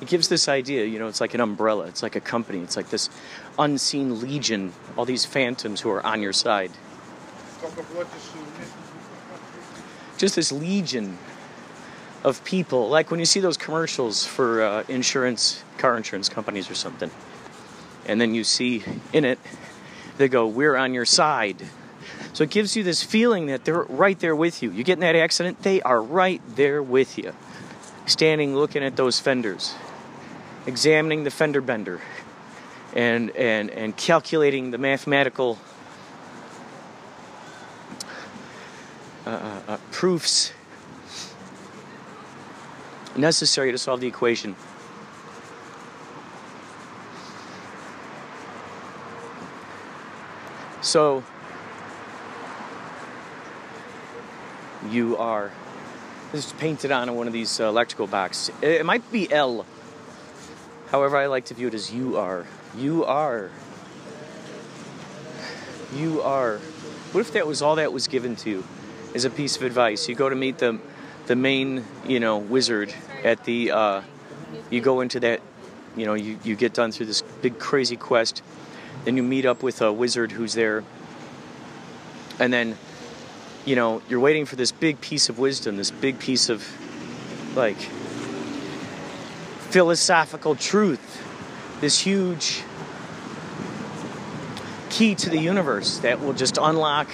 it 0.00 0.08
gives 0.08 0.28
this 0.28 0.48
idea, 0.48 0.84
you 0.84 0.98
know, 0.98 1.08
it's 1.08 1.20
like 1.20 1.34
an 1.34 1.40
umbrella, 1.40 1.86
it's 1.86 2.02
like 2.02 2.16
a 2.16 2.20
company, 2.20 2.60
it's 2.60 2.76
like 2.76 2.90
this 2.90 3.10
unseen 3.58 4.20
legion, 4.20 4.72
all 4.96 5.04
these 5.04 5.24
phantoms 5.24 5.80
who 5.80 5.90
are 5.90 6.04
on 6.06 6.22
your 6.22 6.32
side. 6.32 6.70
Just 10.16 10.36
this 10.36 10.52
legion 10.52 11.18
of 12.24 12.44
people, 12.44 12.88
like 12.88 13.10
when 13.10 13.20
you 13.20 13.26
see 13.26 13.40
those 13.40 13.56
commercials 13.56 14.26
for 14.26 14.62
uh, 14.62 14.84
insurance, 14.88 15.62
car 15.78 15.96
insurance 15.96 16.28
companies 16.28 16.70
or 16.70 16.74
something, 16.74 17.10
and 18.06 18.20
then 18.20 18.34
you 18.34 18.44
see 18.44 18.82
in 19.12 19.24
it, 19.24 19.38
they 20.16 20.28
go, 20.28 20.46
We're 20.46 20.76
on 20.76 20.94
your 20.94 21.04
side. 21.04 21.62
So 22.32 22.44
it 22.44 22.50
gives 22.50 22.76
you 22.76 22.84
this 22.84 23.02
feeling 23.02 23.46
that 23.46 23.64
they're 23.64 23.82
right 23.82 24.18
there 24.18 24.36
with 24.36 24.62
you. 24.62 24.70
You 24.70 24.84
get 24.84 24.94
in 24.94 25.00
that 25.00 25.16
accident, 25.16 25.62
they 25.62 25.80
are 25.82 26.00
right 26.00 26.40
there 26.54 26.82
with 26.82 27.18
you, 27.18 27.34
standing 28.06 28.54
looking 28.54 28.84
at 28.84 28.96
those 28.96 29.18
fenders, 29.18 29.74
examining 30.66 31.24
the 31.24 31.30
fender 31.30 31.60
bender, 31.60 32.00
and, 32.94 33.30
and, 33.30 33.70
and 33.70 33.96
calculating 33.96 34.70
the 34.70 34.78
mathematical 34.78 35.58
uh, 39.26 39.30
uh, 39.30 39.60
uh, 39.68 39.76
proofs 39.90 40.52
necessary 43.18 43.72
to 43.72 43.78
solve 43.78 44.00
the 44.00 44.06
equation. 44.06 44.54
So, 50.80 51.22
you 54.88 55.16
are. 55.16 55.50
This 56.32 56.46
is 56.46 56.52
painted 56.52 56.92
on 56.92 57.14
one 57.14 57.26
of 57.26 57.32
these 57.32 57.60
uh, 57.60 57.68
electrical 57.68 58.06
boxes. 58.06 58.54
It, 58.62 58.86
might 58.86 59.10
be 59.10 59.30
L. 59.30 59.66
However, 60.90 61.16
I 61.16 61.26
like 61.26 61.46
to 61.46 61.54
view 61.54 61.68
it 61.68 61.74
as 61.74 61.92
you 61.92 62.16
are. 62.16 62.46
You 62.76 63.04
are. 63.04 63.50
You 65.94 66.22
are. 66.22 66.58
What 67.12 67.20
if 67.20 67.32
that 67.32 67.46
was 67.46 67.60
all 67.60 67.76
that 67.76 67.92
was 67.92 68.08
given 68.08 68.36
to 68.36 68.50
you 68.50 68.64
as 69.14 69.24
a 69.24 69.30
piece 69.30 69.56
of 69.56 69.62
advice? 69.62 70.08
You 70.08 70.14
go 70.14 70.28
to 70.28 70.36
meet 70.36 70.58
the, 70.58 70.78
the 71.26 71.36
main, 71.36 71.84
you 72.06 72.20
know, 72.20 72.38
wizard 72.38 72.94
at 73.24 73.44
the. 73.44 73.70
Uh, 73.70 74.02
you 74.70 74.80
go 74.80 75.00
into 75.00 75.20
that, 75.20 75.40
you 75.96 76.06
know, 76.06 76.14
you, 76.14 76.38
you 76.44 76.56
get 76.56 76.72
done 76.72 76.92
through 76.92 77.06
this 77.06 77.22
big 77.22 77.58
crazy 77.58 77.96
quest. 77.96 78.42
Then 79.04 79.16
you 79.16 79.22
meet 79.22 79.46
up 79.46 79.62
with 79.62 79.80
a 79.82 79.92
wizard 79.92 80.32
who's 80.32 80.54
there. 80.54 80.84
And 82.38 82.52
then, 82.52 82.76
you 83.64 83.76
know, 83.76 84.02
you're 84.08 84.20
waiting 84.20 84.46
for 84.46 84.56
this 84.56 84.72
big 84.72 85.00
piece 85.00 85.28
of 85.28 85.38
wisdom, 85.38 85.76
this 85.76 85.90
big 85.90 86.18
piece 86.18 86.48
of, 86.48 86.66
like, 87.56 87.76
philosophical 89.70 90.54
truth, 90.54 91.22
this 91.80 92.00
huge 92.00 92.62
key 94.90 95.14
to 95.14 95.30
the 95.30 95.38
universe 95.38 95.98
that 95.98 96.20
will 96.20 96.32
just 96.32 96.58
unlock 96.60 97.08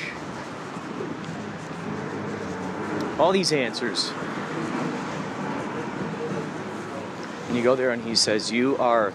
all 3.18 3.32
these 3.32 3.52
answers. 3.52 4.12
And 7.54 7.60
you 7.60 7.70
go 7.70 7.76
there 7.76 7.92
and 7.92 8.02
he 8.02 8.16
says, 8.16 8.50
You 8.50 8.76
are. 8.78 9.12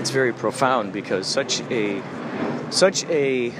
It's 0.00 0.10
very 0.10 0.32
profound 0.32 0.92
because 0.92 1.28
such 1.28 1.60
a. 1.70 2.02
Such 2.70 3.04
a. 3.04 3.50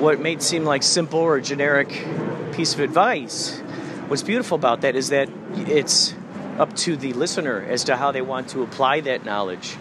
What 0.00 0.18
may 0.18 0.40
seem 0.40 0.64
like 0.64 0.82
simple 0.82 1.20
or 1.20 1.40
generic 1.40 2.04
piece 2.52 2.74
of 2.74 2.80
advice. 2.80 3.60
What's 4.08 4.24
beautiful 4.24 4.56
about 4.56 4.80
that 4.80 4.96
is 4.96 5.10
that 5.10 5.28
it's 5.54 6.16
up 6.58 6.74
to 6.78 6.96
the 6.96 7.12
listener 7.12 7.60
as 7.60 7.84
to 7.84 7.94
how 7.94 8.10
they 8.10 8.22
want 8.22 8.48
to 8.48 8.64
apply 8.64 9.02
that 9.02 9.24
knowledge. 9.24 9.76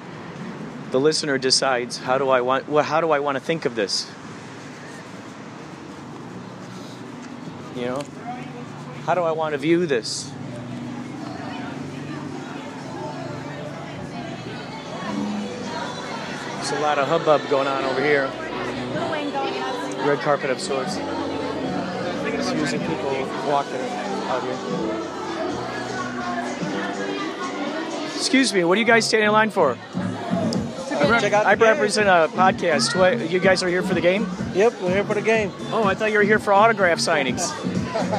The 0.92 1.00
listener 1.00 1.39
decides 1.39 1.98
how 1.98 2.20
do 2.20 2.30
I 2.30 2.42
want 2.42 2.70
well, 2.70 2.84
how 2.84 3.02
do 3.02 3.10
I 3.10 3.18
want 3.18 3.38
to 3.38 3.44
think 3.44 3.66
of 3.66 3.74
this? 3.74 4.08
You 7.76 7.86
know? 7.86 8.04
How 9.12 9.16
do 9.16 9.24
I 9.24 9.34
want 9.34 9.51
to 9.51 9.57
view 9.57 9.86
this? 9.86 10.32
There's 16.55 16.72
a 16.72 16.80
lot 16.80 16.97
of 16.97 17.09
hubbub 17.09 17.41
going 17.49 17.68
on 17.68 17.84
over 17.84 18.01
here. 18.01 18.32
Red 20.07 20.20
carpet 20.20 20.49
of 20.49 20.62
sorts. 20.62 20.95
Just 20.95 22.55
using 22.55 22.80
people 22.80 23.12
walking 23.49 23.82
out 24.30 24.43
here. 24.43 24.55
Excuse 28.16 28.53
me, 28.53 28.64
what 28.64 28.78
are 28.78 28.80
you 28.80 28.88
guys 28.88 29.05
standing 29.05 29.28
in 29.28 29.34
line 29.34 29.49
for? 29.49 29.78
I, 29.91 31.09
rep- 31.09 31.34
I 31.34 31.55
represent 31.55 32.07
a 32.07 32.30
podcast. 32.34 33.30
You 33.30 33.41
guys 33.41 33.62
are 33.62 33.68
here 33.68 33.84
for 33.84 33.93
the 33.93 33.99
game? 33.99 34.26
Yep, 34.53 34.82
we're 34.82 34.93
here 34.93 35.03
for 35.03 35.16
the 35.16 35.22
game. 35.22 35.51
Oh, 35.74 35.84
I 35.84 35.95
thought 35.95 36.14
you 36.14 36.18
were 36.18 36.24
here 36.24 36.39
for 36.39 36.53
autograph 36.53 36.99
signings. 36.99 37.51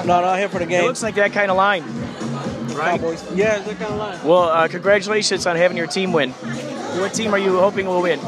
No, 0.06 0.20
no, 0.20 0.34
here 0.34 0.48
for 0.48 0.58
the 0.58 0.64
It 0.64 0.68
game. 0.68 0.84
looks 0.84 1.02
like 1.02 1.14
that 1.16 1.32
kind 1.32 1.50
of 1.50 1.56
line. 1.56 1.82
Right? 2.74 2.98
Cowboys. 3.00 3.24
Yeah, 3.34 3.56
it's 3.56 3.66
that 3.66 3.78
kind 3.78 3.92
of 3.92 3.98
line. 3.98 4.18
Well, 4.24 4.42
uh, 4.48 4.68
congratulations 4.68 5.46
on 5.46 5.56
having 5.56 5.76
your 5.76 5.86
team 5.86 6.12
win. 6.12 6.30
What 6.32 7.12
team 7.14 7.32
are 7.34 7.38
you 7.38 7.58
hoping 7.58 7.86
will 7.86 8.02
win? 8.02 8.18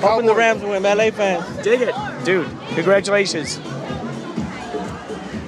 Hoping 0.00 0.26
the 0.26 0.34
Rams 0.34 0.62
win, 0.62 0.82
LA 0.82 1.10
fans. 1.10 1.44
Dig 1.62 1.80
it. 1.82 1.94
Dude, 2.24 2.48
congratulations. 2.74 3.60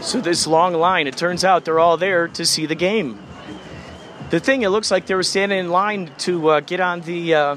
So, 0.00 0.20
this 0.20 0.46
long 0.46 0.74
line, 0.74 1.06
it 1.06 1.16
turns 1.16 1.44
out 1.44 1.64
they're 1.64 1.80
all 1.80 1.96
there 1.96 2.28
to 2.28 2.44
see 2.44 2.66
the 2.66 2.74
game. 2.74 3.18
The 4.30 4.38
thing, 4.40 4.62
it 4.62 4.68
looks 4.68 4.90
like 4.90 5.06
they 5.06 5.14
were 5.14 5.22
standing 5.22 5.58
in 5.58 5.70
line 5.70 6.10
to 6.18 6.48
uh, 6.48 6.60
get 6.60 6.80
on 6.80 7.00
the. 7.02 7.34
Uh, 7.34 7.56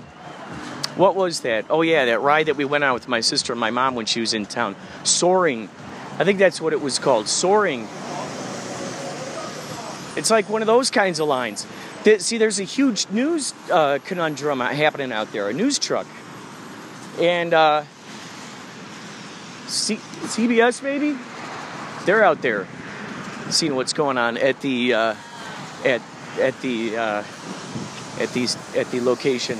what 0.95 1.15
was 1.15 1.41
that? 1.41 1.65
Oh, 1.69 1.81
yeah, 1.81 2.05
that 2.05 2.21
ride 2.21 2.47
that 2.47 2.55
we 2.55 2.65
went 2.65 2.83
on 2.83 2.93
with 2.93 3.07
my 3.07 3.19
sister 3.21 3.53
and 3.53 3.59
my 3.59 3.69
mom 3.69 3.95
when 3.95 4.05
she 4.05 4.19
was 4.19 4.33
in 4.33 4.45
town. 4.45 4.75
Soaring. 5.03 5.69
I 6.19 6.23
think 6.23 6.39
that's 6.39 6.59
what 6.59 6.73
it 6.73 6.81
was 6.81 6.97
called. 6.97 7.27
Soaring. 7.27 7.87
It's 10.17 10.31
like 10.31 10.49
one 10.49 10.61
of 10.61 10.67
those 10.67 10.89
kinds 10.89 11.19
of 11.19 11.27
lines. 11.27 11.67
See, 12.17 12.37
there's 12.37 12.59
a 12.59 12.63
huge 12.63 13.07
news 13.09 13.53
uh, 13.71 13.99
conundrum 14.03 14.61
happening 14.61 15.11
out 15.11 15.31
there, 15.31 15.49
a 15.49 15.53
news 15.53 15.77
truck. 15.77 16.07
And 17.19 17.53
uh, 17.53 17.83
C- 19.67 19.97
CBS, 19.97 20.81
maybe? 20.81 21.17
They're 22.05 22.23
out 22.23 22.41
there 22.41 22.67
seeing 23.49 23.75
what's 23.75 23.93
going 23.93 24.17
on 24.17 24.37
at 24.37 24.61
the 24.61 24.93
uh, 24.93 25.15
at 25.85 26.01
at 26.39 26.59
the 26.61 26.97
uh, 26.97 27.23
at 28.19 28.29
these 28.33 28.55
at 28.75 28.89
the 28.91 29.01
location. 29.01 29.59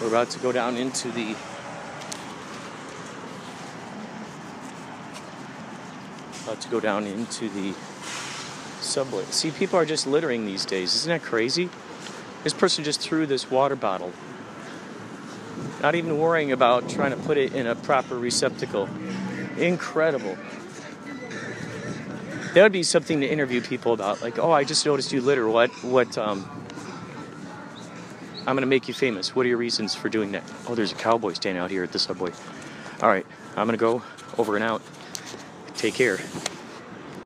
We're 0.00 0.08
about 0.08 0.30
to 0.30 0.38
go 0.40 0.50
down 0.50 0.76
into 0.76 1.10
the 1.12 1.36
to 6.60 6.68
go 6.68 6.80
down 6.80 7.06
into 7.06 7.48
the 7.48 7.74
subway. 8.80 9.24
See, 9.30 9.50
people 9.50 9.78
are 9.78 9.86
just 9.86 10.06
littering 10.06 10.46
these 10.46 10.64
days. 10.64 10.94
Isn't 10.94 11.08
that 11.08 11.22
crazy? 11.22 11.70
This 12.44 12.52
person 12.52 12.84
just 12.84 13.00
threw 13.00 13.26
this 13.26 13.50
water 13.50 13.76
bottle. 13.76 14.12
Not 15.80 15.94
even 15.94 16.18
worrying 16.18 16.52
about 16.52 16.88
trying 16.88 17.10
to 17.10 17.16
put 17.16 17.36
it 17.36 17.54
in 17.54 17.66
a 17.66 17.74
proper 17.74 18.18
receptacle. 18.18 18.88
Incredible. 19.56 20.36
That 22.54 22.62
would 22.62 22.72
be 22.72 22.82
something 22.82 23.20
to 23.20 23.26
interview 23.26 23.60
people 23.60 23.92
about. 23.92 24.20
Like, 24.20 24.38
oh, 24.38 24.52
I 24.52 24.64
just 24.64 24.84
noticed 24.84 25.12
you 25.12 25.20
litter. 25.20 25.48
What? 25.48 25.70
What? 25.82 26.18
Um, 26.18 26.48
I'm 28.46 28.56
gonna 28.56 28.66
make 28.66 28.88
you 28.88 28.94
famous. 28.94 29.34
What 29.34 29.46
are 29.46 29.48
your 29.48 29.58
reasons 29.58 29.94
for 29.94 30.08
doing 30.08 30.32
that? 30.32 30.42
Oh, 30.68 30.74
there's 30.74 30.92
a 30.92 30.96
cowboy 30.96 31.32
standing 31.32 31.62
out 31.62 31.70
here 31.70 31.84
at 31.84 31.92
the 31.92 31.98
subway. 31.98 32.32
All 33.00 33.08
right, 33.08 33.24
I'm 33.56 33.66
gonna 33.66 33.78
go 33.78 34.02
over 34.36 34.56
and 34.56 34.64
out. 34.64 34.82
Take 35.82 35.94
care. 35.94 36.20